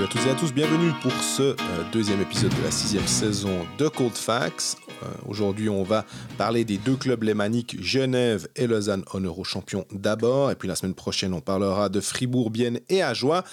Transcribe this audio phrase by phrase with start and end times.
[0.00, 1.54] Salut à toutes et à tous, bienvenue pour ce euh,
[1.92, 4.78] deuxième épisode de la sixième saison de Cold Facts.
[4.88, 6.06] Euh, Aujourd'hui, on va
[6.38, 10.50] parler des deux clubs lémaniques, Genève et Lausanne, en Euro-champion d'abord.
[10.50, 13.44] Et puis la semaine prochaine, on parlera de Fribourg, Bienne et Ajoie.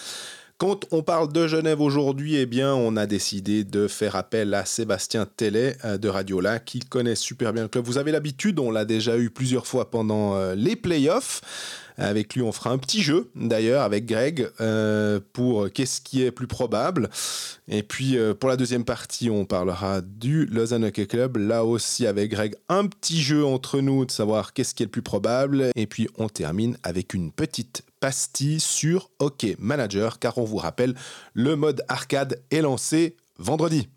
[0.57, 4.64] Quand on parle de Genève aujourd'hui, eh bien, on a décidé de faire appel à
[4.64, 7.84] Sébastien Tellet euh, de Radiola, qui connaît super bien le club.
[7.84, 11.42] Vous avez l'habitude, on l'a déjà eu plusieurs fois pendant les playoffs.
[11.97, 16.32] Avec lui, on fera un petit jeu, d'ailleurs, avec Greg, euh, pour qu'est-ce qui est
[16.32, 17.10] plus probable.
[17.68, 21.38] Et puis, euh, pour la deuxième partie, on parlera du Lausanne Hockey Club.
[21.38, 24.91] Là aussi, avec Greg, un petit jeu entre nous de savoir qu'est-ce qui est le
[24.91, 25.71] plus probable.
[25.75, 30.93] Et puis, on termine avec une petite pastille sur Hockey Manager, car on vous rappelle,
[31.33, 33.89] le mode arcade est lancé vendredi.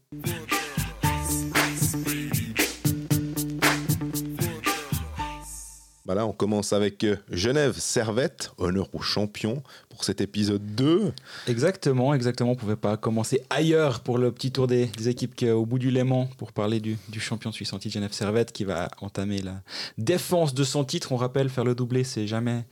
[6.10, 11.12] Voilà, on commence avec euh, Genève Servette, honneur aux champions pour cet épisode 2.
[11.48, 12.52] Exactement, exactement.
[12.52, 15.78] On pouvait pas commencer ailleurs pour le petit tour des, des équipes qui, au bout
[15.78, 19.60] du Léman pour parler du, du champion suisse anti Genève Servette qui va entamer la
[19.98, 21.12] défense de son titre.
[21.12, 22.64] On rappelle, faire le doublé, c'est jamais,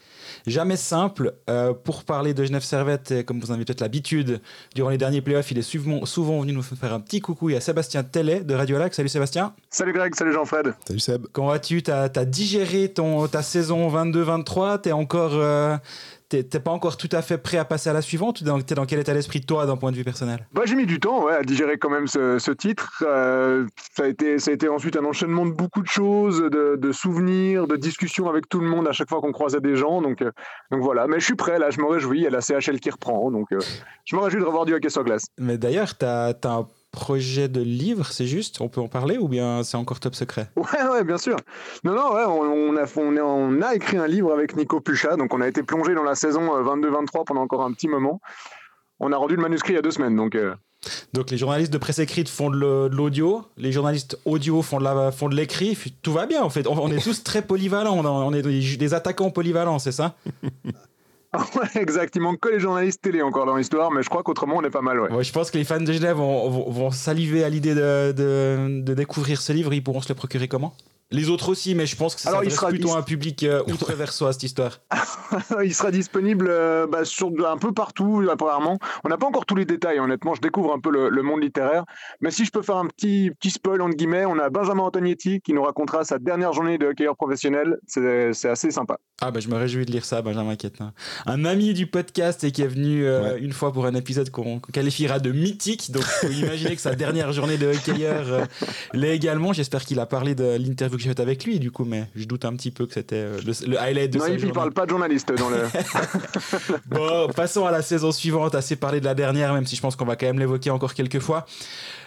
[0.46, 1.34] jamais simple.
[1.50, 4.40] Euh, pour parler de Genève Servette, et comme vous en avez peut-être l'habitude,
[4.74, 7.50] durant les derniers playoffs, il est souvent, souvent venu nous faire un petit coucou.
[7.50, 8.94] Il y a Sébastien Tellet de Radio Lac.
[8.94, 9.54] Salut Sébastien.
[9.70, 10.74] Salut Greg, salut Jean-Fred.
[10.86, 11.26] Salut Seb.
[11.32, 11.82] Comment vas-tu?
[11.82, 15.32] T'as as digéré ton, ta saison 22-23 T'es encore.
[15.34, 15.76] euh,
[16.28, 18.84] T'es pas encore tout à fait prêt à passer à la suivante ou t'es dans
[18.84, 20.46] quel état d'esprit toi d'un point de vue personnel?
[20.52, 23.02] Bah, j'ai mis du temps ouais, à digérer quand même ce, ce titre.
[23.06, 26.76] Euh, ça, a été, ça a été ensuite un enchaînement de beaucoup de choses, de,
[26.76, 30.02] de souvenirs, de discussions avec tout le monde à chaque fois qu'on croisait des gens.
[30.02, 30.30] Donc, euh,
[30.70, 32.18] donc voilà, mais je suis prêt là, je me réjouis.
[32.18, 33.58] Il y a la CHL qui reprend, donc euh,
[34.04, 35.24] je me réjouis de revoir du hockey sur glace.
[35.38, 39.28] Mais d'ailleurs, t'as as un projet de livre, c'est juste On peut en parler ou
[39.28, 40.50] bien c'est encore top secret?
[40.56, 41.36] Ouais, ouais, bien sûr.
[41.84, 44.80] Non, non, ouais, on, on a, on, est- on a écrit un livre avec Nico
[44.80, 47.88] Puchat, donc on a été plongé dans la saison euh, 22-23 pendant encore un petit
[47.88, 48.20] moment.
[49.00, 50.54] On a rendu le manuscrit il y a deux semaines, donc euh,
[51.12, 55.78] Donc les journalistes de presse écrite font de l'audio, les journalistes audio font de l'écrit,
[56.02, 56.66] tout va bien en fait.
[56.66, 60.16] On, on est tous très polyvalents, on, est des attaquants polyvalents, c'est ça?
[61.56, 62.16] ouais, exact.
[62.16, 64.70] Il manque que les journalistes télé encore dans l'histoire, mais je crois qu'autrement on est
[64.70, 65.22] pas mal, ouais.
[65.22, 69.72] Je pense que les fans de Genève vont, saliver à l'idée de découvrir ce livre,
[69.74, 70.74] ils pourront se le procurer comment?
[71.10, 73.02] Les autres aussi, mais je pense que ça Alors, il s'adresse sera plutôt à un
[73.02, 74.80] public euh, outre-versois, cette histoire.
[75.64, 78.78] il sera disponible euh, bah, sur un peu partout, apparemment.
[79.04, 80.34] On n'a pas encore tous les détails, honnêtement.
[80.34, 81.84] Je découvre un peu le, le monde littéraire.
[82.20, 85.40] Mais si je peux faire un petit, petit spoil, entre guillemets, on a Benjamin Antonietti
[85.40, 87.78] qui nous racontera sa dernière journée de hockeyeur professionnel.
[87.86, 88.98] C'est assez sympa.
[89.20, 90.92] Ah bah je me réjouis de lire ça, Benjamin Quetin.
[91.26, 93.40] Un ami du podcast et qui est venu euh, Ouais.
[93.40, 95.90] une fois pour un épisode qu'on qualifiera de mythique.
[95.90, 98.46] Donc faut imaginer que sa dernière journée de hockeyeur
[98.92, 99.52] l'est également.
[99.52, 102.26] J'espère qu'il a parlé de l'interview que j'ai faite avec lui du coup, mais je
[102.26, 104.38] doute un petit peu que c'était euh, le, le highlight de Non, sa il ne
[104.40, 104.52] journée.
[104.52, 105.62] parle pas de journaliste dans le.
[106.86, 108.54] Bon, passons à la saison suivante.
[108.54, 110.94] Assez parlé de la dernière, même si je pense qu'on va quand même l'évoquer encore
[110.94, 111.46] quelques fois.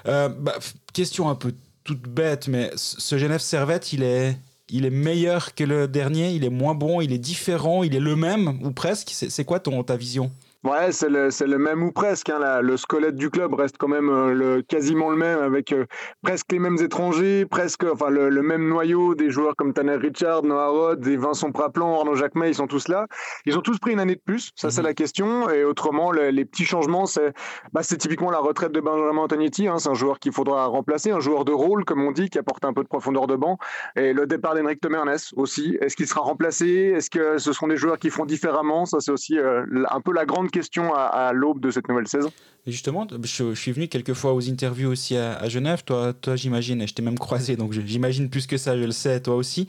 [0.07, 0.53] Euh, bah,
[0.94, 1.53] question un peu
[1.84, 4.38] toute bête, mais ce Genève Servette, il est,
[4.69, 6.31] il est meilleur que le dernier.
[6.31, 7.01] Il est moins bon.
[7.01, 7.84] Il est différent.
[7.84, 9.09] Il est le même ou presque.
[9.12, 10.31] C'est c'est quoi ton ta vision?
[10.64, 12.30] Ouais, c'est le, c'est le même ou presque.
[12.30, 15.74] Hein, la- le squelette du club reste quand même euh, le, quasiment le même, avec
[15.74, 15.86] euh,
[16.22, 20.44] presque les mêmes étrangers, presque enfin le, le même noyau des joueurs comme Tanner Richard,
[20.44, 23.08] Noah Rod, et Vincent Praplan, Arnaud Jacquemet, ils sont tous là.
[23.48, 24.88] Ils ont tous pris une année de plus, ça c'est Mhm.
[24.88, 25.50] la question.
[25.50, 27.34] Et autrement, le- les petits changements, c'est
[27.74, 29.68] bah, c'est typiquement la retraite de Benjamin Antonietti.
[29.68, 32.38] Hein, c'est un joueur qu'il faudra remplacer, un joueur de rôle, comme on dit, qui
[32.38, 33.58] apporte un peu de profondeur de banc.
[33.96, 35.76] Et le départ d'Henrik Temernes aussi.
[35.82, 36.94] Est-ce qu'il sera remplacé?
[36.96, 38.86] Est-ce que ce seront des joueurs qui font différemment?
[38.86, 42.07] Ça, c'est aussi euh, un peu la grande question à, à l'aube de cette nouvelle
[42.07, 42.31] saison.
[42.67, 45.84] Et justement, je, je suis venu quelques fois aux interviews aussi à, à Genève.
[45.84, 48.91] Toi, toi j'imagine, et je t'ai même croisé, donc j'imagine plus que ça, je le
[48.91, 49.67] sais, toi aussi.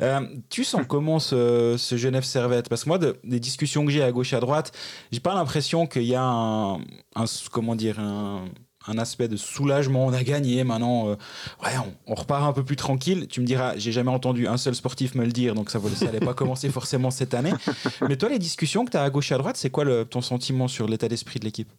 [0.00, 2.70] Euh, tu sens comment ce, ce Genève Servette?
[2.70, 4.72] Parce que moi, de- des discussions que j'ai à gauche et à droite,
[5.12, 6.76] j'ai pas l'impression qu'il y a un,
[7.14, 8.46] un- comment dire, un,
[8.86, 10.06] un aspect de soulagement.
[10.06, 11.16] On a gagné, maintenant, euh,
[11.64, 11.72] ouais,
[12.06, 13.26] on, repart un peu plus tranquille.
[13.28, 16.20] Tu me diras, j'ai jamais entendu un seul sportif me le dire, donc ça n'allait
[16.20, 17.52] pas commencer forcément cette année.
[18.08, 20.20] Mais toi, les discussions que tu as à gauche et à droite, c'est quoi ton
[20.20, 21.70] sentiment sur l'état d'esprit de l'équipe?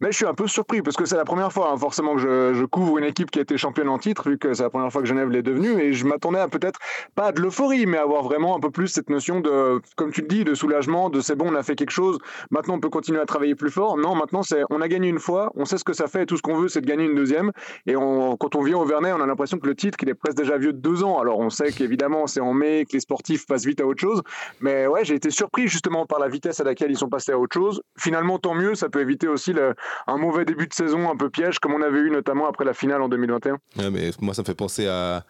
[0.00, 2.20] Mais je suis un peu surpris parce que c'est la première fois, hein, forcément, que
[2.20, 4.92] je, couvre une équipe qui a été championne en titre, vu que c'est la première
[4.92, 5.80] fois que Genève l'est devenue.
[5.80, 6.78] Et je m'attendais à peut-être
[7.14, 10.20] pas de l'euphorie, mais à avoir vraiment un peu plus cette notion de, comme tu
[10.20, 12.18] le dis, de soulagement, de c'est bon, on a fait quelque chose,
[12.50, 13.96] maintenant on peut continuer à travailler plus fort.
[13.96, 16.36] Non, maintenant c'est on a gagné une fois, on sait ce que ça fait tout
[16.36, 17.52] ce qu'on veut, c'est de gagner une deuxième.
[17.86, 20.36] Et quand on vient au Vernet, on a l'impression que le titre, il est presque
[20.36, 21.18] déjà vieux de deux ans.
[21.20, 24.20] Alors on sait qu'évidemment c'est en mai, que les sportifs passent vite à autre chose.
[24.60, 27.38] Mais ouais, j'ai été surpris justement par la vitesse à laquelle ils sont passés à
[27.38, 27.80] autre chose.
[27.98, 29.74] Finalement, tant mieux, ça peut éviter aussi le,
[30.06, 32.74] un mauvais début de saison un peu piège comme on avait eu notamment après la
[32.74, 33.58] finale en 2021.
[33.78, 35.24] Ouais, mais moi, ça me fait penser à,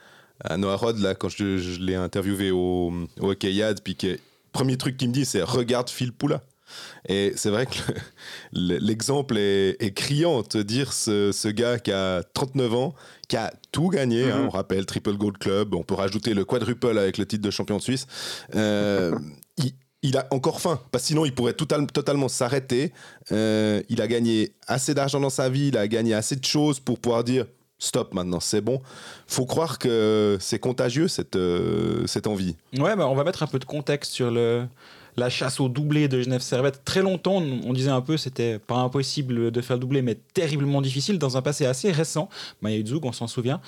[0.45, 4.19] à Noah Rod, là, quand je, je l'ai interviewé au, au Hockey Yad, puis que
[4.53, 6.43] premier truc qu'il me dit, c'est regarde Phil Poula.
[7.09, 7.79] Et c'est vrai que
[8.53, 12.95] l'exemple est, criant, te dire ce, ce, gars qui a 39 ans,
[13.29, 14.47] qui a tout gagné, hein, mhm.
[14.47, 17.77] on rappelle, Triple Gold Club, on peut rajouter le quadruple avec le titre de champion
[17.77, 18.07] de Suisse.
[18.55, 19.17] Euh,
[20.03, 22.93] il, a encore faim, parce que sinon il pourrait totalement s'arrêter.
[23.33, 26.81] Euh, il a gagné assez d'argent dans sa vie, il a gagné assez de choses
[26.81, 27.47] pour pouvoir dire
[27.79, 28.81] stop maintenant, c'est bon.
[29.27, 32.57] Faut croire que c'est contagieux cette, euh, cette envie.
[32.79, 34.67] Ouais, bah on va mettre un peu de contexte sur le,
[35.17, 36.83] la chasse au doublé de Genève Servette.
[36.85, 40.83] Très longtemps, on disait un peu c'était pas impossible de faire le doublé, mais terriblement
[40.83, 42.29] difficile dans un passé assez récent.
[42.63, 43.61] Bah, il y a eu Zug, on s'en souvient,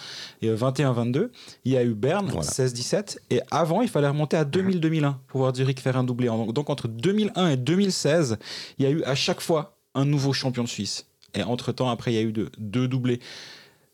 [0.43, 1.17] et 21-22.
[1.17, 1.33] Euh,
[1.65, 3.19] il y a eu Berne, 16-17.
[3.31, 6.29] Et avant, il fallait remonter à 2000-2001 pour voir Zurich faire un doublé.
[6.53, 8.39] Donc entre 2001 et 2016,
[8.79, 11.06] il y a eu à chaque fois un nouveau champion de Suisse.
[11.35, 13.21] Et entre-temps, après, il y a eu deux doublés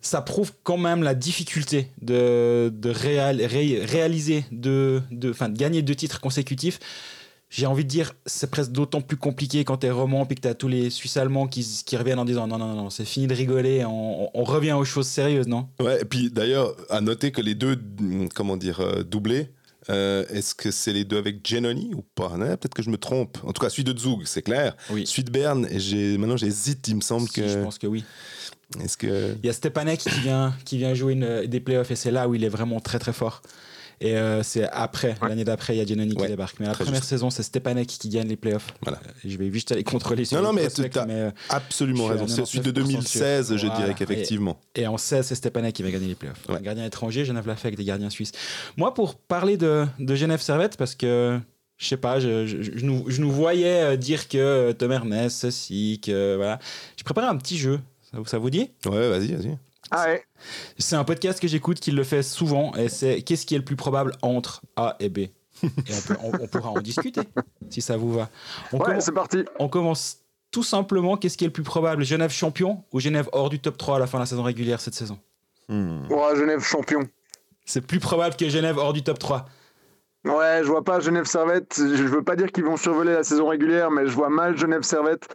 [0.04, 6.20] ça prouve quand même la difficulté de, de réaliser, de, de, de gagner deux titres
[6.20, 6.78] consécutifs
[7.56, 10.40] j'ai envie de dire, c'est presque d'autant plus compliqué quand tu es roman et que
[10.40, 13.04] tu as tous les Suisses allemands qui, qui, reviennent en disant non, non, non, c'est
[13.04, 15.68] fini de rigoler, on, revient aux choses sérieuses, non?
[15.80, 17.78] Ouais, et puis d'ailleurs, à noter que les deux,
[18.34, 19.50] comment dire, euh, doublés,
[19.88, 22.30] euh, est-ce que c'est les deux avec Genoni ou pas?
[22.30, 23.38] Peut-être que je me trompe.
[23.44, 24.76] En tout cas, celui de Zug, c'est clair.
[24.90, 25.06] Oui.
[25.06, 27.46] Celui de Berne, et maintenant j'hésite, il me semble que.
[27.46, 28.04] Je pense que oui.
[28.82, 29.36] Est-ce que...
[29.42, 32.28] Il y a Stepanek qui vient, qui vient jouer une, des playoffs et c'est là
[32.28, 33.42] où il est vraiment très très fort.
[34.00, 36.58] Et euh, c'est après, l'année d'après, il y a Giannoni qui débarque.
[36.60, 38.74] Mais la première saison, c'est Stepanek qui gagne les playoffs.
[38.82, 38.98] Voilà.
[39.06, 42.26] Euh, je vais juste aller contrôler sur Non, non, mais tu as euh, absolument raison.
[42.26, 44.58] C'est celui de 2016, je dirais qu'effectivement.
[44.74, 46.48] Et, en 16, c'est Stepanek qui va gagner les playoffs.
[46.48, 48.32] Un gardien étranger, Genève l'a fait avec des gardiens suisses.
[48.76, 51.38] Moi, pour parler de, de Genève Servette, parce que
[51.76, 56.00] je sais pas, je, je, je, nous, je, nous, voyais dire que Tom Ernest, ceci,
[56.04, 56.58] que voilà.
[56.96, 57.80] J'ai préparé un petit jeu.
[58.10, 58.70] Ça, ça vous dit?
[58.86, 59.56] Ouais, vas-y, vas-y.
[59.90, 60.24] Ah ouais.
[60.78, 63.64] C'est un podcast que j'écoute qui le fait souvent et c'est qu'est-ce qui est le
[63.64, 65.18] plus probable entre A et B?
[65.18, 65.30] Et
[66.22, 67.22] on, pourra en discuter
[67.70, 68.28] si ça vous va.
[68.72, 69.44] On ouais, c'est parti.
[69.58, 70.18] On commence
[70.50, 71.16] tout simplement.
[71.16, 72.04] Qu'est-ce qui est le plus probable?
[72.04, 74.80] Genève champion ou Genève hors du top 3 à la fin de la saison régulière
[74.80, 75.18] cette saison?
[75.68, 76.06] Hmm.
[76.10, 77.00] ouais, Genève champion.
[77.64, 79.46] C'est plus probable que Genève hors du top 3.
[80.24, 81.74] Ouais, je vois pas Genève Servette.
[81.76, 84.82] Je veux pas dire qu'ils vont survoler la saison régulière, mais je vois mal Genève
[84.82, 85.28] Servette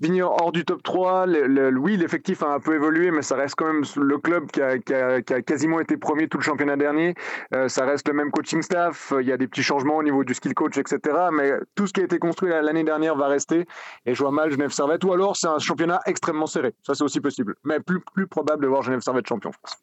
[0.00, 1.26] venir hors du top 3.
[1.26, 4.60] Le, oui, l'effectif a un peu évolué, mais ça reste quand même le club qui
[4.62, 7.14] a, qui a, qui a quasiment été premier tout le championnat dernier.
[7.54, 9.12] Euh, ça reste le même coaching staff.
[9.20, 10.98] Il y a des petits changements au niveau du skill coach, etc.
[11.32, 13.66] Mais tout ce qui a été construit l'année dernière va rester.
[14.06, 15.04] Et je vois mal Genève Servette.
[15.04, 16.74] Ou alors, c'est un championnat extrêmement serré.
[16.86, 17.54] Ça, c'est aussi possible.
[17.64, 19.76] Mais plus, plus probable de voir Genève Servette champion, je pense.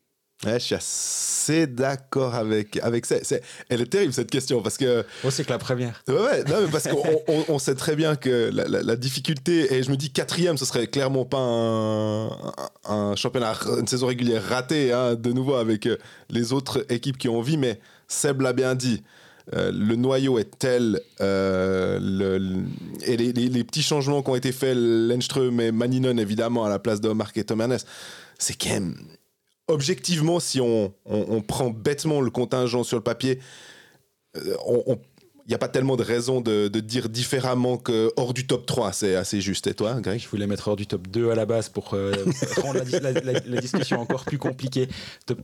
[0.46, 3.16] Ouais, je suis assez d'accord avec, avec ça.
[3.70, 5.04] elle est terrible cette question parce que.
[5.32, 6.04] C'est que la première.
[6.08, 9.90] Ouais, ouais non, mais parce qu'on on, sait très bien que la, difficulté, et je
[9.90, 12.28] me dis quatrième, ce serait clairement pas un,
[12.86, 15.98] un championnat, une saison régulière ratée, hein, de nouveau avec euh,
[16.30, 19.04] les autres équipes qui ont envie, mais Seb l'a bien dit.
[19.56, 22.66] Euh, le noyau est tel euh, le,
[23.06, 26.80] et les, les, petits changements qui ont été faits, Lenström et Maninon évidemment à la
[26.80, 27.86] place de Marc et Thomas
[28.38, 28.98] c'est quand même
[29.68, 30.94] objectivement, si on,
[31.48, 33.40] prend bêtement le contingent sur le papier,
[34.36, 35.00] euh, on,
[35.48, 38.92] il n'y a pas tellement de raison de, dire différemment que hors du top 3,
[38.92, 39.66] c'est assez juste.
[39.68, 40.20] Et toi, Greg?
[40.20, 42.12] Je voulais mettre hors du top 2 à la base pour euh,
[42.62, 44.90] rendre la, discussion encore plus compliquée.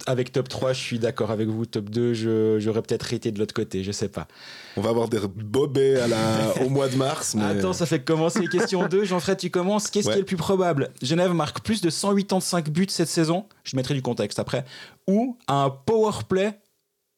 [0.06, 1.66] avec top 3, je suis d'accord avec vous.
[1.66, 4.28] Top 2, j'aurais peut-être été de l'autre côté, je sais pas.
[4.76, 7.38] On va avoir des bobets à la, au mois de mars.
[7.42, 9.06] Attends, ça fait commencer question 2.
[9.06, 9.90] Jean-Fred, tu commences.
[9.90, 10.90] Qu'est-ce qui est le plus probable?
[11.02, 13.46] Genève marque plus de 185 buts cette saison.
[13.64, 14.66] Je mettrai du contexte après.
[15.08, 16.60] Ou un power play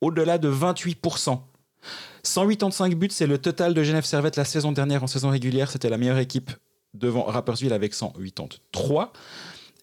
[0.01, 1.39] au-delà de 28%.
[2.25, 5.72] 185 buts, c'est le total de Genève Servette la saison dernière en saison régulière.
[5.72, 6.51] C'était la meilleure équipe
[6.94, 9.13] devant Rapperswil avec 183.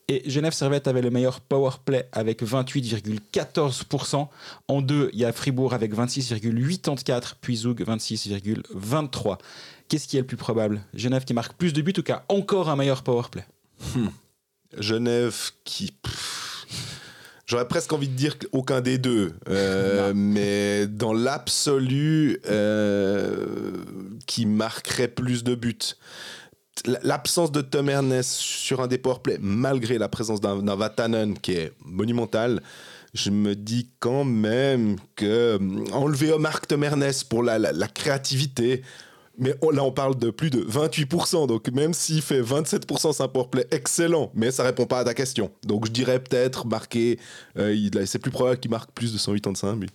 [0.08, 4.28] Et Genève Servette avait le meilleur power play avec 28,14%.
[4.68, 9.38] En deux, il y a Fribourg avec 26,84, puis Zug 26,23.
[9.88, 10.82] Qu'est-ce qui est le plus probable?
[10.92, 13.44] Genève qui marque plus de buts ou qui a encore un meilleur power play?
[13.94, 14.08] Hmm.
[14.76, 15.92] Genève qui...
[17.52, 23.74] J'aurais presque envie de dire aucun des deux, euh, mais dans l'absolu, euh,
[24.26, 25.76] qui marquerait plus de buts.
[27.02, 31.72] L'absence de Tom Ernest sur un des powerplays, malgré la présence d'un Vatanen qui est
[31.84, 32.62] monumental,
[33.12, 35.58] je me dis quand même que euh,
[35.92, 38.80] enlever Marc Tom Ernest pour la, la créativité,
[39.38, 41.46] mais là, on parle de plus de 28%.
[41.46, 44.30] Donc, même s'il fait 27%, c'est un powerplay excellent.
[44.34, 45.50] Mais ça répond pas à ta question.
[45.64, 47.18] Donc, je dirais peut-être marquer.
[47.58, 47.74] Euh,
[48.06, 49.88] c'est plus probable qu'il marque plus de 185 buts.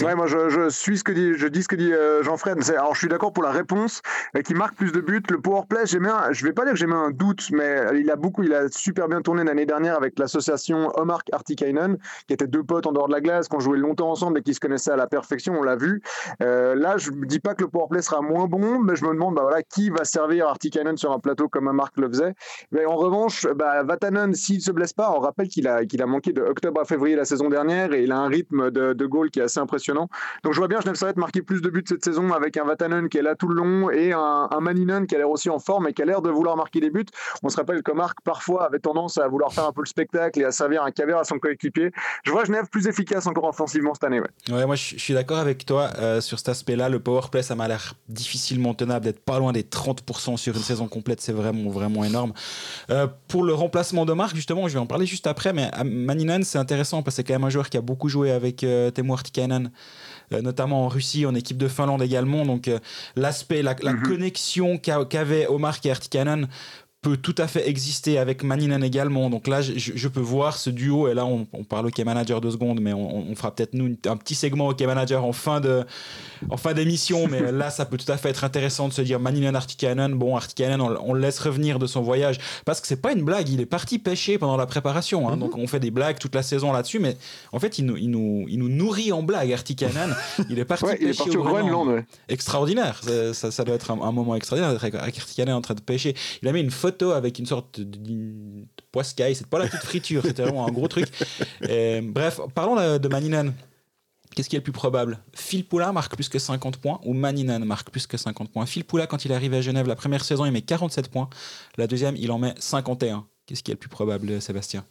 [0.00, 2.58] Ouais, moi, je, suis ce que dit, je dis ce que dit euh, Jean-Fred.
[2.70, 4.00] Alors, je suis d'accord pour la réponse.
[4.36, 5.22] Euh, qui marque plus de buts.
[5.28, 8.10] Le powerplay, j'ai un, je vais pas dire que j'ai mis un doute, mais il
[8.10, 11.96] a beaucoup, il a super bien tourné l'année dernière avec l'association Omar Artikainen,
[12.28, 14.42] qui étaient deux potes en dehors de la glace, qui ont joué longtemps ensemble et
[14.42, 15.54] qui se connaissaient à la perfection.
[15.58, 16.02] On l'a vu.
[16.40, 19.62] là, je dis pas que le powerplay sera moins bon, je me demande bah, voilà,
[19.62, 22.34] qui va servir Artikainen sur un plateau comme Marc le faisait.
[22.72, 26.02] Mais en revanche, bah, Vatanen, s'il ne se blesse pas, on rappelle qu'il a, qu'il
[26.02, 28.92] a manqué de octobre à février la saison dernière et il a un rythme de,
[28.92, 30.08] de goal qui est assez impressionnant.
[30.42, 33.08] Donc je vois bien Genève Servette marquer plus de buts cette saison avec un Vatanen
[33.08, 35.88] qui est là tout le long et un, un qui a l'air aussi en forme
[35.88, 37.04] et qui a l'air de vouloir marquer des buts.
[37.42, 40.40] On se rappelle que Marc parfois avait tendance à vouloir faire un peu le spectacle
[40.40, 41.90] et à servir un caviar à son coéquipier.
[42.24, 44.20] Je vois Genève plus efficace encore offensivement cette année.
[44.50, 46.88] Ouais, moi je suis d'accord avec toi euh, sur cet aspect-là.
[46.88, 50.62] Le power play, ça m'a l'air difficilement tenable d'être pas loin des 30% sur une
[50.62, 51.20] saison complète.
[51.20, 52.32] C'est vraiment, vraiment énorme.
[52.90, 55.84] Euh, pour le remplacement de Marc, justement, je vais en parler juste après, mais euh,
[55.84, 58.64] Maninen, c'est intéressant parce que c'est quand même un joueur qui a beaucoup joué avec
[58.64, 59.70] euh, Teemu Artikainen.
[60.32, 62.46] Euh, notamment en Russie, en équipe de Finlande également.
[62.46, 62.78] Donc euh,
[63.16, 64.08] l'aspect, la, la mm -hmm.
[64.08, 66.48] connexion qu'avaient Omar et Artikainen
[67.04, 69.28] peut tout à fait exister avec Maninen également.
[69.28, 71.06] Donc là, je, je, peux voir ce duo.
[71.08, 73.94] Et là, on, on parle OK Manager deux secondes, mais on, on fera peut-être nous
[74.06, 75.84] un petit segment OK Manager en fin de
[76.48, 77.28] en fin d'émission.
[77.28, 80.14] Mais là, ça peut tout à fait être intéressant de se dire Maninen Artikainen.
[80.14, 83.22] Bon, Artikainen, on, on, le laisse revenir de son voyage parce que c'est pas une
[83.22, 83.48] blague.
[83.50, 85.28] Il est parti pêcher pendant la préparation.
[85.28, 85.40] Hein, mm -hmm.
[85.40, 87.16] Donc on fait des blagues toute la saison là-dessus, mais
[87.52, 89.52] en fait, il nous, il nous, il nous nourrit en blague.
[89.52, 90.10] Artikainen,
[90.50, 91.88] il est parti ouais, pêcher il est parti au Groenland.
[91.88, 92.04] Ouais.
[92.28, 92.96] Extraordinaire.
[93.06, 95.86] Ça, ça, ça, doit être un, un moment extraordinaire d'être avec Artikainen en train de
[95.92, 96.12] pêcher.
[96.40, 99.34] Il a mis une avec une sorte de, poiscaille.
[99.34, 101.06] C'est pas la petite friture, c'était vraiment un gros truc.
[101.68, 103.52] Et, bref, parlons de Maninen.
[104.34, 105.18] Qu'est-ce qui est le plus probable?
[105.32, 108.66] Phil Poula marque plus que 50 points ou Maninen marque plus que 50 points?
[108.66, 111.30] Phil Poula, quand il est arrivé à Genève, la première saison, il met 47 points.
[111.76, 113.26] La deuxième, il en met 51.
[113.46, 114.84] Qu'est-ce qui est le plus probable, Sébastien?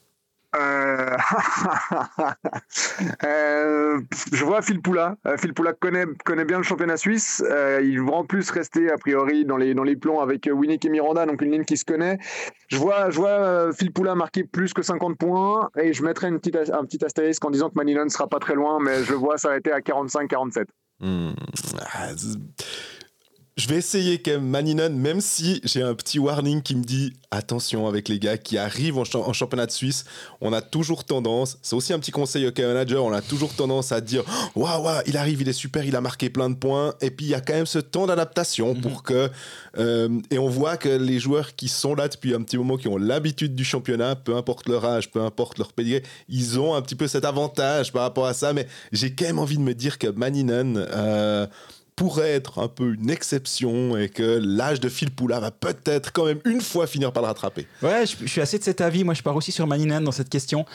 [0.56, 1.16] Euh...
[3.24, 5.16] euh, je vois Phil Poula.
[5.26, 7.44] Euh, Phil Poula connaît, connaît bien le championnat suisse.
[7.82, 10.90] Il va en plus rester, a priori, dans les, dans les plans avec Winnick et
[10.90, 12.20] Miranda, donc une ligne qui se connaît.
[12.68, 16.40] Je vois, je vois Phil Poula marquer plus que 50 points et je mettrai une
[16.40, 19.14] petite, un petit astérisque en disant que Manila ne sera pas très loin, mais je
[19.14, 20.66] vois s'arrêter à 45-47.
[21.00, 21.34] Mmh.
[23.56, 27.14] Je vais essayer quand même Maninen, même si j'ai un petit warning qui me dit
[27.30, 30.06] attention avec les gars qui arrivent en, ch en championnat de Suisse.
[30.42, 33.92] On a toujours tendance, c'est aussi un petit conseil au manager, on a toujours tendance
[33.92, 34.24] à dire
[34.56, 36.96] waouh, wow, il arrive, il est super, il a marqué plein de points.
[37.00, 38.82] Et puis il y a quand même ce temps d'adaptation mm -hmm.
[38.82, 39.30] pour que.
[39.78, 42.88] Euh, et on voit que les joueurs qui sont là depuis un petit moment, qui
[42.88, 46.82] ont l'habitude du championnat, peu importe leur âge, peu importe leur pedigree, ils ont un
[46.82, 48.52] petit peu cet avantage par rapport à ça.
[48.52, 50.78] Mais j'ai quand même envie de me dire que Maninen.
[50.78, 51.46] Euh,
[51.96, 56.26] pourrait être un peu une exception et que l'âge de Phil Poula va peut-être quand
[56.26, 57.68] même une fois finir par le rattraper.
[57.82, 59.04] Ouais, je, suis assez de cet avis.
[59.04, 60.66] Moi, je pars aussi sur Maninen dans cette question.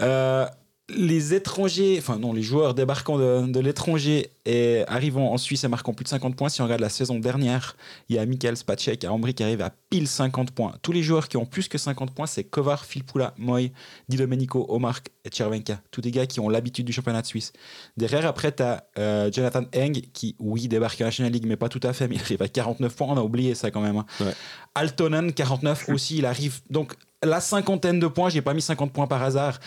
[0.00, 0.46] Euh,
[0.88, 5.68] les étrangers, enfin non, les joueurs débarquant de, de l'étranger et arrivant en Suisse et
[5.68, 7.76] marquant plus de 50 points, si on regarde la saison dernière,
[8.08, 10.74] il y a Michael Spacek à Ambry qui arrive à pile 50 points.
[10.82, 13.72] Tous les joueurs qui ont plus que 50 points, c'est Kovar, Filpula, Moy,
[14.08, 15.80] Di Domenico, Omar et Chervenka.
[15.90, 17.52] Tous des gars qui ont l'habitude du championnat de Suisse.
[17.96, 21.68] Derrière, après, tu as euh, Jonathan Eng qui, oui, débarque en National League, mais pas
[21.68, 23.08] tout à fait, mais il arrive à 49 points.
[23.10, 23.96] On a oublié ça quand même.
[23.96, 24.06] Hein.
[24.20, 24.34] Ouais.
[24.76, 26.60] Altonen, 49 aussi, il arrive.
[26.70, 29.58] Donc, la cinquantaine de points, j'ai pas mis 50 points par hasard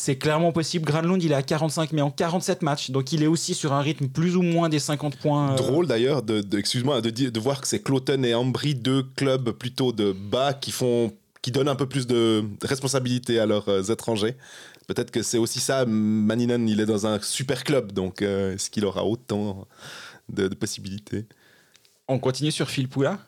[0.00, 0.86] c'est clairement possible.
[0.86, 2.90] Granlund, il est à 45, mais en 47 matchs.
[2.90, 5.52] Donc, il est aussi sur un rythme plus ou moins des 50 points.
[5.52, 5.56] Euh...
[5.56, 9.50] Drôle d'ailleurs, de, de, excuse-moi, de, de, voir que c'est Cloten et Ambry, deux clubs
[9.50, 13.82] plutôt de bas qui font qui donnent un peu plus de responsabilité à leurs euh,
[13.82, 14.36] étrangers.
[14.86, 15.84] Peut-être que c'est aussi ça.
[15.86, 19.66] Maninen, il est dans un super club, donc euh, est-ce qu'il aura autant
[20.28, 21.26] de, de, possibilités?
[22.08, 23.18] On continue sur Phil Poula.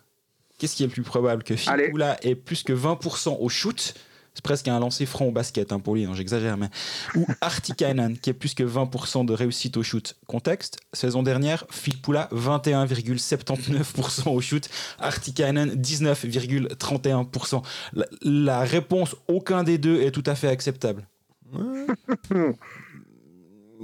[0.59, 1.43] Qu'est-ce qui est le plus probable?
[1.43, 1.91] Que Phil Allez.
[1.91, 3.95] Poula ait plus que 20% au shoot?
[4.35, 6.69] C'est presque un lancer franc au basket hein, pour lui, j'exagère, mais.
[7.17, 10.17] Ou Artikainen, qui est plus que 20% de réussite au shoot.
[10.27, 17.63] Contexte, saison dernière, Phil Poula, 21,79% au shoot, Artikainen, 19,31%.
[17.93, 21.07] La, la, réponse, aucun des deux est tout à fait acceptable.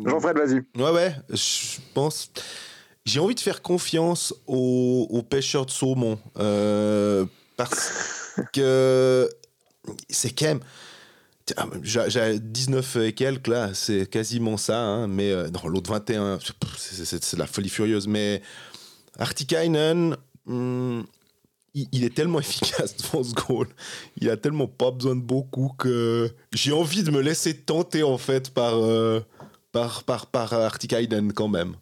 [0.06, 0.62] Jean-Fred, vas-y.
[0.80, 2.30] Ouais, ouais, je pense.
[3.04, 6.18] J'ai envie de faire confiance aux, aux pêcheurs de saumon.
[6.38, 7.26] Euh,
[7.56, 9.28] parce que
[10.08, 10.60] c'est quand même.
[11.82, 16.38] J'ai 19 et quelques là, c'est quasiment ça, hein, mais euh, dans l'autre 21,
[16.76, 18.06] c'est de la folie furieuse.
[18.06, 18.42] Mais
[19.18, 21.00] Artikainen, hmm,
[21.74, 23.66] il, il, est tellement efficace devant ce goal,
[24.20, 28.18] il a tellement pas besoin de beaucoup que j'ai envie de me laisser tenter en
[28.18, 29.20] fait par, euh,
[29.72, 31.76] par, par, par Artikainen quand même.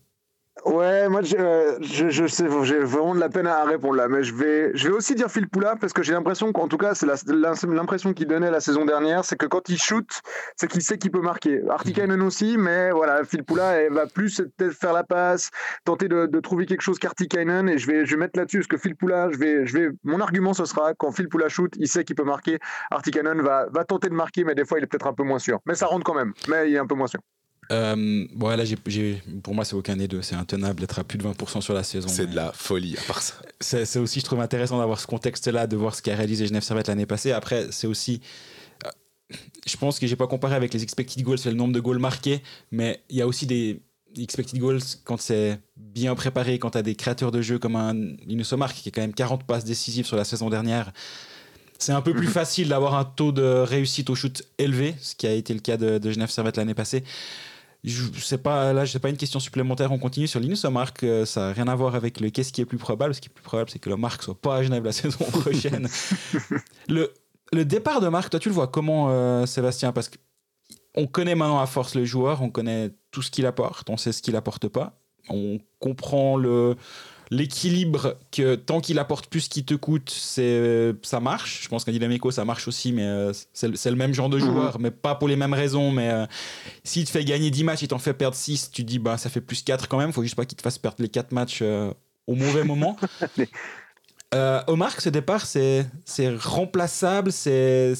[0.64, 1.36] Ouais, moi je,
[1.80, 4.88] je, je sais, j'ai vraiment de la peine à répondre là, mais je vais, je
[4.88, 8.26] vais aussi dire Phil Poula parce que j'ai l'impression qu'en tout cas, c'est l'impression qu'il
[8.26, 10.08] donnait la saison dernière, c'est que quand il shoot,
[10.56, 11.60] c'est qu'il sait qu'il peut marquer.
[11.68, 15.50] Artikainen aussi, mais voilà, Phil Poula elle va plus peut-être faire la passe,
[15.84, 18.68] tenter de, de trouver quelque chose qu'Artikainen et je vais, je vais mettre là-dessus parce
[18.68, 21.72] que Phil Poula, je vais, je vais, mon argument ce sera quand Phil Poula shoot,
[21.78, 22.58] il sait qu'il peut marquer.
[22.90, 25.38] Artikainen va, va tenter de marquer, mais des fois il est peut-être un peu moins
[25.38, 25.60] sûr.
[25.66, 27.20] Mais ça rentre quand même, mais il est un peu moins sûr.
[27.72, 30.22] Euh, bon, là, j ai, j ai, pour moi, c'est aucun des deux.
[30.22, 32.08] C'est intenable d'être à plus de 20% sur la saison.
[32.08, 33.34] C'est de la folie, à part ça.
[33.60, 36.88] c'est aussi, je trouve intéressant d'avoir ce contexte-là, de voir ce qu'a réalisé Genève Servette
[36.88, 37.32] l'année passée.
[37.32, 38.20] Après, c'est aussi.
[38.84, 38.90] Euh,
[39.66, 41.98] je pense que j'ai pas comparé avec les expected goals, c'est le nombre de goals
[41.98, 43.82] marqués, mais il y a aussi des
[44.16, 47.94] expected goals quand c'est bien préparé, quand tu as des créateurs de jeu comme un
[47.94, 50.92] qui a quand même 40 passes décisives sur la saison dernière.
[51.78, 55.26] C'est un peu plus facile d'avoir un taux de réussite au shoot élevé, ce qui
[55.26, 57.04] a été le cas de, Genève Servette l'année passée.
[57.86, 59.92] Je sais pas, là, sais pas une question supplémentaire.
[59.92, 61.04] On continue sur Linus Omark.
[61.24, 63.14] Ça n'a rien à voir avec le qu'est-ce qui est plus probable.
[63.14, 65.24] Ce qui est plus probable, c'est que le Marc soit pas à Genève la saison
[65.26, 65.88] prochaine.
[66.88, 67.12] le,
[67.52, 69.92] le départ de Marc, toi, tu le vois comment, euh, Sébastien?
[69.92, 73.96] Parce qu'on connaît maintenant à force le joueur, on connaît tout ce qu'il apporte, on
[73.96, 74.98] sait ce qu'il apporte pas.
[75.28, 76.76] On comprend le
[77.30, 81.62] l'équilibre que tant qu'il apporte plus qu'il te coûte, c'est ça marche.
[81.64, 84.44] Je pense qu'à Dynamico ça marche aussi, mais euh, c'est le même genre de mhm.
[84.44, 85.90] joueur, mais pas pour les mêmes raisons.
[85.90, 86.26] Mais euh,
[86.84, 89.30] s'il te fait gagner 10 matchs, il t'en fait perdre 6, tu dis bah ça
[89.30, 90.12] fait plus 4 quand même.
[90.12, 92.96] Faut juste pas qu'il te fasse perdre les 4 matchs au mauvais moment.
[94.34, 95.86] Euh, Omar, ce départ, c'est
[96.38, 97.94] remplaçable, c'est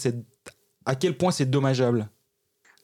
[0.85, 2.09] à quel point c'est dommageable?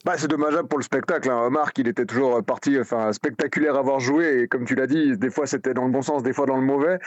[0.05, 1.31] Bah, c'est dommageable pour le spectacle.
[1.31, 1.51] Hein.
[1.77, 4.43] Il était toujours parti, enfin, spectaculaire à avoir joué.
[4.43, 6.57] Et comme tu l'as dit, des fois c'était dans le bon sens, des fois dans
[6.57, 6.99] le mauvais.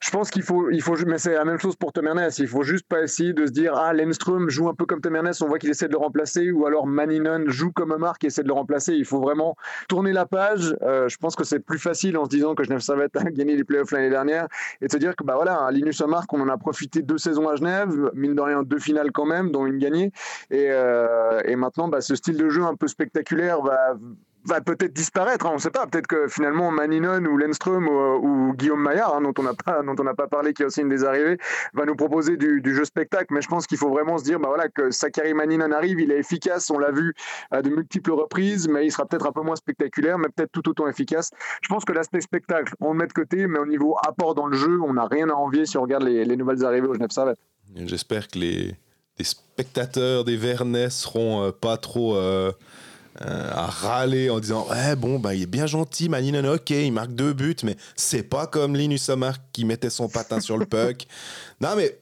[0.00, 2.28] Je pense qu'il faut, il faut, mais c'est la même chose pour Temernes.
[2.38, 5.32] Il faut juste pas essayer de se dire, ah, Lenström joue un peu comme Temernes,
[5.40, 8.42] on voit qu'il essaie de le remplacer, ou alors Maninen joue comme Marc et essaie
[8.42, 8.94] de le remplacer.
[8.94, 9.56] Il faut vraiment
[9.88, 10.76] tourner la page.
[10.82, 13.56] Euh, je pense que c'est plus facile en se disant que Genève Servette a gagné
[13.56, 14.46] les playoffs l'année dernière
[14.80, 17.48] et de se dire que, bah voilà, Linus Marc, on en a profité deux saisons
[17.48, 20.12] à Genève, mine de rien, deux finales quand même, dont une gagnée.
[20.50, 25.46] Et, euh, et maintenant, bah, ce style de jeu un peu spectaculaire va, peut-être disparaître.
[25.46, 25.86] Hein, on ne sait pas.
[25.86, 30.52] Peut-être que finalement Maninon ou Lenström ou, Guillaume Maillard, hein, dont on n'a pas parlé,
[30.52, 31.38] qui est aussi une des arrivées,
[31.74, 33.26] va nous proposer du, jeu spectacle.
[33.30, 36.10] Mais je pense qu'il faut vraiment se dire, bah voilà, que Sakari Maninon arrive, il
[36.10, 36.70] est efficace.
[36.70, 37.14] On l'a vu
[37.50, 40.68] à de multiples reprises, mais il sera peut-être un peu moins spectaculaire, mais peut-être tout
[40.68, 41.30] autant efficace.
[41.62, 44.46] Je pense que l'aspect spectacle, on le met de côté, mais au niveau apport dans
[44.46, 47.10] le jeu, on n'a rien à envier si on regarde les, nouvelles arrivées au Genève
[47.10, 47.38] Servette.
[47.74, 48.76] J'espère que les
[49.18, 52.52] les spectateurs des Vernets seront euh, pas trop euh,
[53.20, 56.92] euh, à râler en disant ouais bon bah il est bien gentil Maninen ok il
[56.92, 60.66] marque deux buts mais c'est pas comme Linus Omar qui mettait son patin sur le
[60.66, 61.06] puck
[61.60, 61.98] non mais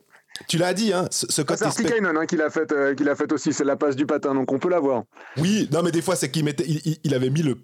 [0.48, 1.58] tu l'as dit, hein, ce, côté.
[1.58, 4.58] C'est Artikainen hein, qui l'a fait, fait aussi, c'est la passe du patin, donc on
[4.58, 5.02] peut l'avoir.
[5.36, 6.64] Oui, non, mais des fois, c'est qu'il mettait,
[7.04, 7.58] il, avait mis le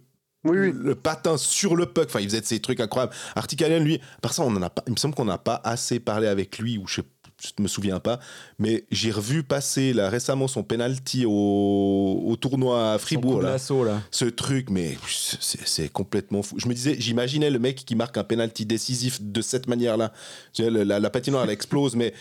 [0.52, 2.06] le patin sur le puck.
[2.06, 3.12] Enfin, il faisait ces trucs incroyables.
[3.34, 6.00] Artikainen, lui, par ça, on en a pas, il me semble qu'on n'a pas assez
[6.00, 7.06] parlé avec lui, ou je sais
[7.42, 8.18] je me souviens pas,
[8.58, 13.42] mais j'ai revu passer là récemment son penalty au, au tournoi à Fribourg.
[13.42, 13.56] Là.
[13.84, 14.00] là.
[14.10, 16.58] Ce truc, mais c'est complètement fou.
[16.58, 20.12] Je me disais, j'imaginais le mec qui marque un penalty décisif de cette manière-là.
[20.58, 22.14] La, la, patinoire, elle explose, mais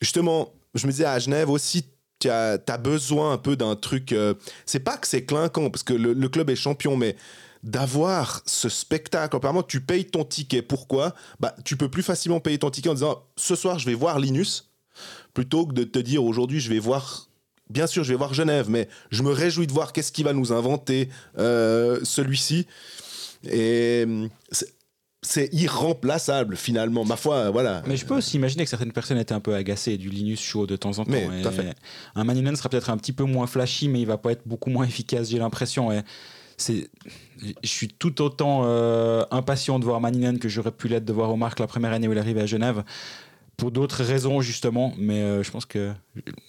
[0.00, 1.84] justement, je me disais à Genève aussi,
[2.18, 4.12] tu as, as, besoin un peu d'un truc.
[4.12, 7.16] Euh, c'est pas que c'est clinquant, parce que le, le club est champion, mais
[7.62, 9.36] d'avoir ce spectacle.
[9.36, 10.62] Apparemment, tu payes ton ticket.
[10.62, 11.14] Pourquoi?
[11.40, 14.18] Bah, Tu peux plus facilement payer ton ticket en disant ce soir, je vais voir
[14.18, 14.70] Linus,
[15.34, 17.28] plutôt que de te dire aujourd'hui, je vais voir.
[17.70, 20.32] Bien sûr, je vais voir Genève, mais je me réjouis de voir qu'est-ce qu'il va
[20.32, 22.66] nous inventer euh, celui-ci.
[23.44, 24.06] Et
[25.22, 27.82] c'est irremplaçable finalement, ma foi, voilà.
[27.86, 30.66] Mais je peux aussi imaginer que certaines personnes étaient un peu agacées du Linus chaud
[30.66, 31.12] de temps en temps.
[32.16, 34.70] Un Maninen sera peut-être un petit peu moins flashy, mais il va pas être beaucoup
[34.70, 35.92] moins efficace, j'ai l'impression.
[35.92, 36.02] Et
[36.62, 36.88] c'est
[37.62, 41.30] je suis tout autant euh, impatient de voir Maninen que j'aurais pu l'être de voir
[41.30, 42.84] Omar la première année où il arrive à Genève
[43.56, 45.92] pour d'autres raisons justement mais euh, je pense que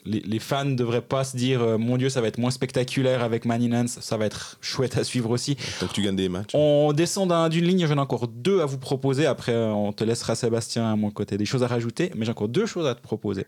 [0.06, 3.24] les, fans ne devraient pas se dire euh, mon dieu ça va être moins spectaculaire
[3.24, 5.58] avec Maninen ça, va être chouette à suivre aussi.
[5.80, 6.52] Tant que tu gagnes des matchs.
[6.54, 9.26] On descend d'une ligne j'en ai encore deux à vous proposer.
[9.26, 11.38] Après on te laissera Sébastien à mon côté.
[11.38, 13.48] Des choses à rajouter mais j'ai encore deux choses à te proposer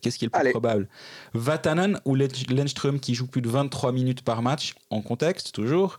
[0.00, 0.88] Qu'est-ce qui est le plus probable?
[1.34, 5.98] Vatanen ou Lenström qui joue plus de 23 minutes par match, en contexte toujours,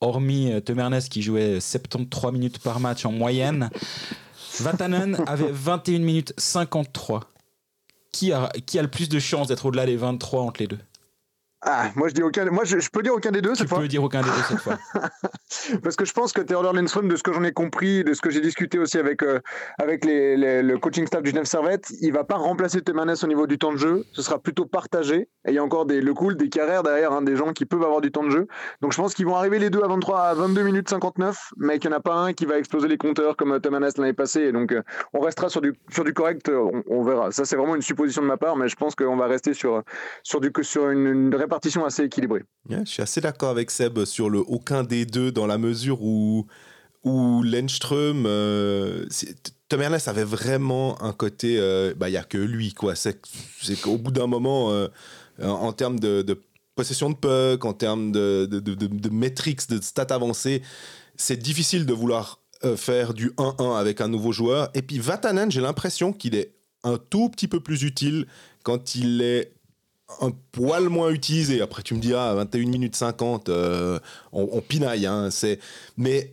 [0.00, 3.70] hormis euh, Temernes qui jouait 73 minutes par match en moyenne.
[4.60, 7.24] Vatanen avait 21 minutes 53.
[8.10, 10.78] Qui a, qui a le plus de chances d'être au-delà des 23 entre les deux?
[11.62, 12.44] Ah, moi je dis aucun.
[12.50, 13.78] Moi je, peux dire aucun des deux cette fois.
[13.78, 14.78] Tu peux dire aucun des deux cette fois.
[15.82, 18.20] Parce que je pense que Theodor Lindström, de ce que j'en ai compris, de ce
[18.20, 19.40] que j'ai discuté aussi avec euh,
[19.78, 23.48] avec les, le coaching staff du Genève Servette, il va pas remplacer Temernes au niveau
[23.48, 24.04] du temps de jeu.
[24.12, 25.28] Ce sera plutôt partagé.
[25.46, 27.64] Et il y a encore des le cool, des carrières derrière, hein, des gens qui
[27.64, 28.46] peuvent avoir du temps de jeu.
[28.80, 31.80] Donc je pense qu'ils vont arriver les deux à 23 à 22 minutes 59, mais
[31.80, 34.12] qu'il n'y en a pas un qui va exploser les compteurs comme euh, Temernes l'année
[34.12, 34.42] passée.
[34.42, 36.48] Et donc euh, on restera sur du sur du correct.
[36.88, 37.32] On, verra.
[37.32, 39.82] Ça c'est vraiment une supposition de ma part, mais je pense qu'on va rester sur
[40.22, 42.44] sur du sur une, une répartition assez équilibrée.
[42.68, 46.46] je suis assez d'accord avec Seb sur le aucun des deux dans la mesure où,
[47.04, 48.24] où Lenström.
[48.26, 49.06] Euh,
[49.68, 51.56] Tom Ernest avait vraiment un côté.
[51.58, 52.94] Euh, bah, il n'y a que lui, quoi.
[52.94, 53.20] C'est
[53.80, 54.88] qu'au bout d'un moment, euh,
[55.42, 56.24] en, termes de,
[56.74, 60.62] possession de puck, en termes de, de, de, de, de stats avancées,
[61.16, 64.68] c'est difficile de vouloir euh, faire du 1-1 avec un nouveau joueur.
[64.74, 68.26] Et puis Vatanen, j'ai l'impression qu'il est un tout petit peu plus utile
[68.64, 69.52] quand il est
[70.20, 71.60] un poil moins utilisé.
[71.60, 73.98] Après, tu me diras, 21 minutes 50, euh,
[74.32, 75.06] on, pinaille.
[75.06, 75.28] Hein,
[75.96, 76.32] mais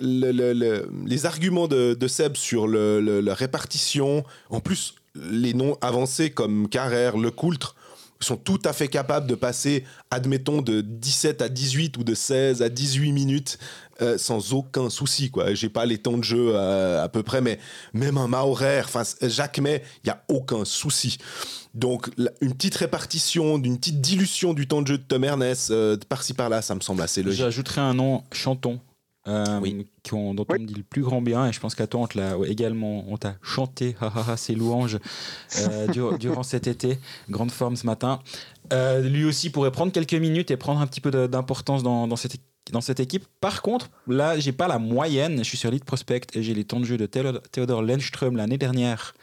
[0.00, 7.30] les arguments de, Seb sur la répartition, en plus, les noms avancés comme Carrère, Le
[7.30, 7.74] Coultre,
[8.20, 12.60] sont tout à fait capables de passer, admettons, de 17 à 18 ou de 16
[12.62, 13.58] à 18 minutes
[14.02, 15.30] euh, sans aucun souci.
[15.34, 17.58] Je J'ai pas les temps de jeu euh, à peu près, mais
[17.92, 21.18] même un Maurer, enfin Jacques May, il y a aucun souci.
[21.74, 22.10] Donc
[22.40, 26.34] une petite répartition, d'une petite dilution du temps de jeu de Tom Ernest euh, par-ci
[26.34, 27.40] par-là, ça me semble assez logique.
[27.40, 28.80] J'ajouterais un nom, Chanton.
[29.26, 29.86] oui.
[30.10, 33.04] dont on dit le plus grand bien, et je pense qu'à toi, on t'a également
[33.08, 33.96] on t'a chanté
[34.36, 34.98] ses louanges
[36.20, 36.98] durant, cet été.
[37.28, 38.20] Grande forme ce matin.
[39.02, 42.40] lui aussi pourrait prendre quelques minutes et prendre un petit peu d'importance dans, dans, cette,
[42.70, 43.24] dans cette équipe.
[43.40, 45.38] Par contre, là, j'ai pas la moyenne.
[45.38, 48.58] Je suis sur Lead Prospect et j'ai les temps de jeu de Theodor Lenström l'année
[48.58, 49.14] dernière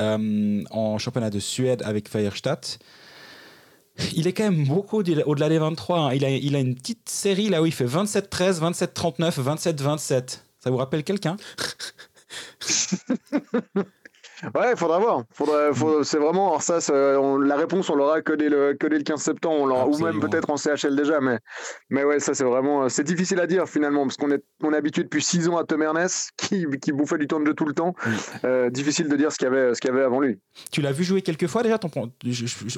[0.00, 2.78] euh, en championnat de Suède avec Feierstadt.
[4.14, 5.98] Il est quand même beaucoup au-delà des 23.
[5.98, 6.14] Hein.
[6.14, 10.40] Il, a, il a une petite série là où il fait 27-13, 27-39, 27-27.
[10.58, 11.36] Ça vous rappelle quelqu'un?
[14.54, 15.22] Ouais, il faudra voir.
[16.04, 16.58] c'est vraiment.
[16.60, 20.20] ça, la réponse, on l'aura que dès le, que dès le 15 septembre, ou même
[20.20, 21.20] peut-être en CHL déjà.
[21.20, 21.38] Mais,
[21.90, 22.88] mais ouais, ça, c'est vraiment.
[22.88, 25.64] C'est difficile à dire finalement, parce qu'on est, on est habitué depuis 6 ans à
[25.64, 27.94] Tom Ernest, qui, qui bouffait du temps de jeu tout le temps.
[28.44, 30.38] Euh, difficile de dire ce qu'il y avait, ce qu'il y avait avant lui.
[30.70, 31.90] Tu l'as vu jouer quelques fois déjà ton,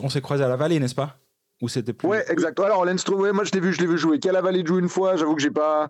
[0.03, 1.19] On s'est croisé à la vallée, n'est-ce pas?
[1.63, 2.07] Ou c'était plus...
[2.07, 2.61] Ouais, exact.
[2.61, 4.19] Alors Lenstrom, moi je l'ai vu, je l'ai vu jouer.
[4.23, 5.17] Valley joue une fois.
[5.17, 5.89] J'avoue que j'ai pas,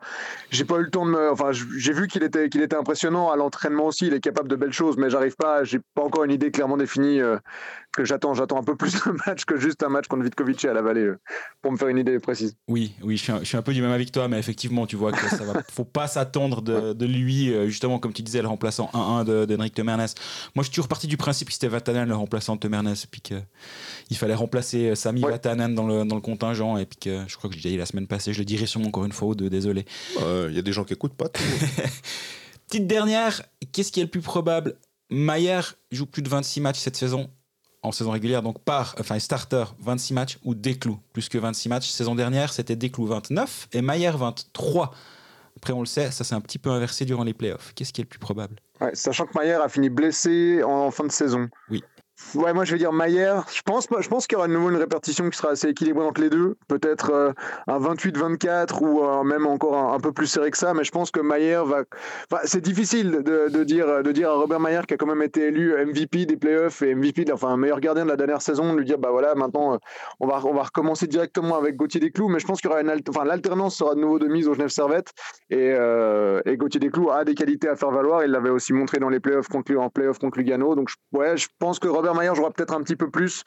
[0.50, 1.30] j'ai pas eu le temps de me.
[1.30, 4.06] Enfin, j'ai vu qu'il était, qu'il était impressionnant à l'entraînement aussi.
[4.06, 5.64] Il est capable de belles choses, mais j'arrive pas.
[5.64, 7.38] J'ai pas encore une idée clairement définie euh,
[7.96, 8.34] que j'attends.
[8.34, 11.00] J'attends un peu plus de matchs que juste un match contre Vitkovic à la Vallée
[11.00, 11.18] euh,
[11.62, 12.56] pour me faire une idée précise.
[12.68, 14.86] Oui, oui, je suis, un, je suis, un, peu du même avec toi, mais effectivement,
[14.86, 15.62] tu vois que ça va.
[15.72, 19.74] faut pas s'attendre de, de, lui, euh, justement, comme tu disais, le remplaçant 1-1 d'Henrik
[19.74, 19.96] Temernes.
[19.96, 20.06] Moi,
[20.58, 24.16] je suis toujours parti du principe que c'était Vatanen le remplaçant de Temernes, puis qu'il
[24.16, 27.56] fallait remplacer Sami Vatanen dans le, dans le contingent et puis que je crois que
[27.56, 29.86] j'ai dit la semaine passée, je le dirai sûrement encore une fois ou deux, désolé.
[30.20, 31.28] Il y a des gens qui écoutent pas.
[32.68, 34.76] Petite dernière, qu'est-ce qui est le plus probable?
[35.08, 35.60] Mayer
[35.92, 37.30] joue plus de 26 matchs cette saison
[37.82, 41.88] en saison régulière, donc par, enfin starter 26 matchs ou Desclous plus que 26 matchs.
[41.88, 44.92] Saison dernière, c'était Desclous 29 et Mayer 23.
[45.56, 47.72] Après, on le sait, ça s'est un petit peu inversé durant les playoffs.
[47.74, 48.56] Qu'est-ce qui est le plus probable?
[48.92, 51.48] Sachant que Mayer a fini blessé en fin de saison.
[51.70, 51.82] Oui.
[52.34, 53.44] Ouais, moi je vais dire Maillère.
[53.54, 56.04] Je pense, je pense qu'il y aura de nouveau une répartition qui sera assez équilibrée
[56.04, 56.56] entre les deux.
[56.66, 57.32] Peut-être euh,
[57.66, 60.72] un 28-24 ou euh, même encore un, peu plus serré que ça.
[60.72, 61.82] Mais je pense que Maillère va.
[62.44, 65.48] C'est difficile de, de, dire, de dire à Robert Maillère qui a quand même été
[65.48, 68.78] élu MVP des playoffs et MVP, de, enfin meilleur gardien de la dernière saison, de
[68.78, 69.78] lui dire bah voilà, maintenant euh,
[70.18, 72.28] on va, on va recommencer directement avec Gauthier Desclous.
[72.28, 74.54] Mais je pense qu'il y aura une enfin l'alternance sera de nouveau de mise au
[74.54, 75.12] Genève Servette
[75.50, 75.74] et,
[76.46, 78.24] et Gauthier Desclous a des qualités à faire valoir.
[78.24, 80.74] Il l'avait aussi montré dans les playoffs contre en playoffs contre Lugano.
[80.74, 83.44] Donc ouais, je pense que Robert Mayer jouera peut-être un petit peu plus.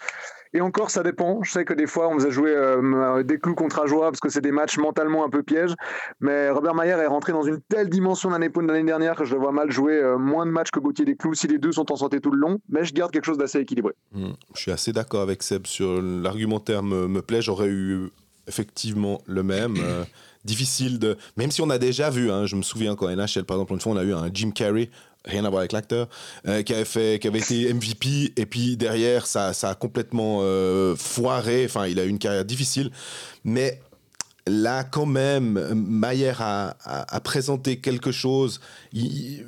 [0.54, 1.44] Et encore, ça dépend.
[1.44, 4.30] Je sais que des fois, on a joué euh, des clous contre Ajoie parce que
[4.30, 5.76] c'est des matchs mentalement un peu pièges.
[6.20, 8.50] Mais Robert Mayer est rentré dans une telle dimension l'année
[8.84, 11.48] dernière que je le vois mal jouer euh, moins de matchs que Gauthier Desclous si
[11.48, 12.60] les deux sont en santé tout le long.
[12.68, 13.94] Mais je garde quelque chose d'assez équilibré.
[14.12, 14.32] Hmm.
[14.56, 17.44] Je suis assez d'accord avec Seb sur l'argumentaire me, me plaît.
[17.44, 18.10] J'aurais eu
[18.48, 19.76] effectivement le même.
[19.78, 20.04] Euh,
[20.46, 21.18] difficile de.
[21.38, 23.82] Même si on a déjà vu, hein, je me souviens quand NHL, par exemple, une
[23.82, 24.90] fois, on a eu un Jim Carrey
[25.26, 26.08] rien à voir avec l'acteur,
[26.48, 30.40] euh, qui avait fait, qui avait été MVP et puis derrière ça, ça a complètement
[30.42, 31.66] euh, foiré.
[31.66, 32.92] Enfin, il a eu une carrière difficile,
[33.44, 33.80] mais
[34.48, 38.60] là quand même, Mayer a, présenté quelque chose.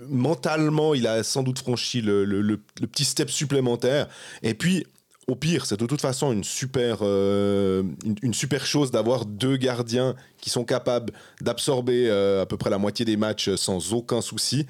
[0.10, 2.58] mentalement, il a sans doute franchi le
[2.92, 4.08] petit step supplémentaire.
[4.44, 4.86] Et puis
[5.32, 7.84] au pire, c'est de toute façon une super, euh,
[8.22, 12.78] une, super chose d'avoir deux gardiens qui sont capables d'absorber euh, à peu près la
[12.78, 14.66] moitié des matchs sans aucun souci.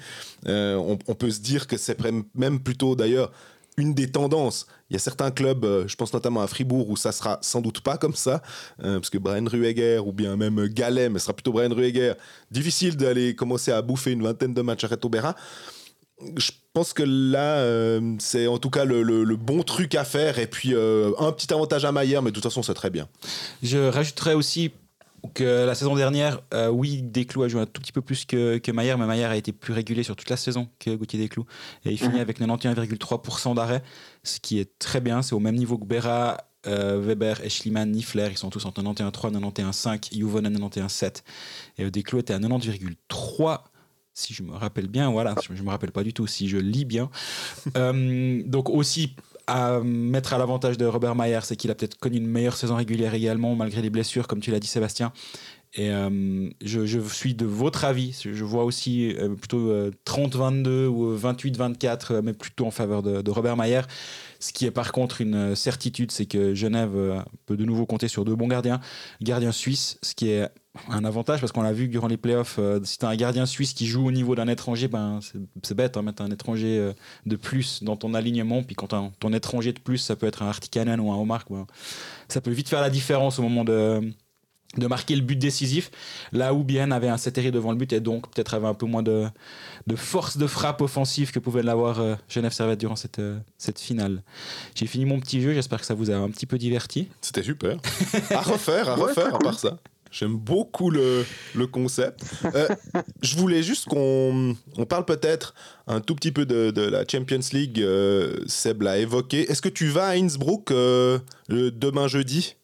[0.46, 1.98] Euh, on, peut se dire que c'est
[2.36, 3.32] même plutôt d'ailleurs
[3.76, 4.68] une des tendances.
[4.88, 7.80] Il y a certains clubs, je pense notamment à Fribourg, où ça sera sans doute
[7.80, 8.40] pas comme ça,
[8.78, 12.14] parce que Brian Rueger ou bien même Gallet, mais ce sera plutôt Brian Rueger,
[12.52, 15.34] difficile d'aller commencer à bouffer une vingtaine de matchs à Retobera
[16.36, 20.38] je pense que là, euh, c'est en tout cas le, bon truc à faire.
[20.38, 23.08] Et puis, euh, un petit avantage à Maillère, mais de toute façon, c'est très bien.
[23.62, 24.72] Je rajouterais aussi
[25.34, 28.58] que la saison dernière, euh, oui, Desclous a joué un tout petit peu plus que,
[28.58, 31.46] que Maillère, mais Maillère a été plus régulé sur toute la saison que Gauthier Desclous.
[31.84, 32.20] Et il finit mhm.
[32.20, 33.82] avec 91,3% d'arrêt,
[34.24, 35.22] ce qui est très bien.
[35.22, 38.28] C'est au même niveau que Berra, Weber, Eschliman, Nifler.
[38.30, 41.22] Ils sont tous en 91,3, 91,5, Juvonen 91,7.
[41.78, 43.60] Et Desclous était à 90,3
[44.14, 46.58] si je me rappelle bien, voilà, je, ne me rappelle pas du tout, si je
[46.58, 47.10] lis bien.
[47.76, 49.14] Euh, donc aussi
[49.46, 52.76] à mettre à l'avantage de Robert Mayer, c'est qu'il a peut-être connu une meilleure saison
[52.76, 55.12] régulière également, malgré les blessures, comme tu l'as dit Sébastien.
[55.74, 55.90] Et
[56.60, 58.20] je, je, suis de votre avis.
[58.30, 59.72] Je vois aussi plutôt
[60.04, 63.80] 30-22 ou 28-24, mais plutôt en faveur de, Robert Mayer.
[64.38, 68.26] Ce qui est par contre une certitude, c'est que Genève peut de nouveau compter sur
[68.26, 68.80] deux bons gardiens.
[69.22, 70.50] Gardien suisse, ce qui est
[70.88, 72.56] un avantage parce qu'on l'a vu durant les playoffs.
[72.58, 75.20] Euh, si tu as un gardien suisse qui joue au niveau d'un étranger, ben,
[75.62, 76.92] c'est bête, hein, mettre un étranger euh,
[77.26, 78.62] de plus dans ton alignement.
[78.62, 81.44] Puis quand ton étranger de plus, ça peut être un Artikanen ou un Omar.
[82.28, 84.00] Ça peut vite faire la différence au moment de,
[84.76, 85.90] de marquer le but décisif.
[86.32, 88.86] Là où Bien avait un CTR devant le but et donc peut-être avait un peu
[88.86, 89.26] moins de,
[89.86, 93.20] de force de frappe offensive que pouvait l'avoir euh, Genève Servette durant cette,
[93.58, 94.22] cette finale.
[94.74, 97.08] J'ai fini mon petit jeu, j'espère que ça vous a un petit peu diverti.
[97.20, 97.76] C'était super.
[98.30, 99.78] à refaire, à refaire, à part ça.
[100.12, 102.22] J'aime beaucoup le, le concept.
[102.54, 102.68] Euh,
[103.22, 105.54] je voulais juste qu'on on parle peut-être
[105.86, 107.80] un tout petit peu de, de la Champions League.
[107.80, 109.50] Euh, Seb l'a évoqué.
[109.50, 112.56] Est-ce que tu vas à Innsbruck euh, demain jeudi?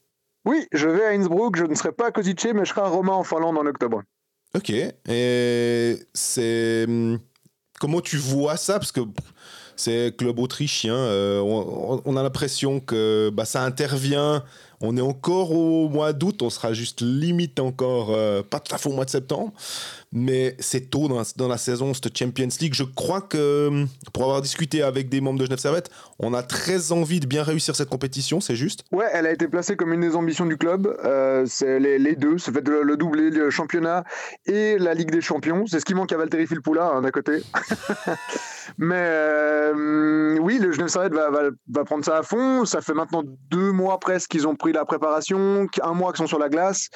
[0.49, 1.57] Oui, je vais à Innsbruck.
[1.57, 4.03] Je ne serai pas à Kozice, mais je serai à Roma en Finlande en octobre.
[4.57, 4.71] Ok.
[4.71, 6.87] Et c'est.
[7.79, 8.79] Comment tu vois ça?
[8.79, 9.01] Parce que
[9.77, 10.97] c'est club autrichien.
[10.97, 14.43] On, on, a l'impression que bah, ça intervient
[14.81, 18.79] on est encore au mois d'août, on sera juste limite encore, euh, pas tout à
[18.79, 19.53] fait au mois de septembre,
[20.13, 22.75] mais c'est tôt dans la, saison, cette Champions League.
[22.75, 26.93] Je crois que, pour avoir discuté avec des membres de Genève Servette, on a très
[26.93, 30.01] envie de bien réussir cette compétition, c'est juste Ouais, elle a été placée comme une
[30.01, 30.87] des ambitions du club.
[31.05, 34.05] Euh, c'est les, deux, c'est fait le, le doublé, le championnat
[34.47, 35.67] et la Ligue des Champions.
[35.67, 37.43] C'est ce qui manque à Valtteri Filppula, hein, d'un côté.
[38.79, 42.65] mais euh, oui, le Genève Servette va, prendre ça à fond.
[42.65, 46.27] Ça fait maintenant deux mois presque qu'ils ont pris la préparation, un mois qu'ils sont
[46.27, 46.89] sur la glace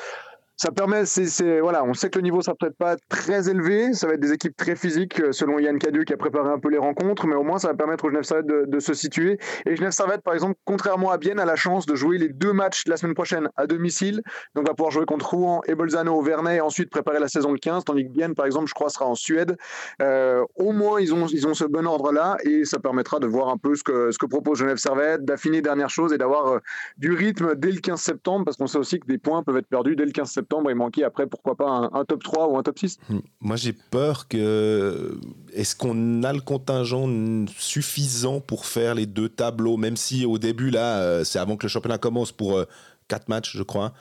[0.57, 4.07] ça permet, c'est, voilà, on sait que le niveau sera peut-être pas très élevé, ça
[4.07, 6.69] va être des équipes très physiques, euh, selon Yann Cadieux qui a préparé un peu
[6.69, 9.39] les rencontres, mais au moins ça va permettre au Genève Servette de, se situer.
[9.67, 12.53] Et Genève Servette, par exemple, contrairement à Bienne, a la chance de jouer les deux
[12.53, 14.23] matchs la semaine prochaine à domicile,
[14.55, 17.53] donc va pouvoir jouer contre Rouen et Bolzano au Vernet et ensuite préparer la saison
[17.53, 19.57] de 15, tandis que Bienne, par exemple, je crois, sera en Suède.
[20.01, 23.49] Euh, au moins, ils ont, ils ont ce bon ordre-là et ça permettra de voir
[23.49, 26.59] un peu ce que, ce que propose Genève Servette, d'affiner dernière chose et d'avoir euh,
[26.99, 29.67] du rythme dès le 15 septembre, parce qu'on sait aussi que des points peuvent être
[29.67, 32.63] perdus dès le 15 septembre et manquer après, pourquoi pas un, top 3 ou un
[32.63, 33.19] top 6 hmm.
[33.41, 35.19] Moi, j'ai peur que.
[35.53, 37.09] Est-ce qu'on a le contingent
[37.57, 41.65] suffisant pour faire les deux tableaux, même si au début, là, euh, c'est avant que
[41.65, 42.65] le championnat commence pour
[43.09, 43.93] 4 euh, matchs, je crois.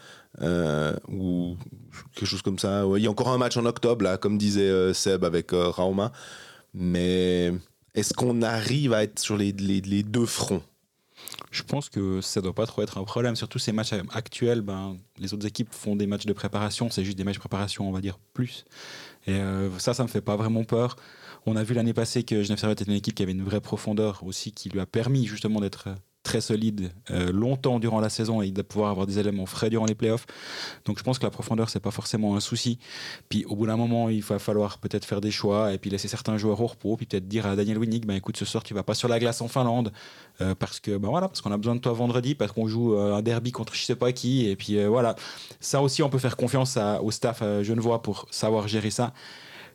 [0.41, 1.57] Euh, ou
[2.15, 2.85] quelque chose comme ça.
[2.95, 6.11] il y a encore un match en octobre, là, comme disait Seb avec Rauma.
[6.73, 7.53] Mais
[7.95, 10.63] est-ce qu'on arrive à être sur les deux fronts?
[11.51, 13.35] Je pense que ça doit pas trop être un problème.
[13.35, 17.17] Surtout ces matchs actuels, ben, les autres équipes font des matchs de préparation, c'est juste
[17.17, 18.65] des matchs de préparation, on va dire, plus.
[19.27, 20.95] Et euh, ça, ça me fait pas vraiment peur.
[21.45, 23.61] On a vu l'année passée que Genève Servette était une équipe qui avait une vraie
[23.61, 25.89] profondeur aussi, qui lui a permis justement d'être
[26.23, 29.85] très solide euh, longtemps durant la saison et de pouvoir avoir des éléments frais durant
[29.85, 30.25] les playoffs.
[30.85, 32.77] Donc je pense que la profondeur, c'est pas forcément un souci.
[33.29, 36.07] Puis au bout d'un moment, il va falloir peut-être faire des choix et puis laisser
[36.07, 38.73] certains joueurs au repos, puis peut-être dire à Daniel Winnick, ben écoute, ce soir, tu
[38.73, 39.91] vas pas sur la glace en Finlande
[40.41, 42.95] euh, parce que ben voilà, parce qu'on a besoin de toi vendredi, parce qu'on joue
[42.95, 44.47] euh, un derby contre je sais pas qui.
[44.47, 45.15] Et puis voilà,
[45.59, 49.13] ça aussi, on peut faire confiance au staff genevois pour savoir gérer ça.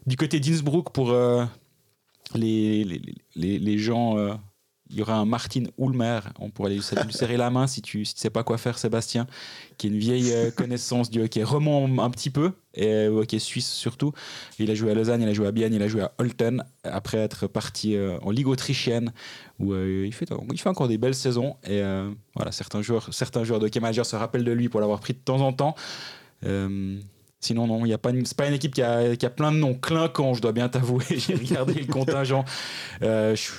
[0.07, 1.13] Du côté d'Innsbruck, pour
[2.35, 3.03] les, les,
[3.35, 4.39] les, les, gens
[4.91, 8.05] il y aura un Martin Ulmer, on pourrait lui serrer la main si tu ne
[8.05, 9.27] sais pas quoi faire, Sébastien,
[9.79, 13.39] qui est une vieille euh, connaissance du hockey roman un petit peu, et euh, hockey
[13.39, 14.13] suisse surtout.
[14.59, 16.65] Il a joué à Lausanne, il a joué à Bienne, il a joué à Holten,
[16.85, 19.13] après être parti euh, en Ligue autrichienne,
[19.59, 21.57] où il, fait, il fait encore des belles saisons.
[21.65, 21.81] Et
[22.35, 25.15] voilà, certains joueurs, certains joueurs de hockey majeur se rappellent de lui pour l'avoir pris
[25.15, 25.75] de temps en temps.
[27.41, 30.35] Sinon, non, y a pas une, équipe qui a, qui a, plein de noms clinquants,
[30.35, 31.05] je dois bien t'avouer.
[31.11, 32.45] J'ai regardé le contingent.
[33.01, 33.51] je,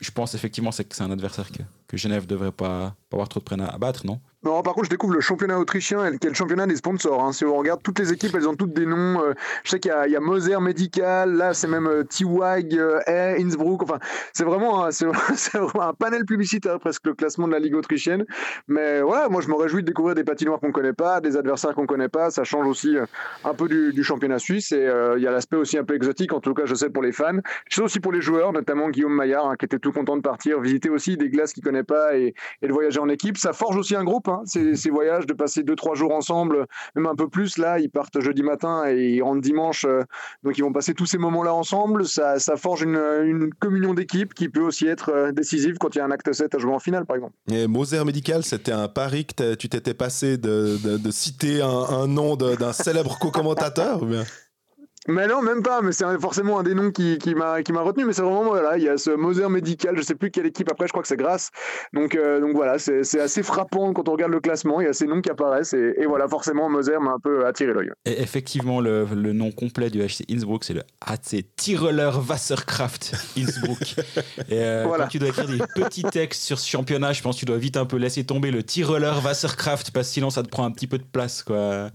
[0.00, 3.40] je pense effectivement que c'est un adversaire que, que Genève devrait pas, pas avoir trop
[3.40, 4.20] de peine à battre, non?
[4.44, 7.24] Non, par contre, je découvre le championnat autrichien, qui est le championnat des sponsors.
[7.24, 7.32] Hein.
[7.32, 9.20] Si on regarde toutes les équipes, elles ont toutes des noms.
[9.20, 9.32] Euh,
[9.64, 13.00] je sais qu'il y, a Moser Medical, là, c'est même euh, T-Wag, euh,
[13.36, 13.82] Innsbruck.
[13.82, 13.98] Enfin,
[14.32, 18.24] c'est vraiment, un, panel publicitaire, presque le classement de la Ligue autrichienne.
[18.68, 21.74] Mais voilà, moi, je me réjouis de découvrir des patinoires qu'on connaît pas, des adversaires
[21.74, 22.30] qu'on connaît pas.
[22.30, 23.06] Ça change aussi euh,
[23.44, 24.70] un peu du, du championnat suisse.
[24.70, 27.02] Et il y a l'aspect aussi un peu exotique, en tout cas, je sais, pour
[27.02, 27.38] les fans.
[27.68, 30.22] Je sais aussi pour les joueurs, notamment Guillaume Maillard, hein, qui était tout content de
[30.22, 33.36] partir, visiter aussi des glaces qu'il connaît pas et, de voyager en équipe.
[33.36, 37.06] Ça forge aussi un groupe, hein, ces, voyages de passer deux trois jours ensemble, même
[37.06, 37.58] un peu plus.
[37.58, 40.02] Là, ils partent jeudi matin et ils rentrent dimanche, euh,
[40.42, 42.06] donc ils vont passer tous ces moments-là ensemble.
[42.06, 46.04] Ça, forge une, communion d'équipe qui peut aussi être euh, décisive quand il y a
[46.04, 47.34] un acte 7 à jouer en finale, par exemple.
[47.50, 50.78] Et Moser Medical, c'était un pari que tu t'étais passé de,
[51.10, 54.00] citer un, nom d'un célèbre co-commentateur
[55.08, 58.12] Mais non, même pas, mais c'est forcément un des noms qui, qui m'a retenu, mais
[58.12, 60.86] c'est vraiment, voilà, il y a ce Moser médical, je sais plus quelle équipe après,
[60.86, 61.50] je crois que c'est Grasse.
[61.94, 64.92] Donc, euh, donc voilà, c'est assez frappant quand on regarde le classement, il y a
[64.92, 67.90] ces noms qui apparaissent, et, voilà, forcément, Moser m'a un peu attiré l'œil.
[68.04, 73.96] Effectivement, le, le, nom complet du HC Innsbruck, c'est le HC Tiroler Wasserkraft Innsbruck.
[74.50, 75.04] et euh, voilà.
[75.04, 77.56] quand tu dois écrire des petits textes sur ce championnat, je pense que tu dois
[77.56, 80.70] vite un peu laisser tomber le Tiroler Wasserkraft, parce que sinon ça te prend un
[80.70, 81.88] petit peu de place, quoi.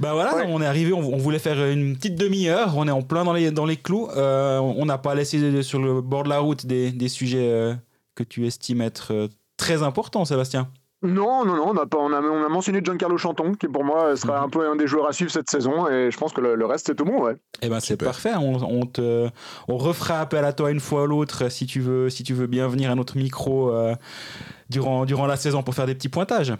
[0.00, 3.24] Bah voilà, on est arrivé, on, voulait faire une petite demi-heure, on est en plein
[3.24, 4.08] dans les, dans les clous.
[4.16, 7.74] Euh, on n'a pas laissé sur le bord de la route des, des sujets euh,
[8.14, 10.68] que tu estimes être euh, très importants, Sébastien.
[11.02, 13.84] Non, non, non, on a, pas, on a, on a mentionné Giancarlo Chanton, qui pour
[13.84, 14.44] moi sera mhm.
[14.44, 16.86] un peu un des joueurs à suivre cette saison, et je pense que le, reste
[16.86, 17.36] c'est tout bon, ouais.
[17.62, 19.28] Eh ben c'est parfait, on, on, te,
[19.68, 22.48] on refera appel à toi une fois ou l'autre si tu veux, si tu veux
[22.48, 23.72] bien venir à notre micro
[24.70, 26.52] durant, durant la saison pour faire des petits pointages.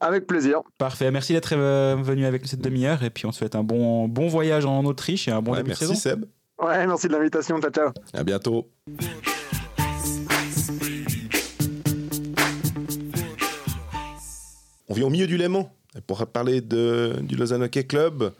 [0.00, 0.60] Avec plaisir.
[0.78, 1.10] Parfait.
[1.10, 3.02] Merci d'être euh, venu avec nous cette demi-heure.
[3.02, 5.68] Et puis, on se souhaite un bon, bon voyage en Autriche et un bon début
[5.68, 6.00] merci de saison.
[6.00, 6.24] Seb.
[6.60, 7.60] Ouais, merci de l'invitation.
[7.60, 7.92] Ciao, ciao.
[8.12, 8.70] À bientôt.
[14.88, 15.70] On vient au milieu du Léman
[16.06, 18.32] pour parler de, du Lausanne Hockey Club.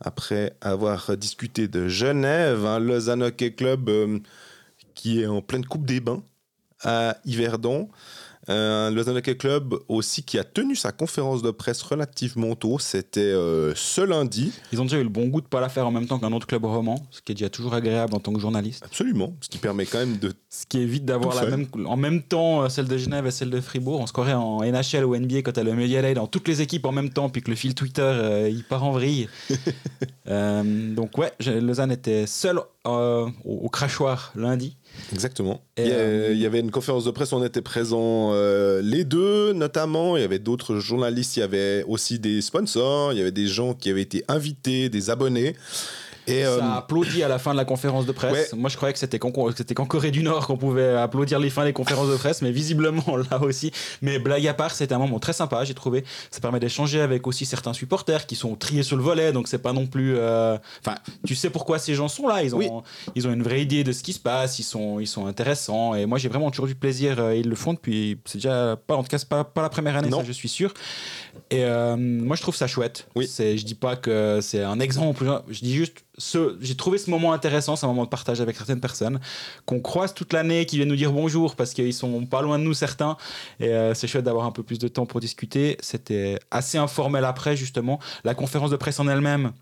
[0.00, 4.18] Après avoir discuté de Genève, un Lausanne Hockey Club euh,
[4.94, 6.22] qui est en pleine Coupe des Bains
[6.82, 7.88] à Yverdon.
[8.48, 12.78] Euh, le Lausanne Hockey Club aussi qui a tenu sa conférence de presse relativement tôt,
[12.80, 14.52] c'était euh, ce lundi.
[14.72, 16.18] Ils ont déjà eu le bon goût de ne pas la faire en même temps
[16.18, 18.84] qu'un autre club roman, ce qui est déjà toujours agréable en tant que journaliste.
[18.84, 20.32] Absolument, ce qui permet quand même de...
[20.50, 23.50] Ce qui évite d'avoir la même, en même temps euh, celle de Genève et celle
[23.50, 24.00] de Fribourg.
[24.00, 26.48] On se croirait en NHL ou NBA quand tu as le Media Day dans toutes
[26.48, 29.28] les équipes en même temps, puis que le fil Twitter, il part en vrille.
[30.26, 34.76] donc ouais, Lausanne était seul au, au crachoir lundi.
[35.12, 35.62] Exactement.
[35.78, 40.16] Euh, il, y avait une conférence de presse on était présents euh, les deux, notamment.
[40.16, 43.46] Il y avait d'autres journalistes, il y avait aussi des sponsors, il y avait des
[43.46, 45.54] gens qui avaient été invités, des abonnés.
[46.26, 48.52] Et, ça a euh, applaudi à la fin de la conférence de presse.
[48.52, 51.72] Moi, je croyais que c'était qu'en Corée du Nord qu'on pouvait applaudir les fins des
[51.72, 53.72] conférences de presse, mais visiblement là aussi.
[54.02, 56.04] Mais blague à part, c'était un moment très sympa, j'ai trouvé.
[56.30, 59.58] Ça permet d'échanger avec aussi certains supporters qui sont triés sur le volet, donc c'est
[59.58, 60.16] pas non plus.
[60.16, 62.42] Euh, enfin, tu sais pourquoi ces gens sont là.
[62.42, 62.82] Ils ont,
[63.14, 64.58] ils ont une vraie idée de ce qui se passe.
[64.58, 65.94] Ils sont, ils sont intéressants.
[65.94, 67.18] Et moi, j'ai vraiment toujours du plaisir.
[67.18, 68.18] Euh, ils le font depuis.
[68.24, 70.72] C'est déjà pas, en tout cas, pas, pas la première année, ça, je suis sûr.
[71.50, 71.64] Et
[71.96, 73.08] moi, je trouve ça chouette.
[73.16, 73.28] Oui.
[73.38, 75.24] Je dis pas que c'est un exemple.
[75.48, 78.80] Je dis juste j'ai trouvé ce moment intéressant, c'est un moment de partage avec certaines
[78.80, 79.20] personnes
[79.64, 82.64] qu'on croise toute l'année, qui viennent nous dire bonjour parce qu'ils sont pas loin de
[82.64, 83.16] nous certains.
[83.60, 85.76] Et euh, c'est chouette d'avoir un peu plus de temps pour discuter.
[85.80, 87.98] C'était assez informel après justement.
[88.24, 89.52] La conférence de presse en elle-même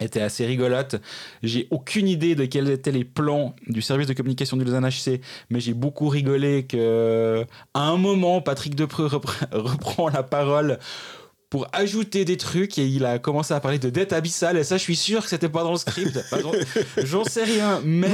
[0.00, 0.96] était assez rigolote.
[1.42, 5.20] J'ai aucune idée de quels étaient les plans du service de communication du Lausanne HC,
[5.50, 9.06] mais j'ai beaucoup rigolé que à un moment Patrick Depreux
[9.52, 10.78] reprend la parole
[11.48, 14.76] pour ajouter des trucs et il a commencé à parler de dette abyssale et ça
[14.76, 16.18] je suis sûr que c'était pas dans le script.
[17.04, 18.10] J'en sais rien mais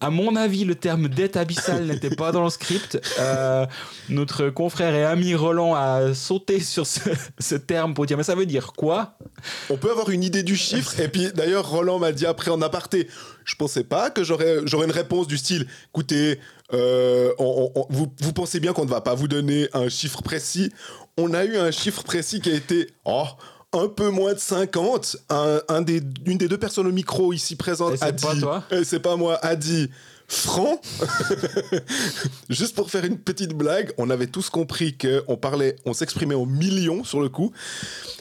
[0.00, 3.00] à mon avis le terme dette abyssale n'était pas dans le script.
[3.18, 3.66] Euh,
[4.08, 8.46] notre confrère et ami Roland a sauté sur ce, terme pour dire mais ça veut
[8.46, 9.18] dire quoi?
[9.68, 11.00] On peut avoir une idée du chiffre.
[11.00, 13.08] Et puis d'ailleurs Roland m'a dit après en aparté
[13.44, 16.38] je pensais pas que j'aurais j'aurais une réponse du style écoutez
[16.74, 20.72] euh, vous, vous, pensez bien qu'on ne va pas vous donner un chiffre précis?
[21.16, 23.26] On a eu un chiffre précis qui a été oh,
[23.72, 25.16] un peu moins de 50.
[25.68, 28.26] Un, des, une des deux personnes au micro ici présente a dit.
[28.84, 29.90] C'est pas moi, a dit
[30.28, 30.80] franc.
[32.48, 36.46] Juste pour faire une petite blague, on avait tous compris qu'on parlait, on s'exprimait en
[36.46, 37.52] millions sur le coup.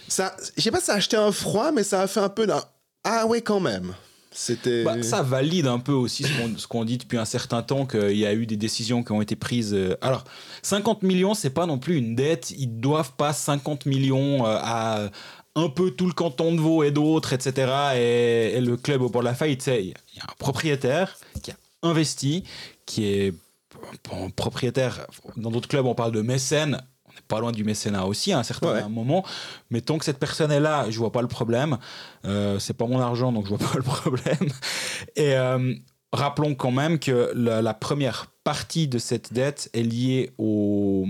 [0.08, 2.46] Ça, je sais pas, ça a acheté un froid, mais ça a fait un peu
[2.46, 2.62] d'un
[3.04, 3.94] ah ouais quand même.
[4.34, 4.84] C'était.
[4.84, 8.26] Bah, ça valide un peu aussi ce qu'on dit depuis un certain temps qu'il y
[8.26, 9.74] a eu des décisions qui ont été prises.
[9.74, 10.24] Euh, alors,
[10.62, 12.52] 50 millions, c'est pas non plus une dette.
[12.52, 15.10] Ils doivent pas 50 millions euh, à
[15.56, 17.72] un peu tout le canton de Vaud et d'autres, etc.
[17.98, 21.56] Et, le club au bord de la faillite, il y a un propriétaire qui a
[21.84, 22.46] investi,
[22.86, 23.34] qui est
[24.36, 25.08] propriétaire.
[25.36, 26.82] Dans d'autres clubs, on parle de mécène
[27.28, 29.26] pas loin du mécénat aussi à un certain moment.
[29.70, 31.78] Mais tant que cette personne est là, je vois pas le problème.
[32.26, 34.50] Euh, c'est pas mon argent, donc je vois pas le problème.
[35.16, 35.74] Et euh,
[36.14, 41.06] rappelons quand même que la première partie de cette dette est liée aux,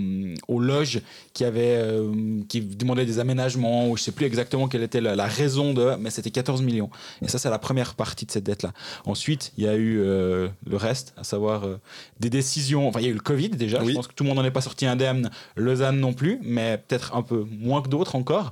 [0.49, 1.01] aux loges
[1.33, 4.99] qui, avaient, euh, qui demandaient des aménagements, ou je ne sais plus exactement quelle était
[4.99, 6.89] la, raison de, mais c'était 14 millions.
[7.21, 8.73] Et ça, c'est la première partie de cette dette-là.
[9.05, 11.77] Ensuite, il y a eu euh, le reste, à savoir euh,
[12.19, 12.87] des décisions.
[12.89, 13.83] Enfin, il y a eu le Covid déjà.
[13.83, 15.29] Je pense que tout le monde n'en est pas sorti indemne.
[15.55, 18.51] Lausanne non plus, mais peut-être un peu moins que d'autres encore.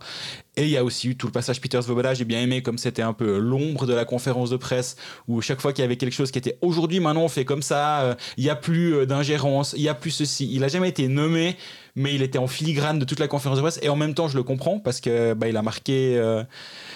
[0.55, 2.77] Et il y a aussi eu tout le passage Peters Voboda, j'ai bien aimé comme
[2.77, 5.95] c'était un peu l'ombre de la conférence de presse, où chaque fois qu'il y avait
[5.95, 8.68] quelque chose qui était aujourd'hui, maintenant on fait comme ça, il n'y a plus
[9.05, 10.49] d'ingérence, il n'y a plus ceci.
[10.51, 11.55] Il n'a jamais été nommé,
[11.95, 14.27] mais il était en filigrane de toute la conférence de presse et en même temps
[14.27, 16.43] je le comprends parce que bah, il a marqué euh,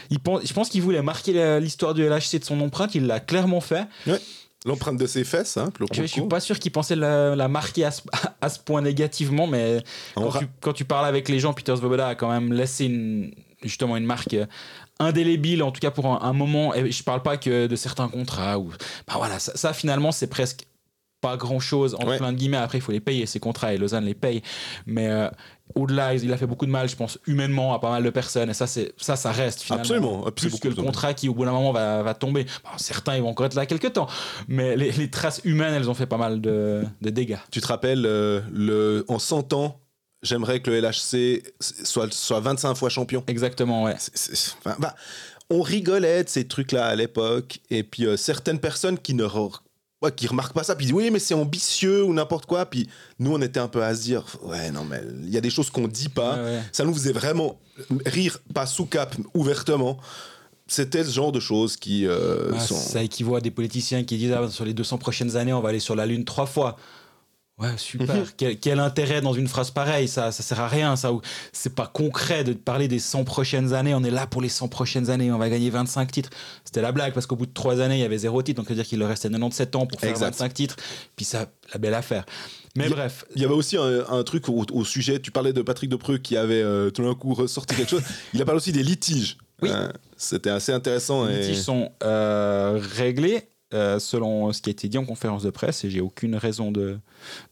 [0.10, 3.20] il pense, je pense qu'il voulait marquer l'histoire du LHC de son empreinte il l'a
[3.20, 3.88] clairement fait
[4.66, 8.02] L'empreinte de ses fesses, hein, Je, suis pas sûr qu'il pensait la, marquer à ce,
[8.40, 9.84] à ce, point négativement, mais
[10.16, 13.34] quand tu, quand tu, parles avec les gens, Peter Svoboda a quand même laissé une,
[13.62, 14.38] justement une marque
[15.00, 16.74] indélébile, en tout cas pour un, moment.
[16.74, 18.58] Et je parle pas que de certains contrats.
[18.58, 18.70] Ou,
[19.08, 20.66] bah voilà, ça, ça finalement, c'est presque
[21.24, 22.58] pas grand chose en plein de guillemets.
[22.58, 24.42] Après, il faut les payer, ces contrats, et Lausanne les paye.
[24.86, 25.30] Mais euh,
[25.74, 28.50] au-delà, il a fait beaucoup de mal, je pense, humainement à pas mal de personnes.
[28.50, 29.84] Et ça, c'est ça, ça reste finalement.
[29.84, 30.32] Absolument.
[30.36, 32.46] Plus que le contrat qui, au bout d'un moment, va, va tomber.
[32.76, 34.08] certains, ils vont encore être là quelques temps.
[34.50, 37.40] Mais les, les, traces humaines, elles ont fait pas mal de, de dégâts.
[37.52, 39.80] Tu te rappelles, euh, le, en 100 ans,
[40.24, 43.24] j'aimerais que le LHC soit, soit 25 fois champion.
[43.28, 43.96] Exactement, ouais.
[44.78, 44.94] bah,
[45.50, 47.60] on rigolait de ces trucs-là à l'époque.
[47.70, 49.24] Et puis, euh, certaines personnes qui ne
[50.12, 52.66] qui remarquent pas ça, puis disent oui, mais c'est ambitieux ou n'importe quoi.
[52.66, 52.90] Puis
[53.20, 55.50] nous, on était un peu à se dire ouais, non, mais il y a des
[55.50, 56.38] choses qu'on dit pas.
[56.72, 57.60] Ça nous faisait vraiment
[58.06, 59.98] rire, pas sous cap, ouvertement.
[60.68, 62.76] C'était ce genre de choses qui euh, sont...
[62.76, 65.70] Ça équivaut à des politiciens qui disent ah, sur les 200 prochaines années, on va
[65.70, 66.78] aller sur la Lune trois fois.
[67.60, 68.16] Ouais, super.
[68.16, 68.56] Mhm.
[68.60, 70.96] quel, intérêt dans une phrase pareille Ça, ça sert à rien.
[70.96, 71.12] Ça,
[71.52, 73.94] c'est pas concret de parler des 100 prochaines années.
[73.94, 75.32] On est là pour les 100 prochaines années.
[75.32, 76.30] On va gagner 25 titres.
[76.66, 78.58] C'était la blague parce qu'au bout de 3 années, il y avait zéro titre.
[78.58, 80.78] Donc, c'est-à-dire qu'il leur restait 97 ans pour faire 25 titres.
[81.16, 82.26] Puis ça, la belle affaire.
[82.76, 83.24] Mais bref.
[83.36, 85.20] Il y avait aussi un, truc au, sujet.
[85.20, 88.04] Tu parlais de Patrick Depreux qui avait euh, tout d'un coup ressorti quelque chose.
[88.34, 89.38] Il a parlé aussi des litiges.
[89.62, 89.70] Oui.
[89.72, 91.26] Euh, c'était assez intéressant.
[91.26, 95.50] Les litiges sont euh, réglés euh, selon ce qui a été dit en conférence de
[95.50, 97.00] presse, et j'ai aucune raison de,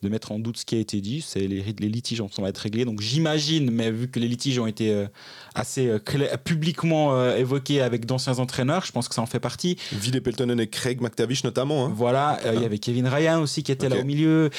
[0.03, 2.57] de, mettre en doute ce qui a été dit, c'est les, les litiges sont être
[2.59, 2.85] réglés.
[2.85, 5.07] Donc j'imagine, mais vu que les litiges ont été euh,
[5.55, 5.99] assez euh,
[6.43, 9.77] publiquement évoqués avec d'anciens entraîneurs, je pense que ça en fait partie.
[9.91, 11.87] Ville Peltonen et Craig McTavish notamment.
[11.87, 11.93] Hein.
[11.95, 14.49] Voilà, il y avait Kevin Ryan aussi qui était là au milieu.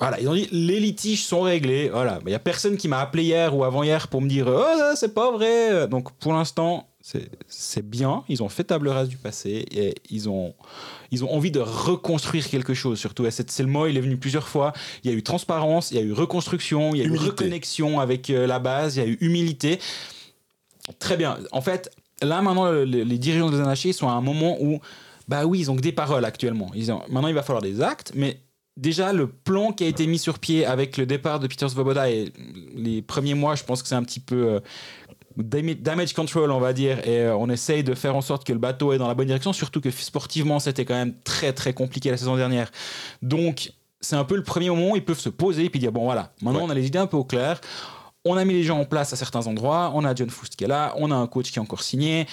[0.00, 1.90] Voilà, ils ont dit les litiges sont réglés.
[1.90, 4.94] Voilà, il y a personne qui m'a appelé hier ou avant-hier pour me dire oh
[4.94, 5.86] c'est pas vrai.
[5.88, 6.88] Donc pour l'instant
[7.46, 8.24] c'est bien.
[8.28, 10.54] Ils ont fait table rase du passé et ils ont,
[11.10, 13.26] ils ont envie de reconstruire quelque chose, surtout.
[13.30, 14.72] C'est le mot, il est venu plusieurs fois.
[15.02, 18.00] Il y a eu transparence, il y a eu reconstruction, il y a eu reconnexion
[18.00, 19.78] avec euh, la base, il y a eu humilité.
[20.98, 21.38] Très bien.
[21.52, 21.90] En fait,
[22.22, 24.80] là, maintenant, les, dirigeants de NHI sont à un moment où,
[25.28, 26.70] bah oui, ils ont que des paroles actuellement.
[26.74, 28.38] Ils ont, maintenant, il va falloir des actes, mais
[28.76, 32.10] déjà le plan qui a été mis sur pied avec le départ de Peter Svoboda
[32.10, 32.32] et
[32.74, 34.60] les premiers mois, je pense que c'est un petit peu euh,
[35.42, 38.58] damage control, on va dire, et euh, on essaye de faire en sorte que le
[38.58, 42.10] bateau est dans la bonne direction, surtout que sportivement, c'était quand même très très compliqué
[42.10, 42.70] la saison dernière.
[43.22, 45.92] Donc, c'est un peu le premier moment où ils peuvent se poser et puis dire
[45.92, 47.60] bon voilà, maintenant on a les idées un peu au clair.
[48.24, 49.92] On a mis les gens en place à certains endroits.
[49.94, 50.92] On a John Foust qui est là.
[50.98, 52.26] On a un coach qui est encore signé.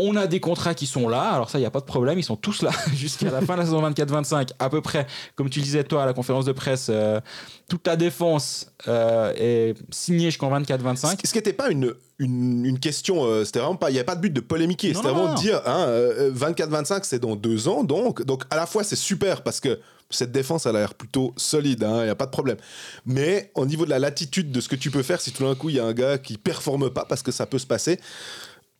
[0.00, 2.18] On a des contrats qui sont là, alors ça, il n'y a pas de problème,
[2.18, 5.50] ils sont tous là jusqu'à la fin de la saison 24-25, à peu près, comme
[5.50, 7.20] tu disais toi à la conférence de presse, euh,
[7.68, 11.18] toute la défense euh, est signée jusqu'en 24-25.
[11.24, 14.14] Ce qui n'était pas une, une, question, euh, c'était vraiment pas, il n'y avait pas
[14.14, 15.88] de but de polémiquer, c'était vraiment de dire, hein,
[16.32, 19.80] 24-25 c'est dans deux ans, donc, donc à la fois c'est super parce que
[20.10, 22.56] cette défense, elle a l'air plutôt solide, il hein, n'y a pas de problème.
[23.04, 25.54] Mais au niveau de la latitude de ce que tu peux faire, si tout d'un
[25.54, 28.00] coup il y a un gars qui performe pas, parce que ça peut se passer,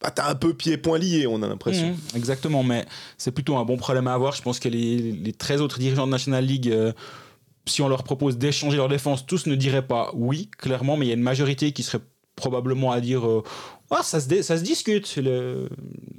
[0.01, 1.91] bah, t'as un peu pieds-poings liés, on a l'impression.
[1.91, 2.87] Mmh, exactement, mais
[3.17, 4.35] c'est plutôt un bon problème à avoir.
[4.35, 6.93] Je pense que les, les 13 autres dirigeants de National League, euh,
[7.67, 11.09] si on leur propose d'échanger leur défense, tous ne diraient pas oui, clairement, mais il
[11.09, 12.01] y a une majorité qui serait
[12.37, 13.25] probablement à dire
[13.91, 15.17] ah, ça, se discute.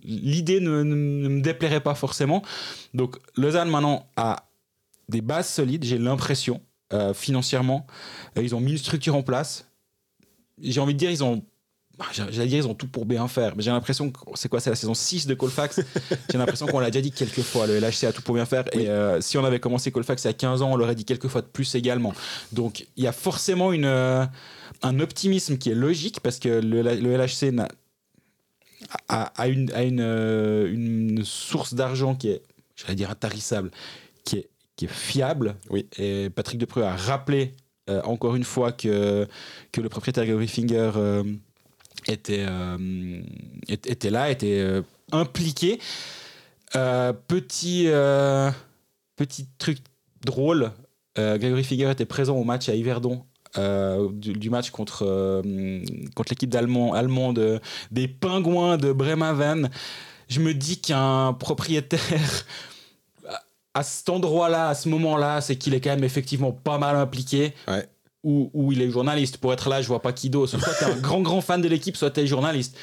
[0.03, 2.41] L'idée ne, me déplairait pas forcément.
[2.93, 4.47] Donc, Lausanne maintenant a
[5.07, 6.61] des bases solides, j'ai l'impression,
[6.93, 7.85] euh, financièrement.
[8.35, 9.69] ils ont mis une structure en place.
[10.61, 11.43] J'ai envie de dire, ils ont
[12.11, 13.55] j'allais dire, ils ont tout pour bien faire.
[13.55, 15.81] Mais j'ai l'impression que c'est quoi C'est la saison 6 de Colfax?
[16.31, 17.67] j'ai l'impression qu'on l'a déjà dit quelques fois.
[17.67, 18.65] Le LHC a tout pour bien faire.
[18.73, 21.05] Et euh, si on avait commencé Colfax il y a 15 ans, on l'aurait dit
[21.05, 22.13] quelques fois de plus également.
[22.51, 24.25] Donc il y a forcément une, euh,
[24.81, 27.53] un optimisme qui est logique parce que le, LHC
[29.09, 32.43] a, une, a une, euh, une, source d'argent qui est,
[32.75, 33.71] j'allais dire, intarissable,
[34.23, 35.55] qui est, qui est fiable.
[35.69, 35.87] Oui.
[35.97, 37.53] Et Patrick Depreux a rappelé
[38.03, 39.27] encore une fois que,
[39.71, 40.91] que le propriétaire Gary Finger
[42.07, 43.21] était, euh,
[43.67, 44.81] était là, était euh,
[45.11, 45.79] impliqué.
[46.75, 47.87] Euh, petit,
[49.15, 49.79] petit truc
[50.23, 50.71] drôle,
[51.15, 53.25] Grégory Figuer était présent au match à Yverdon
[53.55, 55.41] du, match contre,
[56.15, 59.69] contre l'équipe allemande des Pingouins de Bremerhaven.
[60.29, 62.45] Je me dis qu'un propriétaire
[63.73, 67.53] à cet endroit-là, à ce moment-là, c'est qu'il est quand même effectivement pas mal impliqué.
[67.67, 67.87] Ouais
[68.23, 69.37] où, il est journaliste.
[69.37, 70.59] Pour être là, je vois pas qui d'autre.
[70.59, 72.77] Soit tu es un grand, grand fan de l'équipe, soit tu es journaliste.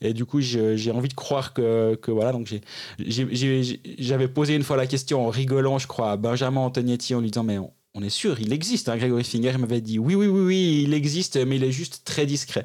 [0.00, 2.32] Et du coup, j'ai envie de croire que, que voilà.
[2.32, 2.52] Donc,
[2.98, 7.30] j'avais posé une fois la question en rigolant, je crois, à Benjamin Antonietti en lui
[7.30, 7.58] disant Mais
[7.94, 8.88] on est sûr, il existe.
[8.88, 8.96] Hein.
[8.96, 12.24] Grégory Finger m'avait dit oui, oui, oui, oui, il existe, mais il est juste très
[12.24, 12.64] discret.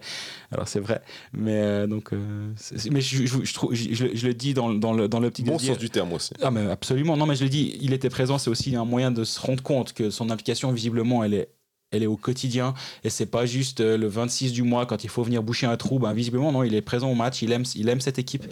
[0.51, 1.01] Alors c'est vrai,
[1.33, 2.53] mais euh, donc, euh,
[2.89, 5.77] mais je, je, trouve, je, le dis dans, dans le dans l'optique bon de sens
[5.77, 6.33] du terme aussi.
[6.41, 9.11] Ah mais absolument, non, mais je le dis, il était présent, c'est aussi un moyen
[9.11, 11.49] de se rendre compte que son implication visiblement, elle est
[11.91, 12.73] elle est au quotidien.
[13.03, 15.77] Et c'est pas juste euh, le 26 du mois quand il faut venir boucher un
[15.77, 18.45] trou ben, visiblement non il est présent au match il aime il aime cette équipe.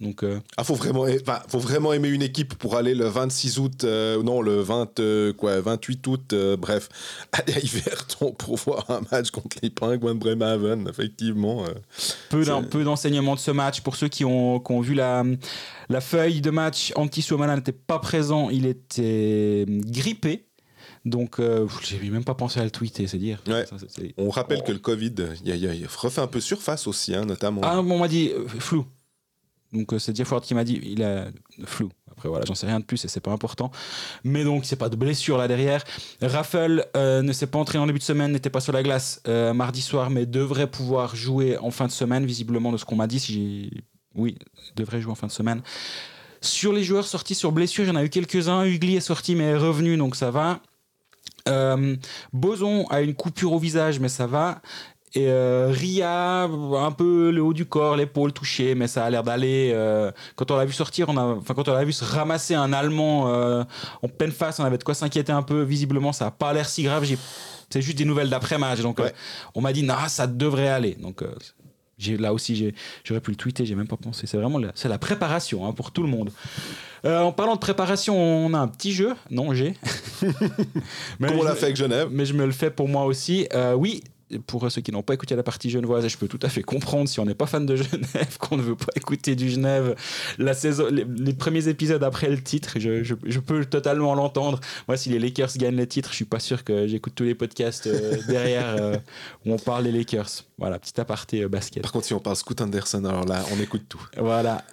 [0.00, 0.40] Donc euh...
[0.56, 1.06] ah faut vraiment
[1.48, 5.32] faut vraiment aimer une équipe pour aller le 26 août euh, non le 20 euh,
[5.32, 6.88] quoi 28 août bref.
[7.32, 11.64] Aller à Yverton pour voir un match contre les Penguins de Bremerhaven effectivement
[12.30, 13.80] peu peu d'enseignement de ce match.
[13.80, 15.24] Pour ceux qui ont, qui ont vu la
[15.88, 18.50] la feuille de match Antti Suomala n'était pas présent.
[18.50, 20.47] Il était grippé
[21.04, 23.42] donc, euh, j'ai même pas pensé à le tweeter, c'est dire.
[23.46, 23.66] Ouais.
[23.66, 24.14] Ça, c'est...
[24.16, 24.66] On rappelle oh.
[24.66, 27.60] que le Covid, il y, y, refait un peu surface aussi, hein, notamment.
[27.64, 28.86] Ah, bon, on m'a dit euh, flou.
[29.72, 31.26] Donc, euh, c'est Jeff Ward qui m'a dit il a
[31.64, 31.90] flou.
[32.10, 33.70] Après, voilà, j'en sais rien de plus et c'est pas important.
[34.24, 35.84] Mais donc, c'est pas de blessure là derrière.
[36.22, 39.20] Raffle euh, ne s'est pas entré en début de semaine, n'était pas sur la glace
[39.28, 42.96] euh, mardi soir, mais devrait pouvoir jouer en fin de semaine, visiblement, de ce qu'on
[42.96, 43.20] m'a dit.
[43.20, 43.84] Si j'ai...
[44.14, 44.36] Oui,
[44.74, 45.62] devrait jouer en fin de semaine.
[46.40, 48.64] Sur les joueurs sortis sur blessure, il y en a eu quelques-uns.
[48.64, 50.60] Ugly est sorti mais est revenu, donc ça va.
[51.46, 51.96] Euh,
[52.32, 54.60] Boson a une coupure au visage, mais ça va.
[55.14, 59.22] Et euh, Ria, un peu le haut du corps, l'épaule touchée, mais ça a l'air
[59.22, 59.70] d'aller.
[59.72, 62.54] Euh, quand on l'a vu sortir, on a, enfin quand on l'a vu se ramasser
[62.54, 63.64] un Allemand euh,
[64.02, 65.62] en pleine face, on avait de quoi s'inquiéter un peu.
[65.62, 67.06] Visiblement, ça a pas l'air si grave.
[67.70, 69.12] C'est juste des nouvelles d'après match, donc ouais.
[69.54, 70.94] on m'a dit non, ça devrait aller.
[70.94, 71.22] Donc
[72.06, 72.74] là aussi,
[73.04, 74.26] j'aurais pu le tweeter, j'ai même pas pensé.
[74.26, 76.30] C'est vraiment la, c'est la préparation hein, pour tout le monde.
[77.04, 79.14] Euh, en parlant de préparation, on a un petit jeu.
[79.30, 79.74] Non, j'ai.
[80.20, 82.08] Comme on l'a fait avec Genève?
[82.10, 83.48] Mais je me le fais pour moi aussi.
[83.54, 84.02] Euh, oui,
[84.46, 86.62] pour ceux qui n'ont pas écouté la partie genevoise, et je peux tout à fait
[86.62, 89.94] comprendre si on n'est pas fan de Genève, qu'on ne veut pas écouter du Genève,
[90.38, 94.60] la saison, les, les premiers épisodes après le titre, je, je, je peux totalement l'entendre.
[94.86, 97.34] Moi, si les Lakers gagnent le titre, je suis pas sûr que j'écoute tous les
[97.34, 98.96] podcasts euh, derrière euh,
[99.46, 100.44] où on parle des Lakers.
[100.58, 101.82] Voilà, petit aparté euh, basket.
[101.82, 104.04] Par contre, si on parle Scoot Anderson, alors là, on écoute tout.
[104.16, 104.64] Voilà.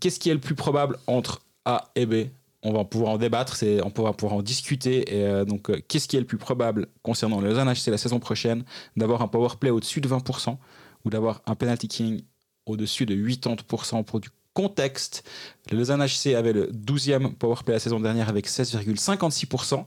[0.00, 2.28] Qu'est-ce qui est le plus probable entre A et B?
[2.62, 5.16] On va pouvoir en débattre, on va pouvoir en discuter.
[5.16, 7.98] Et euh, donc, euh, qu'est-ce qui est le plus probable concernant le Lausanne HC la
[7.98, 8.64] saison prochaine?
[8.96, 10.56] D'avoir un power play au-dessus de 20%
[11.04, 12.22] ou d'avoir un penalty king
[12.66, 15.22] au-dessus de 80% pour du contexte.
[15.70, 19.84] Le Lausanne HC avait le 12e power play la saison dernière avec 16,56%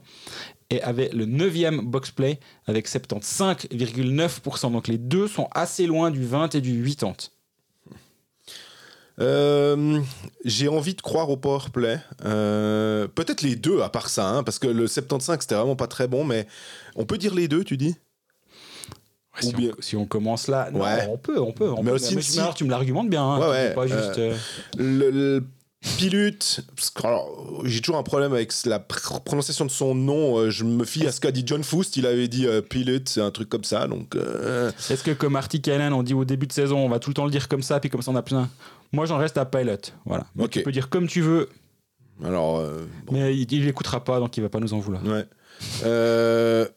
[0.70, 4.72] et avait le 9e box play avec 75,9%.
[4.72, 7.31] Donc, les deux sont assez loin du 20 et du 80.
[9.20, 10.00] Euh,
[10.44, 11.98] j'ai envie de croire au powerplay.
[12.24, 15.86] Euh, Peut-être les deux, à part ça, hein, parce que le 75, c'était vraiment pas
[15.86, 16.46] très bon, mais
[16.96, 17.94] on peut dire les deux, tu dis?
[19.34, 19.70] Ouais, si, bien...
[19.76, 21.08] on, si, on, commence là, non, ouais.
[21.10, 21.70] on peut, on peut.
[21.70, 21.96] On mais peut.
[21.96, 22.38] aussi, mais, si...
[22.54, 23.24] tu me l'argumentes bien.
[23.24, 24.36] Hein, ouais, ouais, pas juste, euh,
[24.76, 25.44] le, le,
[25.98, 26.60] Pilute,
[27.64, 30.38] j'ai toujours un problème avec la prononciation de son nom.
[30.38, 31.96] Euh, Je me fie à ce qu'a dit John Foust.
[31.96, 33.88] Il avait dit euh, Pilute, c'est un truc comme ça.
[33.88, 34.70] Donc, euh...
[34.90, 37.24] est-ce que comme Artikainen, on dit au début de saison, on va tout le temps
[37.24, 38.48] le dire comme ça, puis comme ça on a plein.
[38.92, 39.92] Moi, j'en reste à Pilot.
[40.04, 40.26] Voilà.
[40.36, 40.60] Mais okay.
[40.60, 41.48] Tu peux dire comme tu veux.
[42.24, 42.58] Alors.
[42.58, 43.14] Euh, bon.
[43.14, 45.04] Mais il, il écoutera pas, donc il va pas nous en vouloir.
[45.04, 45.26] Ouais.
[45.84, 46.68] Euh,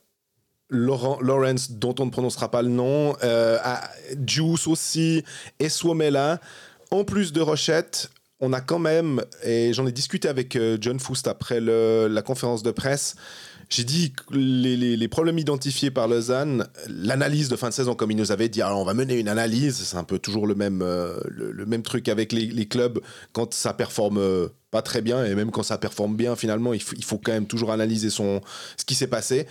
[0.70, 3.16] Laurent, Lawrence, dont on ne prononcera pas le nom.
[3.24, 3.60] Euh,
[4.26, 5.24] Juice aussi.
[5.60, 6.40] Et Swomela.
[6.92, 11.28] En plus de Rochette, on a quand même, et j'en ai discuté avec John Foust
[11.28, 13.16] après la conférence de presse,
[13.70, 18.18] j'ai dit les, les, problèmes identifiés par Lausanne, l'analyse de fin de saison, comme il
[18.18, 20.82] nous avait dit, alors on va mener une analyse, c'est un peu toujours le même,
[20.82, 23.00] euh, le, même truc avec les, les, clubs.
[23.34, 26.82] Quand ça performe euh, pas très bien, et même quand ça performe bien, finalement, il,
[26.96, 28.42] il faut quand même toujours analyser son,
[28.78, 29.48] ce qui s'est passé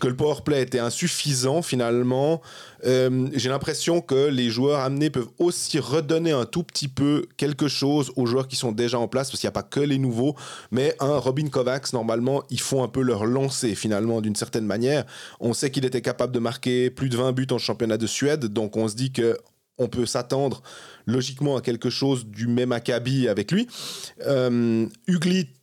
[0.00, 2.40] que le powerplay était insuffisant finalement.
[2.84, 7.68] Euh, J'ai l'impression que les joueurs amenés peuvent aussi redonner un tout petit peu quelque
[7.68, 9.98] chose aux joueurs qui sont déjà en place, parce qu'il n'y a pas que les
[9.98, 10.34] nouveaux,
[10.72, 15.04] mais un Robin Kovacs, normalement, ils font un peu leur lancer finalement d'une certaine manière.
[15.38, 18.46] On sait qu'il était capable de marquer plus de 20 buts en championnat de Suède,
[18.46, 19.36] donc on se dit que
[19.78, 20.62] on peut s'attendre
[21.06, 23.66] logiquement à quelque chose du même acabit avec lui.
[24.26, 24.86] Euh,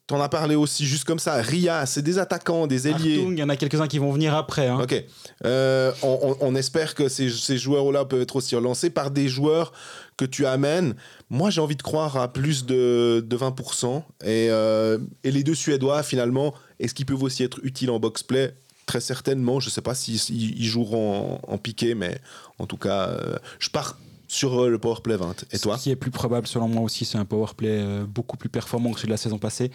[0.07, 1.35] T'en as parlé aussi juste comme ça.
[1.41, 3.25] Ria, c'est des attaquants, des ailiers.
[3.27, 4.67] Il y en a quelques-uns qui vont venir après.
[4.67, 4.79] Hein.
[4.81, 5.03] Ok.
[5.43, 9.73] Euh, on, on, espère que ces, ces joueurs-là peuvent être aussi relancés par des joueurs
[10.15, 10.95] que tu amènes.
[11.29, 14.01] Moi, j'ai envie de croire à plus de, de 20%.
[14.23, 18.53] Et, euh, et les deux Suédois, finalement, est-ce qu'ils peuvent aussi être utiles en box-play
[18.85, 19.59] Très certainement.
[19.59, 22.17] Je ne sais pas s'ils si, si joueront en, en, piqué, mais
[22.59, 23.97] en tout cas, euh, je pars
[24.27, 25.45] sur le powerplay 20.
[25.51, 28.37] Et toi Ce qui est plus probable, selon moi aussi, c'est un powerplay euh, beaucoup
[28.37, 29.71] plus performant que celui de la saison passée.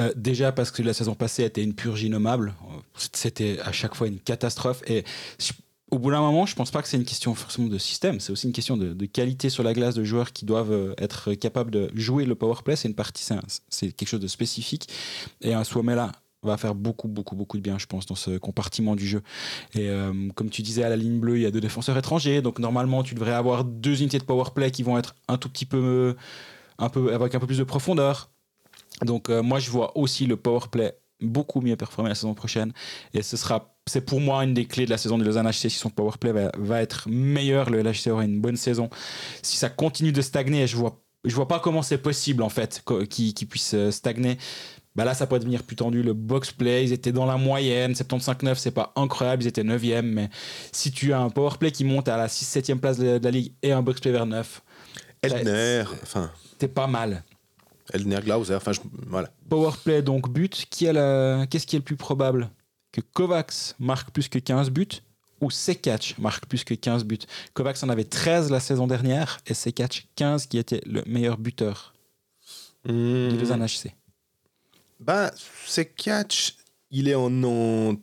[0.00, 2.54] Euh, déjà parce que la saison passée était une purge innommable.
[3.12, 4.82] C'était à chaque fois une catastrophe.
[4.86, 5.04] Et
[5.90, 8.18] au bout d'un moment, je pense pas que c'est une question forcément de système.
[8.18, 11.34] C'est aussi une question de, de, qualité sur la glace de joueurs qui doivent être
[11.34, 12.74] capables de jouer le powerplay.
[12.74, 13.24] C'est une partie,
[13.68, 14.88] c'est quelque chose de spécifique.
[15.40, 16.12] Et un Swamela
[16.46, 19.22] va faire beaucoup, beaucoup, beaucoup de bien, je pense, dans ce compartiment du jeu.
[19.74, 22.42] Et euh, comme tu disais, à la ligne bleue, il y a deux défenseurs étrangers.
[22.42, 25.48] Donc normalement, tu devrais avoir deux unités de power play qui vont être un tout
[25.48, 26.16] petit peu,
[26.78, 28.30] un peu avec un peu plus de profondeur.
[29.04, 32.72] Donc euh, moi, je vois aussi le power play beaucoup mieux performer la saison prochaine.
[33.14, 35.52] Et ce sera, c'est pour moi une des clés de la saison de Lausanne HC.
[35.52, 38.90] Si son powerplay va, va être meilleur, le LHC aura une bonne saison.
[39.42, 42.82] Si ça continue de stagner, je vois, je vois pas comment c'est possible en fait
[43.10, 44.38] qu'il puisse euh, stagner.
[44.96, 46.02] Bah là, ça pourrait devenir plus tendu.
[46.02, 47.92] Le box play, ils étaient dans la moyenne.
[47.92, 50.02] 75-9, c'est pas incroyable, ils étaient 9e.
[50.02, 50.30] Mais
[50.72, 53.72] si tu as un powerplay qui monte à la 6-7e place de la ligue et
[53.72, 54.62] un box play vers 9,
[55.22, 56.30] Elner, enfin.
[56.58, 57.22] T'es pas mal.
[57.92, 58.72] Elner Glauser, enfin
[59.06, 59.30] voilà.
[59.48, 61.46] Powerplay donc but, qui a la...
[61.48, 62.50] qu'est-ce qui est le plus probable?
[62.92, 64.88] Que Kovacs marque plus que 15 buts
[65.42, 67.18] ou Sekac marque plus que 15 buts?
[67.52, 71.94] Kovacs en avait 13 la saison dernière et Sekac 15 qui était le meilleur buteur
[72.86, 72.90] mmh.
[72.90, 73.92] de HC.
[75.00, 75.30] Bah,
[75.66, 76.54] Sekac,
[76.90, 77.96] il est en an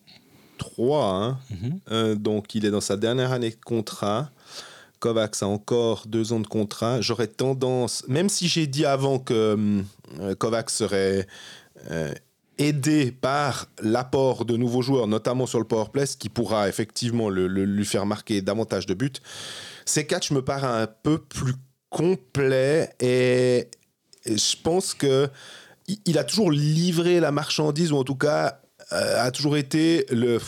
[0.58, 1.40] 3, hein.
[1.50, 1.80] Mhm.
[1.92, 4.32] euh, donc il est dans sa dernière année de contrat.
[5.00, 7.02] Kovacs a encore deux ans de contrat.
[7.02, 9.84] J'aurais tendance, même si j'ai dit avant que
[10.20, 11.28] euh, Kovacs serait
[11.92, 12.14] euh,
[12.58, 17.48] aidé par l'apport de nouveaux joueurs, notamment sur le powerplay, ce qui pourra effectivement le,
[17.48, 19.12] lui faire marquer davantage de buts,
[19.86, 21.54] ces catchs me paraît un peu plus
[21.90, 23.68] complet et,
[24.26, 25.30] je pense que
[26.06, 28.60] il a toujours livré la marchandise ou en tout cas
[28.92, 30.40] euh, a toujours été le,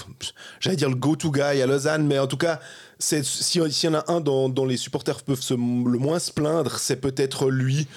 [0.60, 2.60] j'allais dire le go-to guy à Lausanne, mais en tout cas,
[3.00, 6.78] s'il si, y en a un dont, les supporters peuvent se, le moins se plaindre,
[6.78, 7.88] c'est peut-être lui.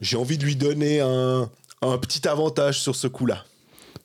[0.00, 1.50] J'ai envie de lui donner un,
[1.82, 3.44] un petit avantage sur ce coup-là.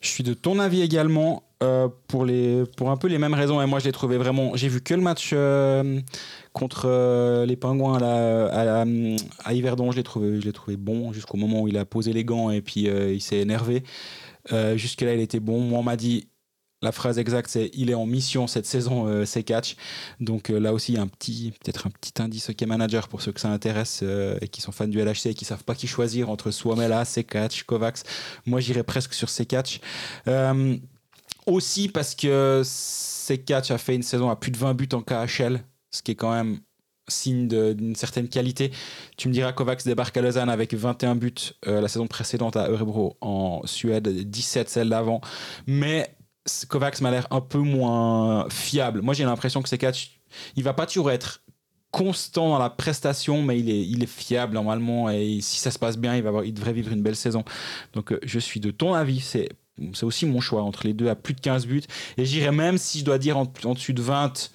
[0.01, 1.43] Je suis de ton avis également.
[1.63, 3.59] Euh, pour, les, pour un peu les mêmes raisons.
[3.63, 4.51] Et moi, je l'ai trouvé vraiment.
[4.53, 5.99] J'ai vu que le match euh,
[6.57, 9.91] contre les Pingouins à, Yverdon.
[9.91, 13.21] Je l'ai trouvé, bon jusqu'au moment où il a posé les gants et puis il
[13.21, 13.83] s'est énervé.
[14.51, 15.59] Euh, jusque-là, il était bon.
[15.61, 16.29] Moi, on m'a dit
[16.83, 19.75] la phrase exacte, c'est il est en mission cette saison, euh, c'est catch.
[20.19, 23.39] Donc euh, là aussi, un petit, peut-être un petit indice hockey manager pour ceux que
[23.39, 24.03] ça intéresse
[24.41, 27.63] et qui sont fans du LHC et qui savent pas qui choisir entre Suomela, catch,
[27.63, 28.03] Kovacs.
[28.45, 29.79] Moi, j'irais presque sur catch.
[31.45, 32.61] aussi parce que
[33.45, 36.15] catch a fait une saison à plus de 20 buts en KHL, ce qui est
[36.15, 36.59] quand même
[37.07, 38.71] signe d'une certaine qualité.
[39.17, 41.33] Tu me diras, Kovacs débarque à Lausanne avec 21 buts
[41.67, 45.21] euh, la saison précédente à Örebro en Suède, 17 celle d'avant.
[45.65, 46.15] Mais
[46.67, 49.01] Kovacs m'a l'air un peu moins fiable.
[49.01, 50.19] Moi, j'ai l'impression que ces catchs,
[50.55, 51.41] il va pas toujours être
[51.91, 55.09] constant dans la prestation, mais il est, il est fiable normalement.
[55.09, 57.43] Et si ça se passe bien, il, va avoir, il devrait vivre une belle saison.
[57.93, 59.21] Donc, euh, je suis de ton avis.
[59.21, 59.49] C'est
[60.01, 61.83] aussi mon choix entre les deux à plus de 15 buts.
[62.17, 64.51] Et j'irais même, si je dois dire en, en dessus de 20,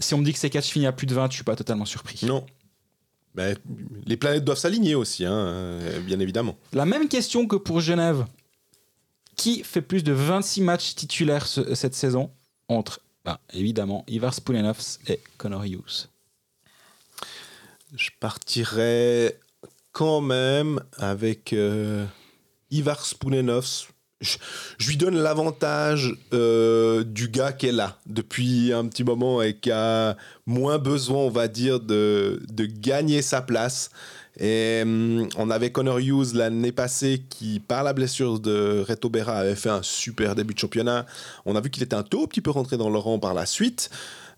[0.00, 1.56] si on me dit que ces catchs finissent à plus de 20, je suis pas
[1.56, 2.20] totalement surpris.
[2.26, 2.44] Non.
[3.34, 3.54] Mais
[4.06, 6.56] les planètes doivent s'aligner aussi, hein, euh, bien évidemment.
[6.72, 8.26] La même question que pour Genève.
[9.36, 12.30] Qui fait plus de 26 matchs titulaires cette saison
[12.68, 16.08] entre, bah, évidemment, Ivar Spoulenovs et Connor Hughes?
[17.94, 19.38] Je partirais
[19.92, 22.04] quand même avec euh,
[22.70, 23.88] Ivar Spoulenovs
[24.20, 24.36] je,
[24.86, 29.70] lui donne l'avantage euh, du gars qui est là depuis un petit moment et qui
[29.70, 30.16] a
[30.46, 33.90] moins besoin, on va dire, de, de gagner sa place.
[34.38, 39.38] Et hum, on avait Connor Hughes l'année passée qui, par la blessure de Reto Berra,
[39.38, 41.06] avait fait un super début de championnat.
[41.46, 43.46] On a vu qu'il était un tout petit peu rentré dans le rang par la
[43.46, 43.90] suite.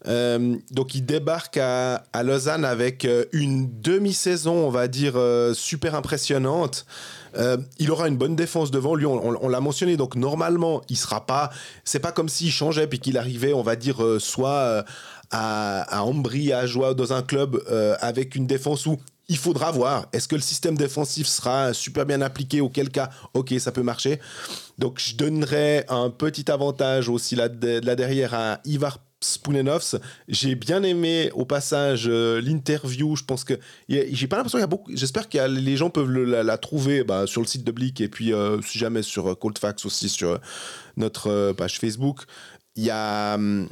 [0.08, 5.14] Euh, donc il débarque à, à Lausanne avec euh, une demi-saison, on va dire,
[5.54, 6.86] super impressionnante.
[7.36, 9.06] Euh, il aura une bonne défense devant lui.
[9.06, 9.96] On, l'a mentionné.
[9.96, 11.50] Donc normalement, il sera pas.
[11.84, 14.82] C'est pas comme s'il changeait puis qu'il arrivait, on va dire, euh, soit euh,
[15.30, 17.62] à, à Ambry, à Joie dans un club
[18.00, 20.06] avec une défense où il faudra voir.
[20.12, 22.60] Est-ce que le système défensif sera super bien appliqué?
[22.60, 24.20] Auquel cas, ok, ça peut marcher.
[24.78, 29.98] Donc je donnerais un petit avantage aussi là, là derrière à Ivar Spounenovs.
[30.28, 33.16] J'ai bien aimé au passage euh, l'interview.
[33.16, 33.54] Je pense que
[33.88, 34.90] j'ai pas l'impression qu'il y a beaucoup.
[34.94, 38.32] J'espère que les gens peuvent la, trouver bah, sur le site de Blick et puis
[38.32, 40.38] euh, si jamais sur euh, Coldfax aussi sur
[40.96, 42.22] notre page Facebook.
[42.76, 43.68] Il y a hum,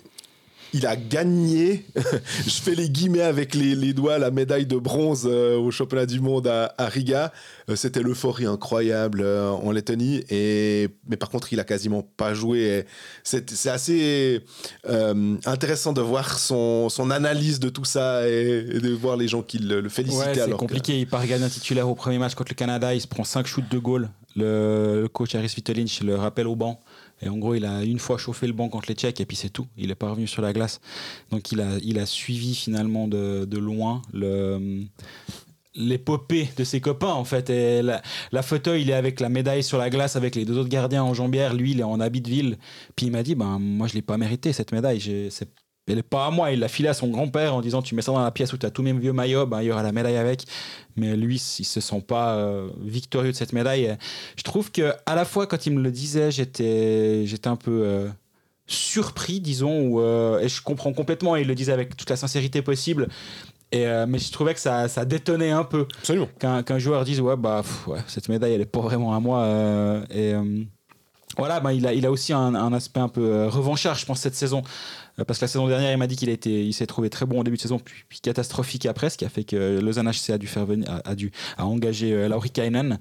[0.72, 1.84] il a gagné,
[2.46, 6.20] je fais les guillemets avec les, doigts, la médaille de bronze euh, au championnat du
[6.20, 7.32] monde à, Riga.
[7.68, 10.24] Euh, c'était l'euphorie incroyable euh, en Lettonie.
[10.30, 12.86] Et, mais par contre, il a quasiment pas joué.
[13.24, 14.44] C'est assez
[15.46, 19.58] intéressant de voir son, son, analyse de tout ça et, de voir les gens qui
[19.58, 20.44] le, le félicitaient.
[20.44, 20.98] c'est compliqué.
[20.98, 22.94] Il part gagner un titulaire au premier match contre le Canada.
[22.94, 24.10] Il se prend 5 shoots de goal.
[24.36, 26.80] Le, coach Harris Vitolinch le rappelle au banc.
[27.22, 29.36] Et en gros, il a une fois chauffé le banc contre les Tchèques et puis
[29.36, 29.66] c'est tout.
[29.76, 30.80] Il n'est pas revenu sur la glace.
[31.30, 34.02] Donc il a, il a suivi finalement de, de loin
[35.74, 37.50] l'épopée de ses copains en fait.
[37.50, 40.68] Et la, photo, il est avec la médaille sur la glace avec les deux autres
[40.68, 41.54] gardiens en jambière.
[41.54, 42.58] Lui, il est en habit de ville.
[42.96, 45.00] Puis il m'a dit, ben moi je l'ai pas mérité cette médaille.
[45.90, 48.02] Elle n'est pas à moi, il l'a filé à son grand-père en disant tu mets
[48.02, 49.82] ça dans la pièce où tu as tous mes vieux maillots, ben, il y aura
[49.82, 50.44] la médaille avec.
[50.96, 53.96] Mais lui, il se sent pas euh, victorieux de cette médaille.
[54.36, 57.82] je trouve que à la fois quand il me le disait, j'étais j'étais un peu
[57.84, 58.08] euh,
[58.66, 63.08] surpris, disons, euh, et je comprends complètement, il le disait avec toute la sincérité possible.
[63.72, 65.86] Et, mais je trouvais que ça, ça détonnait un peu.
[65.98, 66.28] Absolument.
[66.40, 67.62] Qu'un joueur dise ouais, bah,
[68.08, 69.46] cette médaille, elle est pas vraiment à moi.
[70.10, 70.34] et
[71.38, 74.18] voilà, bah, il, a, il a aussi un, un aspect un peu revanchard, je pense,
[74.18, 74.62] cette saison.
[75.20, 77.40] Euh, parce que la saison dernière, il m'a dit qu'il il s'est trouvé très bon
[77.40, 80.38] au début de saison, puis, catastrophique après, ce qui a fait que Lausanne HC a
[80.38, 82.98] dû faire venir, a, dû a engagé euh, Lauri Kainen,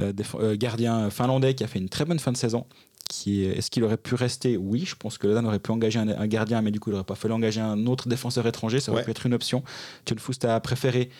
[0.00, 0.12] euh,
[0.56, 2.66] gardien finlandais, qui a fait une très bonne fin de saison.
[3.08, 4.56] Qui est, ce qu'il aurait pu rester?
[4.56, 7.04] Oui, je pense que Lausanne aurait pu engager un, gardien, mais du coup, il n'aurait
[7.04, 8.80] pas fallu engager un autre défenseur étranger.
[8.80, 9.62] Ça aurait pu être une option.
[10.06, 11.10] John Foust a préféré,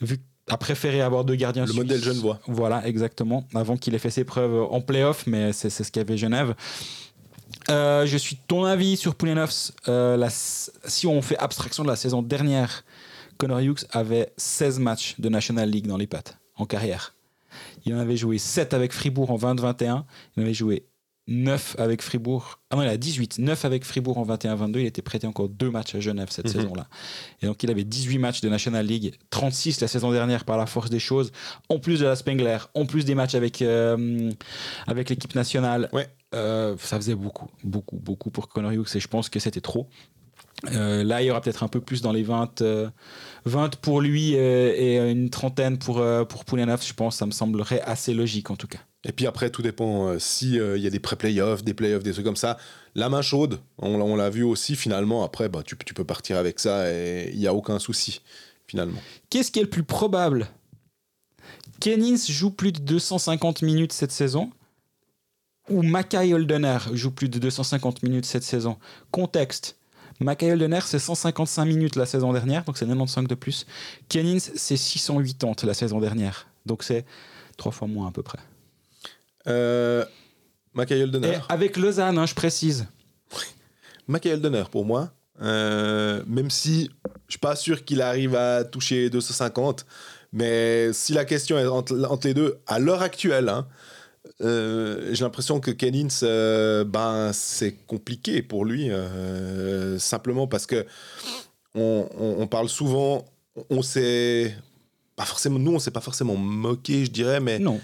[0.00, 1.64] vu a préféré avoir deux gardiens.
[1.64, 2.40] Le modèle Genevois.
[2.46, 3.44] Voilà, exactement.
[3.54, 6.54] Avant qu'il ait fait ses preuves en playoff, mais c'est ce qu'avait Genève.
[7.70, 9.72] Euh, je suis ton avis sur Poulenovs.
[9.88, 10.28] Euh,
[10.84, 12.84] si on fait abstraction de la saison dernière,
[13.38, 17.14] Connor Hughes avait 16 matchs de National League dans les pattes en carrière.
[17.84, 20.06] Il en avait joué 7 avec Fribourg en 2021.
[20.36, 20.86] Il en avait joué
[21.28, 22.60] 9 avec Fribourg.
[22.70, 23.38] Ah non, il a 18.
[23.38, 24.80] 9 avec Fribourg en 21-22.
[24.80, 26.52] Il était prêté encore 2 matchs à Genève cette mhm.
[26.52, 26.88] saison-là.
[27.40, 30.66] Et donc, il avait 18 matchs de National League, 36 la saison dernière par la
[30.66, 31.32] force des choses,
[31.68, 34.30] en plus de la Spengler, en plus des matchs avec, euh,
[34.86, 35.88] avec l'équipe nationale.
[35.92, 36.08] Ouais.
[36.34, 39.88] Euh, ça faisait beaucoup, beaucoup, beaucoup pour Connor Hughes et je pense que c'était trop.
[40.72, 42.62] Euh, là, il y aura peut-être un peu plus dans les 20,
[43.44, 46.84] 20 pour lui et, une trentaine pour, pour Poulenov.
[46.84, 48.78] Je pense ça me semblerait assez logique en tout cas.
[49.04, 52.12] Et puis après, tout dépend euh, si il y a des pré-playoffs, des playoffs, des
[52.12, 52.56] trucs comme ça.
[52.94, 55.24] La main chaude, on, l'a vu aussi finalement.
[55.24, 58.20] Après, bah, tu, tu peux partir avec ça et il n'y a aucun souci
[58.66, 59.00] finalement.
[59.28, 60.48] Qu'est-ce qui est le plus probable?
[61.80, 64.50] Kennins joue plus de 250 minutes cette saison
[65.68, 68.76] ou Mackay Holdener joue plus de 250 minutes cette saison
[69.10, 69.76] Contexte.
[70.20, 73.66] Mackay Holdener, c'est 155 minutes la saison dernière, donc c'est 95 de plus.
[74.08, 77.04] Kennins, c'est 680 la saison dernière, donc c'est
[77.56, 78.38] trois fois moins à peu près.
[79.48, 80.04] Euh,
[80.74, 81.38] Donner.
[81.48, 82.86] avec Lausanne, hein, je précise.
[84.08, 85.10] Macaïel Donner, pour moi.
[85.40, 86.90] Euh, même si
[87.26, 89.86] je suis pas sûr qu'il arrive à toucher 250,
[90.32, 93.66] mais si la question est entre, les deux, à l'heure actuelle, hein,
[94.42, 98.90] euh, j'ai l'impression que Kennins, euh, ben, c'est compliqué pour lui,
[99.98, 100.86] simplement parce que
[101.74, 103.24] on, on parle souvent,
[103.70, 104.54] on s'est
[105.16, 107.80] pas forcément, nous, on s'est pas forcément moqué, je dirais, mais non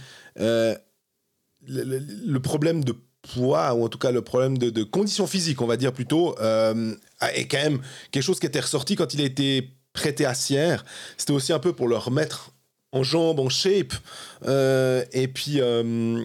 [1.68, 5.66] le, problème de poids, ou en tout cas le problème de, de conditions physiques, on
[5.66, 6.94] va dire plutôt, euh,
[7.34, 7.80] est quand même
[8.10, 10.84] quelque chose qui était ressorti quand il a été prêté à Sierre.
[11.16, 12.52] C'était aussi un peu pour le remettre
[12.92, 13.92] en jambes, en shape.
[14.46, 16.24] Euh, et puis, euh,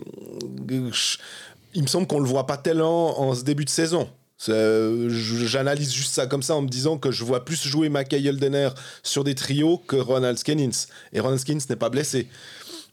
[1.73, 4.09] il me semble qu'on le voit pas tellement en ce début de saison.
[4.45, 8.69] J'analyse juste ça comme ça en me disant que je vois plus jouer Mackay Eldener
[9.01, 10.87] sur des trios que Ronald Skennins.
[11.13, 12.27] Et Ronald Skennins n'est pas blessé.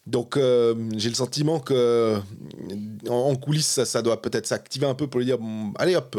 [0.07, 2.18] Donc euh, j'ai le sentiment que
[3.09, 5.39] en, coulisses ça, doit peut-être s'activer un peu pour lui dire
[5.79, 6.16] allez hop,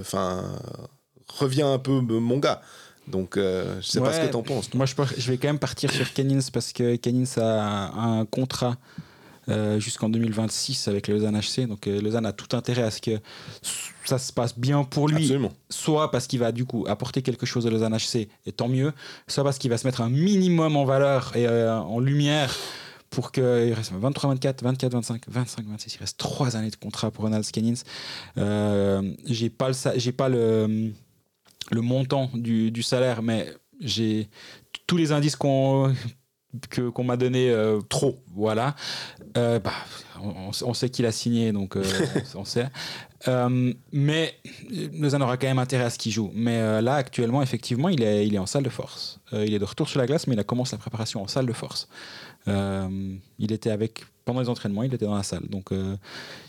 [0.00, 0.44] enfin
[1.28, 2.62] reviens un peu mon gars.
[3.10, 4.72] Donc euh, je sais pas ce que tu en penses.
[4.74, 8.76] Moi je, je, vais quand même partir sur Kennins parce que Kennins a un contrat
[9.78, 11.66] jusqu'en 2026 avec le Lausanne HC.
[11.66, 13.18] Donc Lausanne a tout intérêt à ce que
[14.04, 15.32] ça se passe bien pour lui.
[15.70, 18.92] Soit parce qu'il va du coup apporter quelque chose à Lausanne HC et tant mieux,
[19.26, 22.54] soit parce qu'il va se mettre un minimum en valeur et en lumière
[23.10, 25.94] pour qu'il reste 23, 24, 24, 25, 25, 26.
[25.94, 27.82] Il reste trois années de contrat pour Ronald Scannins.
[28.36, 30.92] Euh, j'ai pas le, j'ai pas le,
[31.70, 33.46] le montant du, du salaire, mais
[33.80, 34.28] j'ai
[34.86, 35.94] tous les indices qu'on
[37.04, 38.22] m'a donné euh, trop.
[38.34, 38.74] voilà.
[39.36, 39.72] Euh, bah,
[40.20, 41.84] on, sait qu'il a signé donc euh,
[42.34, 42.68] on, sait.
[43.92, 44.34] Mais
[44.92, 46.30] Lausanne aura quand même intérêt à ce qu'il joue.
[46.34, 49.20] Mais là actuellement effectivement il est il est en salle de force.
[49.32, 51.46] Il est de retour sur la glace mais il a commencé la préparation en salle
[51.46, 51.88] de force.
[52.46, 55.46] Il était avec pendant les entraînements, il était dans la salle.
[55.48, 55.70] Donc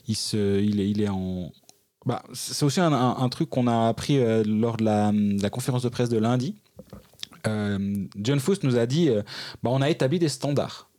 [0.07, 1.51] il, se, il, est, il est en.
[2.05, 6.09] Bah, c'est aussi un, truc qu'on a appris euh, lors de la, conférence de presse
[6.09, 6.55] de lundi.
[7.45, 9.09] John Foust nous a dit
[9.63, 10.89] bah, on a établi des standards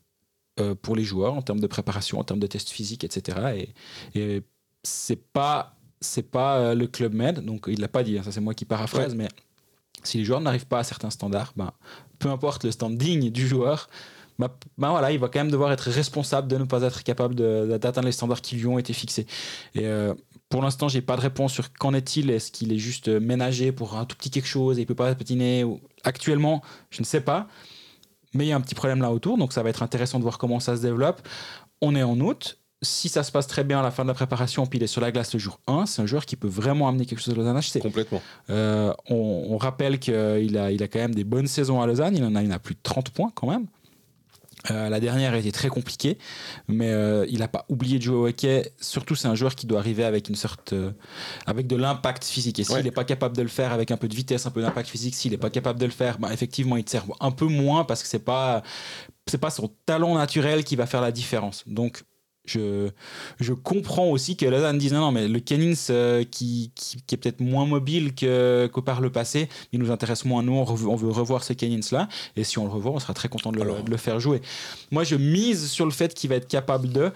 [0.83, 3.73] pour les joueurs en termes de préparation, en termes de tests physiques, etc.
[4.15, 4.43] Et, et
[4.83, 8.41] c'est pas c'est pas le club med, donc il l'a pas dit, hein, ça c'est
[8.41, 9.29] moi qui paraphrase, mais
[10.03, 11.73] si les joueurs n'arrivent pas à certains standards, ben,
[12.19, 13.89] peu importe le standing du joueur,
[14.39, 17.35] bah, bah, voilà, il va quand même devoir être responsable de ne pas être capable
[17.35, 19.27] d'atteindre les standards qui lui ont été fixés.
[19.75, 20.15] Et euh,
[20.51, 22.29] pour l'instant, j'ai pas de réponse sur qu'en est-il.
[22.29, 25.15] Est-ce qu'il est juste ménagé pour un tout petit quelque chose et il peut pas
[25.15, 25.65] patiner
[26.03, 27.47] Actuellement, je ne sais pas.
[28.35, 30.25] Mais il y a un petit problème là autour, donc ça va être intéressant de
[30.25, 31.23] voir comment ça se développe.
[31.81, 32.59] On est en août.
[32.83, 34.89] Si ça se passe très bien à la fin de la préparation, puis il est
[34.89, 37.35] sur la glace le jour 1, c'est un joueur qui peut vraiment amener quelque chose
[37.35, 37.79] à Lausanne HC.
[37.81, 38.23] Complètement.
[38.49, 40.15] Euh, on, on rappelle qu'il
[40.57, 42.17] a, il a quand même des bonnes saisons à Lausanne.
[42.17, 43.67] Il en a, il en a plus de 30 points quand même.
[44.71, 46.19] Euh, la dernière a été très compliquée,
[46.69, 48.73] mais euh, il n'a pas oublié de jouer au hockey.
[48.81, 50.93] Surtout, c'est un joueur qui doit arriver avec une sorte, euh,
[51.47, 52.59] avec de l'impact physique.
[52.59, 54.61] Et s'il n'est pas capable de le faire avec un peu de vitesse, un peu
[54.61, 57.31] d'impact physique, s'il n'est pas capable de le faire, bah, effectivement, il te sert un
[57.31, 58.63] peu moins parce que c'est pas,
[59.27, 61.65] c'est pas son talent naturel qui va faire la différence.
[61.67, 62.03] Donc
[62.51, 62.91] je,
[63.39, 67.15] je comprends aussi que Lausanne dise non, non, mais le Kennings euh, qui, qui, qui
[67.15, 70.43] est peut-être moins mobile que, que par le passé, il nous intéresse moins.
[70.43, 72.09] Nous, on, veut revoir ce Kennings là.
[72.37, 73.83] Et si on le revoit, on sera très content de le, Alors.
[73.83, 74.41] de le faire jouer.
[74.91, 77.13] Moi, je mise sur le fait qu'il va être capable de.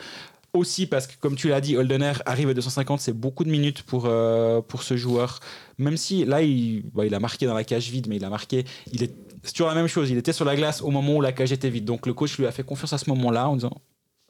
[0.53, 3.83] Aussi parce que, comme tu l'as dit, Holdener arrive à 250, c'est beaucoup de minutes
[3.83, 5.41] pour, euh, pour ce joueur.
[5.79, 8.31] Même si là, il, bah, il a marqué dans la cage vide, mais il a
[8.31, 8.65] marqué.
[8.93, 9.13] Il est,
[9.43, 10.11] c'est toujours la même chose.
[10.11, 11.85] Il était sur la glace au moment où la cage était vide.
[11.85, 13.73] Donc le coach lui a fait confiance à ce moment-là en disant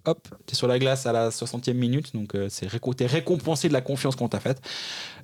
[0.07, 3.69] Hop, t'es sur la glace à la 60e minute, donc euh, c'est réco- t'es récompensé
[3.69, 4.61] de la confiance qu'on t'a faite.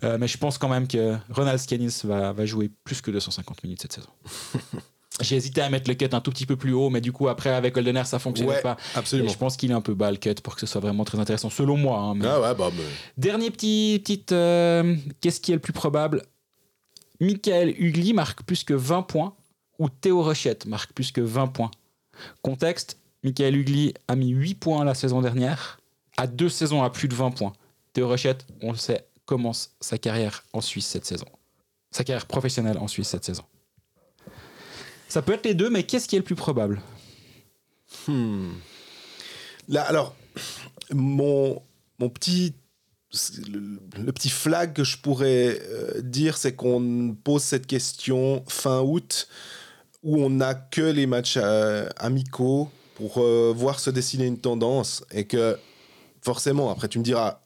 [0.05, 3.62] Euh, mais je pense quand même que Ronald Scanis va, va jouer plus que 250
[3.64, 4.09] minutes cette saison.
[5.20, 7.28] J'ai hésité à mettre le cut un tout petit peu plus haut, mais du coup,
[7.28, 8.76] après, avec Holdener, ça fonctionnait Ouais, pas.
[8.95, 9.28] Et absolument.
[9.28, 11.18] je pense qu'il est un peu bas le cut pour que ce soit vraiment très
[11.18, 11.99] intéressant, selon moi.
[11.99, 12.83] hein, mais- Ah ouais, bah, mais-
[13.18, 16.22] Dernier petit, petite, euh, qu'est-ce qui est le plus probable?
[17.20, 19.35] Michael Hugli marque plus que 20 points
[19.78, 21.70] ou Théo Rochette marque plus que 20 points?
[22.41, 25.79] Contexte, Michael Hugli a mis 8 points la saison dernière,
[26.16, 27.53] à deux saisons à plus de 20 points.
[27.93, 31.27] Théo Rochette, on le sait, commence sa carrière en Suisse cette saison.
[31.91, 33.45] Sa carrière professionnelle en Suisse cette saison.
[35.09, 36.81] Ça peut être les deux, mais qu'est-ce qui est le plus probable?
[38.07, 38.53] Hmm.
[39.68, 40.14] Là, alors,
[40.93, 41.62] mon,
[42.14, 42.55] petit.
[43.49, 48.83] Le, le petit flag que je pourrais euh, dire, c'est qu'on pose cette question fin
[48.83, 49.27] août,
[50.05, 55.03] où on n'a que les matchs euh, amicaux pour euh, voir se dessiner une tendance,
[55.11, 55.57] et que
[56.20, 57.40] forcément, après tu me diras,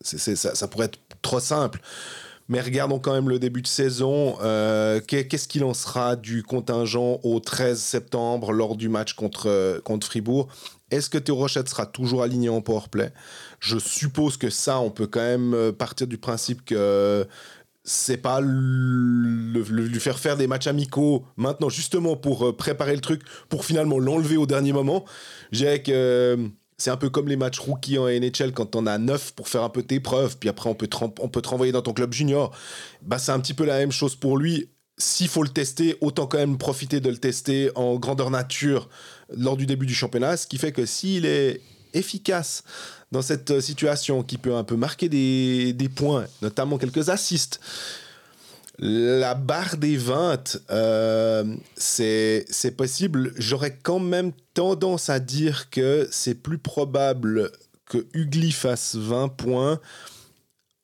[0.00, 1.80] ça, pourrait être trop simple.
[2.48, 4.36] Mais regardons quand même le début de saison.
[4.42, 9.48] Euh, qu'est- Qu'est-ce qu'il en sera du contingent au 13 septembre lors du match contre,
[9.48, 10.48] euh, contre Fribourg?
[10.90, 13.12] Est-ce que Théo Rochette sera toujours aligné en powerplay
[13.60, 17.26] Je suppose que ça, on peut quand même partir du principe que
[17.84, 23.00] c'est pas le- lui faire faire des matchs amicaux maintenant justement pour euh, préparer le
[23.00, 25.04] truc pour finalement l'enlever au dernier moment.
[25.52, 28.98] Dirais que euh, c'est un peu comme les matchs rookies en NHL quand on a
[28.98, 31.48] 9 pour faire un peu tes preuves, puis après on peut te, on peut te
[31.48, 32.56] renvoyer dans ton club junior.
[33.02, 34.70] Bah, c'est un petit peu la même chose pour lui.
[34.96, 38.88] S'il faut le tester, autant quand même profiter de le tester en grandeur nature
[39.36, 41.60] lors du début du championnat, ce qui fait que s'il est
[41.94, 42.62] efficace
[43.14, 47.60] dans cette euh, situation, qui peut un peu marquer des, points, notamment quelques assists,
[48.80, 51.44] la barre des 20, euh,
[51.76, 53.32] c'est possible.
[53.36, 57.52] J'aurais quand même tendance à dire que c'est plus probable
[57.86, 59.80] que Ugly fasse 20 points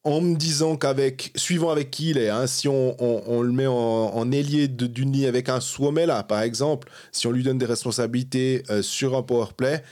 [0.04, 4.30] en me disant qu'avec, suivant avec qui il est, hein, si on, le met en,
[4.30, 8.82] ailier d'une ligne avec un Suomela, par exemple, si on lui donne des responsabilités euh,
[8.82, 9.82] sur un powerplay,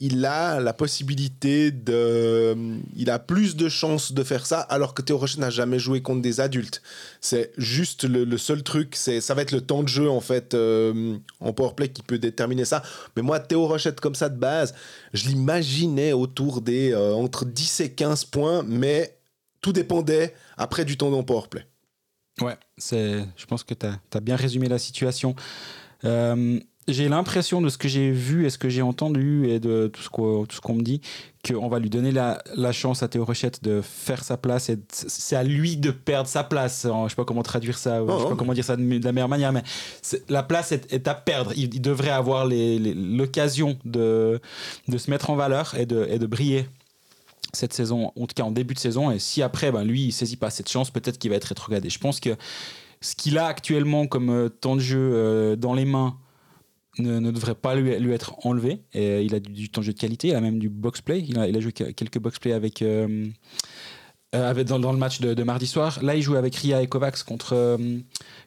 [0.00, 2.56] il a la possibilité de.
[2.96, 6.00] Il a plus de chances de faire ça, alors que Théo Rocher n'a jamais joué
[6.00, 6.80] contre des adultes.
[7.20, 10.54] C'est juste le, seul truc, c'est ça va être le temps de jeu, en fait,
[10.54, 12.82] euh, en powerplay qui peut déterminer ça.
[13.14, 14.74] Mais moi, Théo Rochette, comme ça de base,
[15.12, 19.18] je l'imaginais autour des euh, entre 10 et 15 points, mais
[19.60, 21.66] tout dépendait après du temps en powerplay.
[22.40, 25.34] Ouais, je pense que tu as, bien résumé la situation.
[26.06, 26.58] Euh,
[26.88, 30.02] j'ai l'impression de ce que j'ai vu et ce que j'ai entendu et de tout
[30.02, 31.00] ce qu'on, me dit,
[31.46, 34.78] qu'on va lui donner la, la chance à Théo Rochette de faire sa place et
[34.90, 36.86] c'est à lui de perdre sa place.
[36.86, 39.04] Je sais pas comment traduire ça, ou je sais pas comment dire ça de, de
[39.04, 39.62] la meilleure manière, mais
[40.28, 41.52] la place est, est à perdre.
[41.54, 44.40] Il, il devrait avoir l'occasion de,
[44.88, 46.66] de se mettre en valeur et de, et de briller
[47.52, 49.10] cette saison, en tout cas en début de saison.
[49.10, 51.90] Et si après, ben, lui, il saisit pas cette chance, peut-être qu'il va être rétrogradé.
[51.90, 52.36] Je pense que
[53.00, 56.16] ce qu'il a actuellement comme euh, temps de jeu euh, dans les mains
[57.00, 58.82] ne, ne devrait pas lui, lui être enlevé.
[58.92, 61.24] Et il a du, du temps de jeu de qualité, il a même du box-play.
[61.26, 63.26] Il a, il a joué que- quelques box-play avec, euh,
[64.34, 65.98] euh, avec- dans, dans le match de, de mardi soir.
[66.02, 67.76] Là, il joue avec Ria et Kovacs contre, euh,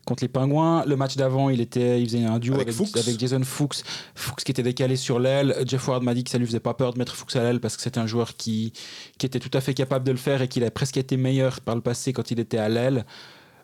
[0.05, 0.85] contre les Pingouins.
[0.85, 2.95] Le match d'avant, il, était, il faisait un duo Avec avec, Fuchs.
[2.97, 3.83] avec Jason Fuchs.
[4.15, 5.55] Fuchs qui était décalé sur l'aile.
[5.67, 7.59] Jeff Ward m'a dit que ça lui faisait pas peur de mettre Fuchs à l'aile
[7.59, 8.71] parce que c'était un joueur qui,
[9.17, 11.59] qui était tout à fait capable de le faire et qu'il a presque été meilleur
[11.61, 13.05] par le passé quand il était à l'aile.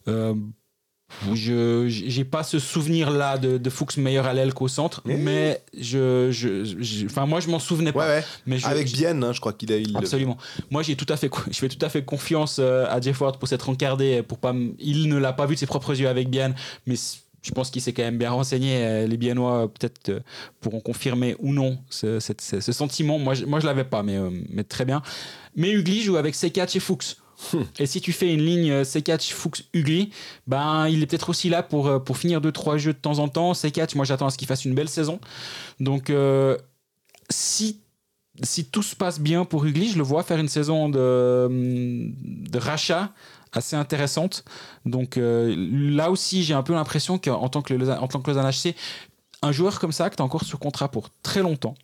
[0.07, 0.33] Euh,
[1.33, 5.17] je j'ai pas ce souvenir là de, de Fuchs meilleur à l'aile qu'au centre, Mais-
[5.17, 8.07] mais je, je, enfin moi je m'en souvenais pas.
[8.07, 8.23] ouais.
[8.45, 9.77] Mais je- Avec Bienne, hein, je crois qu'il a.
[9.77, 10.37] il- Absolument.
[10.71, 13.37] Moi, j'ai tout à fait, je fais tout à fait confiance euh, à Jeff Ward
[13.37, 16.29] pour s'être encardé, pour pas, il ne l'a pas vu de ses propres yeux avec
[16.29, 16.53] Bian,
[16.87, 16.95] mais
[17.41, 19.07] je pense qu'il s'est quand même bien renseigné.
[19.07, 20.21] Les Biennois peut-être
[20.59, 22.19] pourront confirmer ou non ce,
[22.71, 23.17] sentiment.
[23.17, 24.17] Moi, je, moi, je l'avais pas, mais,
[24.49, 25.01] mais très bien.
[25.55, 27.15] Mais Ugly joue avec Sekatch et Fuchs.
[27.79, 30.11] Et si tu fais une ligne Sekatch, Fuchs, Ugly,
[30.47, 33.53] ben, il est peut-être aussi là pour, pour finir 2-3 jeux de temps en temps.
[33.53, 35.19] Sekatch, moi j'attends à ce qu'il fasse une belle saison.
[35.79, 36.11] Donc,
[37.29, 37.79] si
[38.43, 42.57] si tout se passe bien pour Ugly, je le vois faire une saison de, de
[42.57, 43.11] rachat
[43.51, 44.43] assez intéressante.
[44.85, 48.49] Donc euh, là aussi, j'ai un peu l'impression qu'en tant que, en tant que Lausanne
[48.49, 48.75] HC,
[49.41, 51.75] un joueur comme ça, que tu as encore sur contrat pour très longtemps,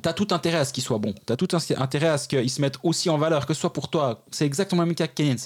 [0.00, 1.14] tu as tout intérêt à ce qu'il soit bon.
[1.26, 3.72] Tu as tout intérêt à ce qu'il se mette aussi en valeur, que ce soit
[3.72, 4.24] pour toi.
[4.30, 5.38] C'est exactement le même cas que Keynes.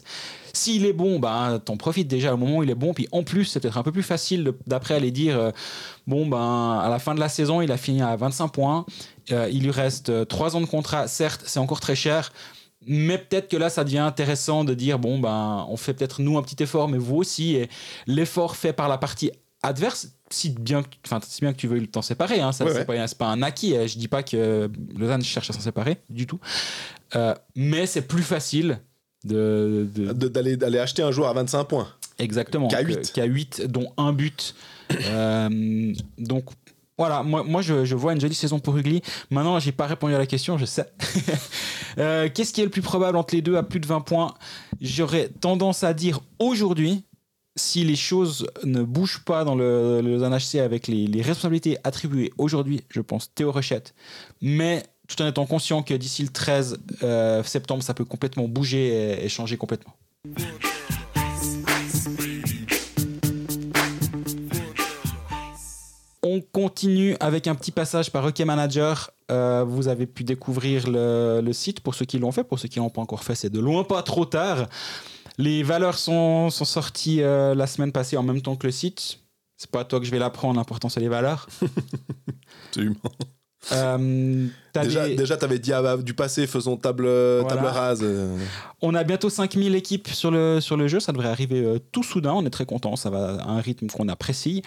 [0.53, 2.95] S'il est bon, ben, t'en profites déjà au moment où il est bon.
[2.95, 5.51] Puis en plus, c'est peut-être un peu plus facile d'après aller dire euh,
[6.07, 8.87] bon, ben, à la fin de la saison, il a fini à 25 points.
[9.33, 11.09] Euh, il lui reste 3 euh, ans de contrat.
[11.09, 12.33] Certes, c'est encore très cher.
[12.87, 16.39] Mais peut-être que là, ça devient intéressant de dire bon, ben, on fait peut-être nous
[16.39, 17.57] un petit effort, mais vous aussi.
[17.57, 17.69] Et
[18.07, 19.33] l'effort fait par la partie
[19.63, 23.27] adverse, si bien, enfin, si bien que tu veux t'en séparer, hein, ça c'est pas,
[23.27, 23.75] un acquis.
[23.87, 26.41] Je dis pas que Lausanne cherche à s'en séparer du tout,
[27.15, 28.81] euh, mais c'est plus facile
[29.25, 31.89] de, d'aller d'aller acheter un joueur à 25 points.
[32.19, 32.69] Exactement.
[32.69, 33.13] Qu'à 8.
[33.13, 34.55] Qu'à 8, dont un but.
[34.93, 36.51] Euh, donc
[36.99, 39.03] voilà, moi, moi je, je, vois une jolie saison pour Ugly.
[39.31, 40.87] Maintenant, j'ai pas répondu à la question, je sais.
[41.99, 44.35] Euh, qu'est-ce qui est le plus probable entre les deux à plus de 20 points?
[44.83, 47.05] J'aurais tendance à dire aujourd'hui,
[47.57, 50.23] si les choses ne bougent pas dans le, le
[50.61, 53.95] avec les, responsabilités attribuées aujourd'hui, je pense Théo Rochette.
[54.43, 59.25] Mais tout en étant conscient que d'ici le 13 euh, septembre, ça peut complètement bouger
[59.25, 59.95] et, changer complètement.
[66.23, 69.13] On continue avec un petit passage par Hockey Manager.
[69.31, 72.45] Euh, vous avez pu découvrir le, le site pour ceux qui l'ont fait.
[72.45, 74.69] Pour ceux qui l'ont pas encore fait, c'est de loin pas trop tard.
[75.39, 79.21] Les valeurs sont, sont sorties euh, la semaine passée en même temps que le site.
[79.57, 81.49] C'est pas à toi que je vais l'apprendre, l'important c'est les valeurs.
[82.69, 82.97] Absolument.
[83.73, 87.09] Euh, déjà, tu avais dit ah, du passé, faisons table,
[87.49, 88.05] table rase.
[88.81, 92.03] On a bientôt 5000 équipes sur le, sur le jeu, ça devrait arriver euh, tout
[92.03, 94.63] soudain, on est très content, ça va à un rythme qu'on apprécie.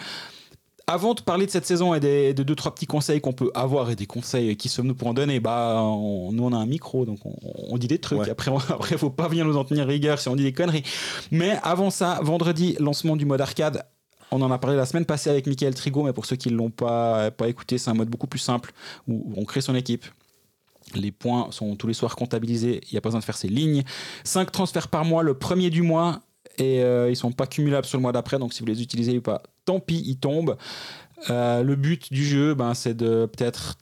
[0.92, 3.52] Avant de parler de cette saison et des, de deux trois petits conseils qu'on peut
[3.54, 7.04] avoir et des conseils qui sommes-nous pour en donner, bah nous on a un micro
[7.04, 8.26] donc on, dit des trucs.
[8.26, 10.82] Après après faut pas venir nous en tenir rigueur si on dit des conneries.
[11.30, 13.84] Mais avant ça, vendredi lancement du mode arcade.
[14.32, 16.56] On en a parlé la semaine passée avec Michael Trigo, mais pour ceux qui ne
[16.56, 18.72] l'ont pas, pas écouté, c'est un mode beaucoup plus simple
[19.06, 20.04] où on crée son équipe,
[20.96, 23.48] les points sont tous les soirs comptabilisés, il n'y a pas besoin de faire ses
[23.48, 23.84] lignes.
[24.24, 26.20] 5 transferts par mois le premier du mois
[26.58, 29.16] et euh, ils sont pas cumulables sur le mois d'après, donc si vous les utilisez
[29.16, 30.56] ou pas, tant pis, ils tombent.
[31.28, 33.78] Euh, le but du jeu, ben, c'est de peut-être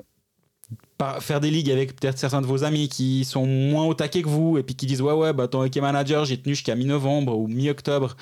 [1.21, 4.29] faire des ligues avec peut-être certains de vos amis qui sont moins au taquet que
[4.29, 7.39] vous et puis qui disent ouais ouais bah ton hockey manager j'ai tenu jusqu'à mi-novembre
[7.39, 8.17] ou mi-octobre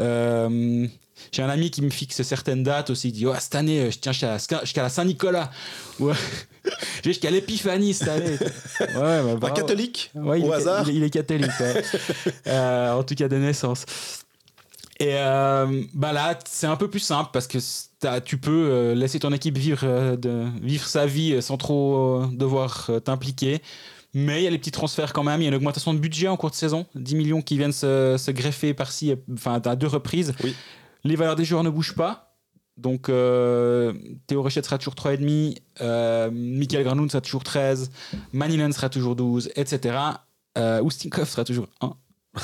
[0.00, 0.86] euh,
[1.32, 3.98] j'ai un ami qui me fixe certaines dates aussi il dit ouais cette année je
[3.98, 5.50] tiens jusqu'à la Saint-Nicolas
[6.00, 6.14] ouais.
[7.04, 8.38] J'ai jusqu'à l'épiphanie cette année.
[8.80, 11.50] Ouais, bah, catholique ouais, Au il hasard est, il, est catholique.
[12.46, 13.84] euh, en tout cas de naissance.
[14.98, 17.58] Et euh, bah là, c'est un peu plus simple parce que
[18.20, 23.60] tu peux laisser ton équipe vivre, de, vivre sa vie sans trop devoir t'impliquer.
[24.14, 25.40] Mais il y a les petits transferts quand même.
[25.40, 26.86] Il y a une augmentation de budget en cours de saison.
[26.94, 30.34] 10 millions qui viennent se, se greffer par-ci, enfin à deux reprises.
[30.42, 30.54] Oui.
[31.02, 32.34] Les valeurs des joueurs ne bougent pas.
[32.76, 37.90] Donc Théo Rochette sera toujours 3,5, euh, Michael Granoun sera toujours 13,
[38.32, 39.96] Manilan sera toujours 12, etc.
[40.58, 41.94] Euh, Oustinkov sera toujours 1.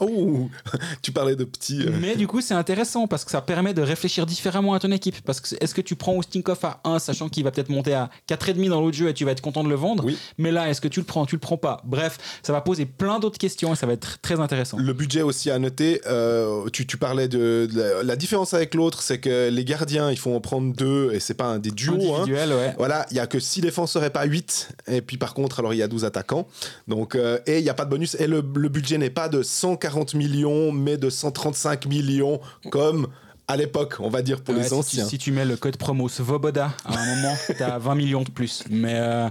[0.00, 0.48] Oh,
[1.02, 1.82] tu parlais de petits.
[1.82, 1.96] Euh.
[2.00, 5.20] Mais du coup, c'est intéressant parce que ça permet de réfléchir différemment à ton équipe.
[5.22, 8.10] Parce que est-ce que tu prends Oustinkov à 1, sachant qu'il va peut-être monter à
[8.28, 10.04] 4,5 dans l'autre jeu et tu vas être content de le vendre?
[10.04, 10.16] Oui.
[10.38, 11.82] Mais là, est-ce que tu le prends Tu le prends pas?
[11.84, 14.78] Bref, ça va poser plein d'autres questions et ça va être très intéressant.
[14.78, 17.68] Le budget aussi à noter, euh, tu, tu, parlais de,
[18.02, 21.34] la, différence avec l'autre, c'est que les gardiens, il faut en prendre deux et c'est
[21.34, 22.14] pas un des duos.
[22.14, 22.26] Hein.
[22.26, 22.74] Ouais.
[22.78, 24.68] Voilà, il y a que 6 défenseurs et pas 8.
[24.88, 26.46] Et puis par contre, alors il y a 12 attaquants.
[26.88, 28.16] Donc, euh, et il n'y a pas de bonus.
[28.18, 29.42] Et le, le budget n'est pas de
[29.84, 33.08] 140 millions mais de 135 millions comme
[33.46, 35.04] à l'époque, on va dire, pour les anciens.
[35.04, 38.30] Si, tu mets le code promo Svoboda, à un moment, tu as 20 millions de
[38.30, 38.64] plus.
[38.70, 39.28] Mais euh,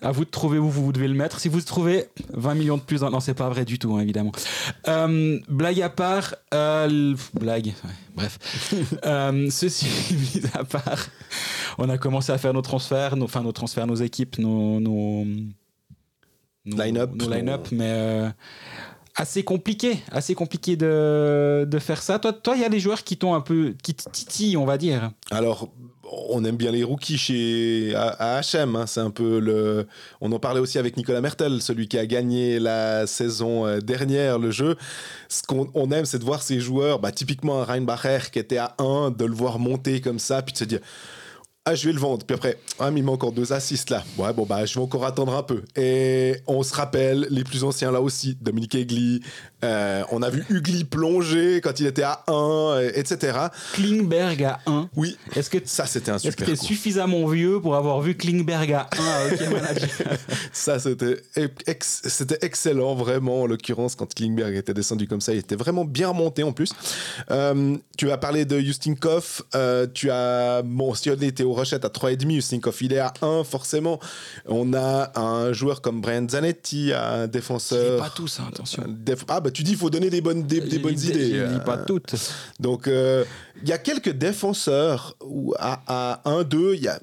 [0.00, 1.38] à vous de trouver où vous devez le mettre.
[1.38, 4.32] Si vous trouvez 20 millions de plus, non, c'est pas vrai du tout, hein, évidemment.
[4.88, 7.74] Euh, blague à part, euh, blague,
[8.16, 8.38] bref.
[9.50, 11.08] ceci mis à part,
[11.76, 15.26] on a commencé à faire nos transferts, nos, enfin nos transferts, nos équipes, nos, nos,
[16.64, 18.32] line-up, nos line-up, mais
[19.14, 22.18] assez compliqué, assez compliqué de, de faire ça.
[22.18, 24.78] Toi, toi, il y a des joueurs qui t'ont un peu, qui titillent, on va
[24.78, 25.10] dire.
[25.30, 25.68] Alors,
[26.28, 28.84] on aime bien les rookies chez à, HM.
[28.86, 29.86] C'est un peu le.
[30.20, 34.38] On en parlait aussi avec Nicolas Mertel, celui qui a gagné la saison euh, dernière
[34.38, 34.76] le jeu.
[35.28, 38.58] Ce qu'on on aime, c'est de voir ces joueurs, bah, typiquement un Reinbacher qui était
[38.58, 40.80] à 1, de le voir monter comme ça, puis de se dire
[41.64, 42.26] ah, je vais le vendre.
[42.26, 44.02] Puis après, ah, mais il m'a encore deux assists là.
[44.18, 45.62] Ouais, bon, bah, je vais encore attendre un peu.
[45.76, 49.22] Et on se rappelle, les plus anciens là aussi, Dominique Egli,
[49.64, 53.38] euh, on a vu Ugly plonger quand il était à 1, etc.
[53.74, 54.88] Klingberg à 1.
[54.96, 55.16] Oui.
[55.36, 58.16] Est-ce que ça, c'était un super Est-ce que tu es suffisamment vieux pour avoir vu
[58.16, 59.88] Klingberg à 1 à Hockey Manager
[60.52, 61.22] Ça, c'était
[61.82, 65.32] c'était excellent, vraiment, en l'occurrence, quand Klingberg était descendu comme ça.
[65.32, 66.72] Il était vraiment bien remonté en plus.
[67.30, 69.42] Euh, tu as parlé de Justin Koff.
[69.54, 70.62] Euh, tu as.
[70.64, 74.00] Bon, si on était au Rochette à 3,5, Justin Koff, il est à 1, forcément.
[74.46, 78.00] On a un joueur comme Brian Zanetti, un défenseur.
[78.00, 78.84] pas tous, hein, attention.
[79.28, 81.36] Ah, bah, tu dis il faut donner des bonnes, des, bonnes idées.
[81.36, 81.84] Je lis pas euh.
[81.86, 82.14] toutes.
[82.60, 83.24] Donc, euh,
[83.62, 86.98] il y a quelques défenseurs où à, à 1-2, il y a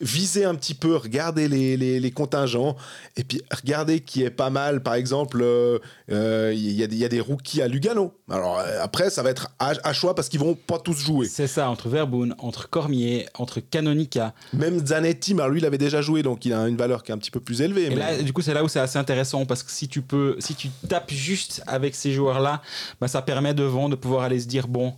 [0.00, 2.76] viser un petit peu, regarder les, les, contingents,
[3.16, 4.82] et puis regarder qui est pas mal.
[4.82, 5.78] Par exemple, il euh,
[6.10, 8.14] euh, y, a, y, a des rookies à Lugano.
[8.30, 11.26] Alors euh, après, ça va être à, choix parce qu'ils vont pas tous jouer.
[11.28, 14.34] C'est ça, entre Verboon, entre Cormier, entre Canonica.
[14.52, 17.14] Même Zanetti, mais lui, il avait déjà joué, donc il a une valeur qui est
[17.14, 17.86] un petit peu plus élevée.
[17.86, 20.36] Et là, du coup, c'est là où c'est assez intéressant parce que si tu peux,
[20.38, 22.62] si tu tapes juste avec ces joueurs-là,
[23.00, 24.94] bah, ça permet devant de pouvoir aller se dire bon,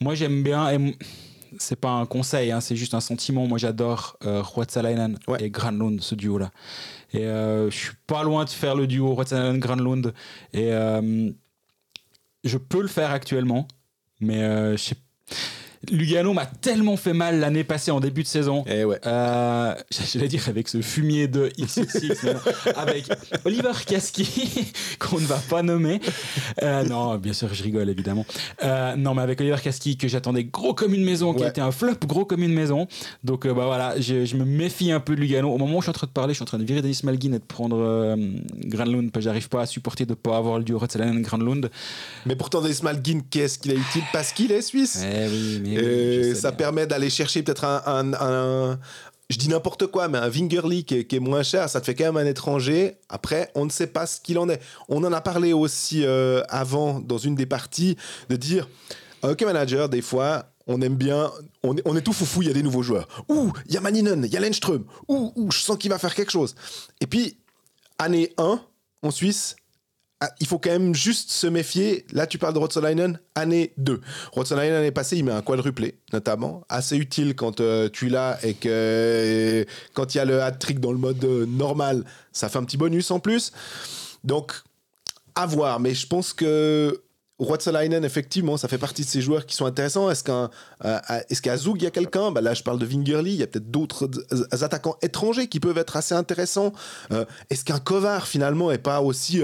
[0.00, 0.70] moi j'aime bien.
[0.70, 0.96] Et
[1.62, 3.46] c'est pas un conseil, hein, c'est juste un sentiment.
[3.46, 4.42] Moi, j'adore euh,
[5.38, 6.50] et Granlund, ce duo-là.
[7.12, 10.12] Et euh, je suis pas loin de faire le duo Ruotsalainen-Granlund.
[10.52, 11.30] Et euh,
[12.44, 13.68] je peux le faire actuellement,
[14.20, 14.96] mais euh, je sais
[15.90, 18.64] Lugano m'a tellement fait mal l'année passée en début de saison.
[18.68, 19.00] Eh ouais.
[19.04, 19.74] Euh,
[20.12, 22.28] J'allais dire avec ce fumier de XXX,
[22.76, 23.06] avec
[23.44, 26.00] Oliver Kaski, qu'on ne va pas nommer.
[26.62, 28.24] Euh, non, bien sûr, je rigole évidemment.
[28.62, 31.60] Euh, non, mais avec Oliver Kaski, que j'attendais gros comme une maison, qui a été
[31.60, 32.86] un flop gros comme une maison.
[33.24, 35.52] Donc euh, bah voilà, je, je, me méfie un peu de Lugano.
[35.52, 36.82] Au moment où je suis en train de parler, je suis en train de virer
[36.82, 38.16] Denis Malgin et de prendre
[38.66, 41.70] Granlund, parce que j'arrive pas à supporter de pas avoir le duo Rotsalainen Granlund.
[42.26, 45.02] Mais pourtant, Denis Malgin, qu'est-ce qu'il est utile Parce qu'il est suisse.
[45.04, 48.78] Eh oui, mais et ça permet d'aller chercher peut-être un,
[49.32, 52.12] je dis n'importe quoi, mais un Wingerly qui est, moins cher, ça te fait quand
[52.12, 52.98] même un étranger.
[53.08, 54.60] Après, on ne sait pas ce qu'il en est.
[54.88, 57.96] On en a parlé aussi euh, avant, dans une des parties,
[58.28, 58.68] de dire,
[59.22, 61.30] ok manager, des fois, on aime bien,
[61.62, 63.08] on est, on est tout foufou, il y a des nouveaux joueurs.
[63.28, 64.84] Ouh, il y a Maninen, il y a Lenström.
[65.08, 66.54] Ouh, ouh, je sens qu'il va faire quelque chose.
[67.00, 67.38] Et puis,
[67.98, 68.60] année 1,
[69.02, 69.56] en Suisse,
[70.40, 72.06] il faut quand même juste se méfier.
[72.12, 74.00] Là, tu parles de Rotsolainen, année 2.
[74.32, 76.64] Rotsolainen, l'année passée, il met un quadruplé, notamment.
[76.68, 79.64] Assez utile quand euh, tu l'as et que
[79.94, 82.76] quand il y a le hat-trick dans le mode euh, normal, ça fait un petit
[82.76, 83.52] bonus en plus.
[84.24, 84.52] Donc,
[85.34, 85.80] à voir.
[85.80, 87.02] Mais je pense que
[87.38, 90.10] Rotsolainen, effectivement, ça fait partie de ces joueurs qui sont intéressants.
[90.10, 90.50] Est-ce qu'un,
[90.84, 91.00] euh,
[91.30, 92.30] est-ce qu'à Zug, il y a quelqu'un?
[92.30, 93.32] Bah Là, je parle de Wingerly.
[93.32, 94.08] Il y a peut-être d'autres
[94.52, 96.72] attaquants étrangers qui peuvent être assez intéressants.
[97.50, 99.42] est-ce qu'un Kovar, finalement, est pas aussi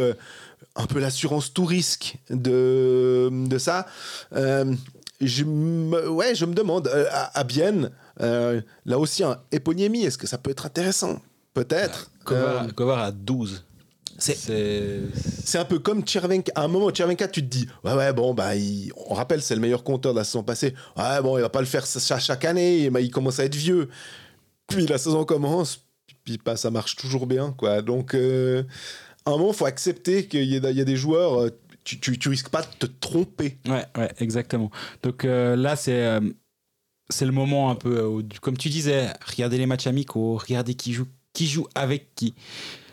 [0.76, 3.86] un peu l'assurance tout risque de, de ça.
[4.34, 4.74] Euh,
[5.20, 7.90] je me, ouais, je me demande, euh, à, Bienne,
[8.20, 11.20] euh, là aussi, un éponyémie, est-ce que ça peut être intéressant?
[11.54, 12.10] Peut-être.
[12.24, 13.64] Kovar, à 12.
[14.18, 16.52] C'est un peu comme Chervenka.
[16.54, 18.50] À un moment, Chervenka, tu te dis, ouais, ouais, bon, bah,
[19.08, 20.74] on rappelle, c'est le meilleur compteur de la saison passée.
[20.96, 23.88] Ouais, bon, il va pas le faire chaque année, il commence à être vieux.
[24.68, 25.80] Puis la saison commence,
[26.24, 27.82] puis bah, ça marche toujours bien, quoi.
[27.82, 28.14] Donc,
[29.30, 31.50] un moment, faut accepter qu'il y, a des joueurs, euh,
[31.84, 33.58] tu, risques pas de te tromper.
[33.66, 34.70] Ouais, ouais, exactement.
[35.02, 36.06] Donc euh, là, c'est.
[36.06, 36.20] Euh,
[37.10, 41.06] c'est le moment un peu, comme tu disais, regardez les matchs amicaux, regardez qui joue,
[41.32, 42.34] qui joue avec qui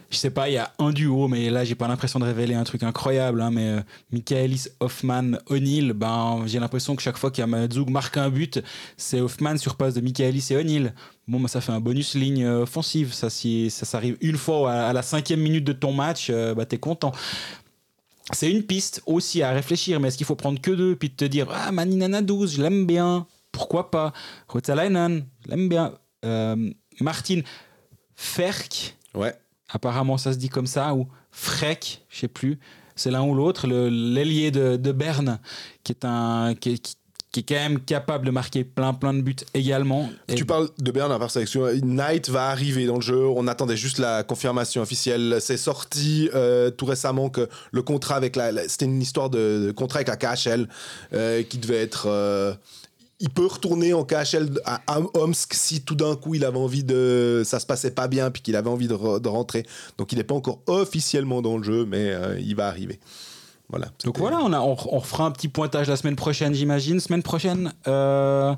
[0.10, 2.56] je sais pas, il y a un duo, mais là, j'ai pas l'impression de révéler
[2.56, 3.42] un truc incroyable.
[3.42, 3.80] Hein, mais
[4.12, 8.62] Michaelis, Hoffman, O'Neill, ben, j'ai l'impression que chaque fois qu'Yamazug marque un but,
[8.98, 10.94] c'est Hoffman sur passe de Michaelis et O'Neill.
[11.28, 13.14] Bon, bah, ça fait un bonus ligne euh, offensive.
[13.14, 16.66] Ça, si ça s'arrive une fois à, la cinquième minute de ton match, euh, bah,
[16.66, 17.12] t'es content.
[18.32, 21.26] C'est une piste aussi à réfléchir, mais est-ce qu'il faut prendre que deux puis te
[21.26, 24.14] dire Ah, Maninana 12, je l'aime bien, pourquoi pas?
[24.48, 25.94] Rotsalainen, je l'aime bien.
[26.26, 26.72] Euh,
[27.02, 27.42] Martin
[28.16, 29.36] Ferk, ouais.
[29.70, 32.60] apparemment ça se dit comme ça, ou Freck, je sais plus,
[32.96, 35.40] c'est l'un ou l'autre, l'ailier de, de, Berne,
[35.84, 36.56] qui est un.
[36.56, 36.96] Qui, qui,
[37.36, 40.10] qui est quand même capable de marquer plein plein de buts également.
[40.34, 41.68] Tu parles de Berne à part sélection.
[41.84, 43.26] Knight va arriver dans le jeu.
[43.28, 45.40] On attendait juste la confirmation officielle.
[45.42, 50.00] C'est sorti euh, tout récemment que le contrat avec la, c'était une histoire de, contrat
[50.00, 50.70] avec la KHL
[51.12, 52.54] euh, qui devait être euh,
[53.20, 57.44] il peut retourner en KHL à Omsk si tout d'un coup il avait envie de
[57.46, 59.66] ça se passait pas bien puis qu'il avait envie de, rentrer
[59.98, 63.00] donc il n'est pas encore officiellement dans le jeu mais il va arriver
[63.70, 63.88] Voilà.
[64.04, 67.00] Donc voilà, on, a, on, on, refera un petit pointage la semaine prochaine, j'imagine.
[67.00, 68.54] Semaine prochaine, euh,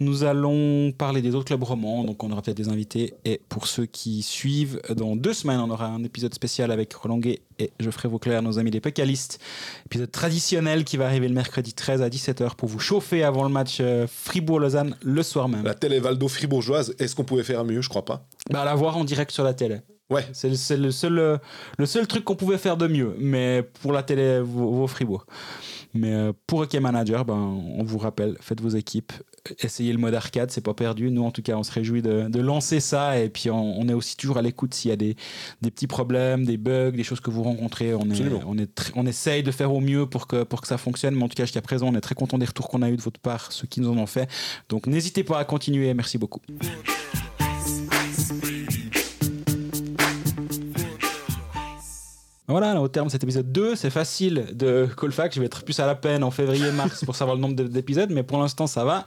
[0.00, 3.14] nous allons parler des autres clubs romans, donc on aura peut-être des invités.
[3.24, 7.18] Et pour ceux qui suivent, dans deux semaines, on aura un épisode spécial avec Roland
[7.18, 9.40] Gué et Geoffrey Vauclair, nos amis des Pécalistes.
[9.86, 13.50] Épisode traditionnel qui va arriver le mercredi 13 à 17h pour vous chauffer avant le
[13.50, 15.64] match euh, Fribourg-Lausanne le soir même.
[15.64, 17.80] La télé Valdo fribourgeoise, est-ce qu'on pouvait faire mieux?
[17.80, 18.26] Je crois pas.
[18.50, 19.80] Bah, la voir en direct sur la télé.
[20.10, 20.26] Ouais.
[20.32, 21.40] C'est le, le, seul,
[21.78, 25.26] le seul truc qu'on pouvait faire de mieux, mais pour la télé, vos, vos Fribourg.
[25.92, 29.12] Mais euh, pour Hockey Manager, ben, on vous rappelle, faites vos équipes,
[29.60, 31.10] essayez le mode arcade, c'est pas perdu.
[31.10, 33.88] Nous, en tout cas, on se réjouit de, de lancer ça et puis on, on
[33.88, 35.16] est aussi toujours à l'écoute s'il y a des,
[35.62, 37.94] des, petits problèmes, des bugs, des choses que vous rencontrez.
[37.94, 40.78] On, est, on, est on essaye de faire au mieux pour que, pour que ça
[40.78, 42.90] fonctionne, mais en tout cas, jusqu'à présent, on est très content des retours qu'on a
[42.90, 44.28] eu de votre part, ceux qui nous en ont fait.
[44.68, 45.92] Donc, n'hésitez pas à continuer.
[45.94, 46.40] Merci beaucoup.
[52.50, 55.36] Voilà, au terme de cet épisode 2, c'est facile de Colfax.
[55.36, 58.24] Je vais être plus à la peine en février-mars pour savoir le nombre d'épisodes, mais
[58.24, 59.04] pour l'instant, ça va.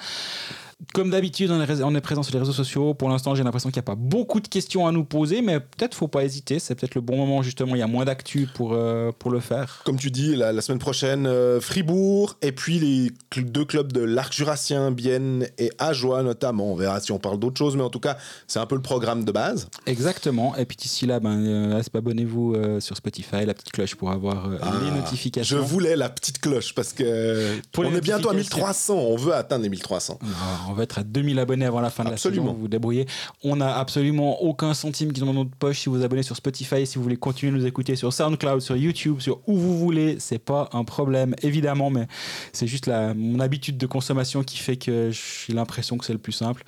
[0.93, 2.93] Comme d'habitude, on, est, présent sur les réseaux sociaux.
[2.93, 5.60] Pour l'instant, j'ai l'impression qu'il n'y a pas beaucoup de questions à nous poser, mais
[5.60, 6.60] peut-être faut pas hésiter.
[6.60, 7.76] C'est peut-être le bon moment, justement.
[7.76, 9.81] Il y a moins d'actu pour, euh, pour le faire.
[9.85, 13.91] Comme tu dis, la, la semaine prochaine, euh, Fribourg, et puis les cl deux clubs
[13.91, 16.72] de l'Arc Jurassien, Bienne et Ajoie, notamment.
[16.72, 18.81] On verra si on parle d'autres choses, mais en tout cas, c'est un peu le
[18.81, 19.68] programme de base.
[19.85, 20.55] Exactement.
[20.55, 24.72] Et puis d'ici là, ben, euh, abonnez-vous sur Spotify, la petite cloche pour avoir ah,
[24.84, 25.57] les notifications.
[25.57, 28.95] Je voulais la petite cloche parce que pour on est bientôt à 1300.
[28.95, 30.19] On veut atteindre les 1300.
[30.22, 32.43] Non, on va être à 2000 abonnés avant la fin de absolument.
[32.43, 32.55] la saison.
[32.55, 33.05] Vous vous débrouillez.
[33.43, 36.35] On n'a absolument aucun centime qui est dans notre poche si vous vous abonnez sur
[36.35, 39.77] Spotify, si vous voulez continuer de nous écouter sur SoundCloud, sur YouTube, sur où vous
[39.77, 40.17] voulez.
[40.19, 42.07] C'est pas un problème, évidemment, mais
[42.53, 46.19] c'est juste la, mon habitude de consommation qui fait que j'ai l'impression que c'est le
[46.19, 46.63] plus simple.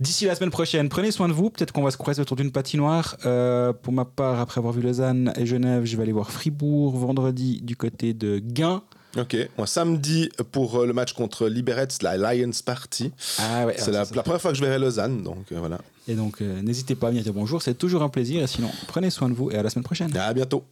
[0.00, 1.48] D'ici la semaine prochaine, prenez soin de vous.
[1.48, 3.16] Peut-être qu'on va se croiser autour d'une patinoire.
[3.24, 6.96] Euh, pour ma part, après avoir vu Lausanne et Genève, je vais aller voir Fribourg
[6.96, 8.82] vendredi du côté de Gain.
[9.18, 13.12] Ok, moi samedi pour le match contre Liberec, la Lions Party.
[13.38, 15.78] Ah ouais, c'est la, la, première fois que je verrai Lausanne, donc euh, voilà.
[16.08, 18.42] Et donc euh, n'hésitez pas à venir dire bonjour, c'est toujours un plaisir.
[18.42, 20.14] Et sinon, prenez soin de vous et à la semaine prochaine.
[20.16, 20.64] À bientôt.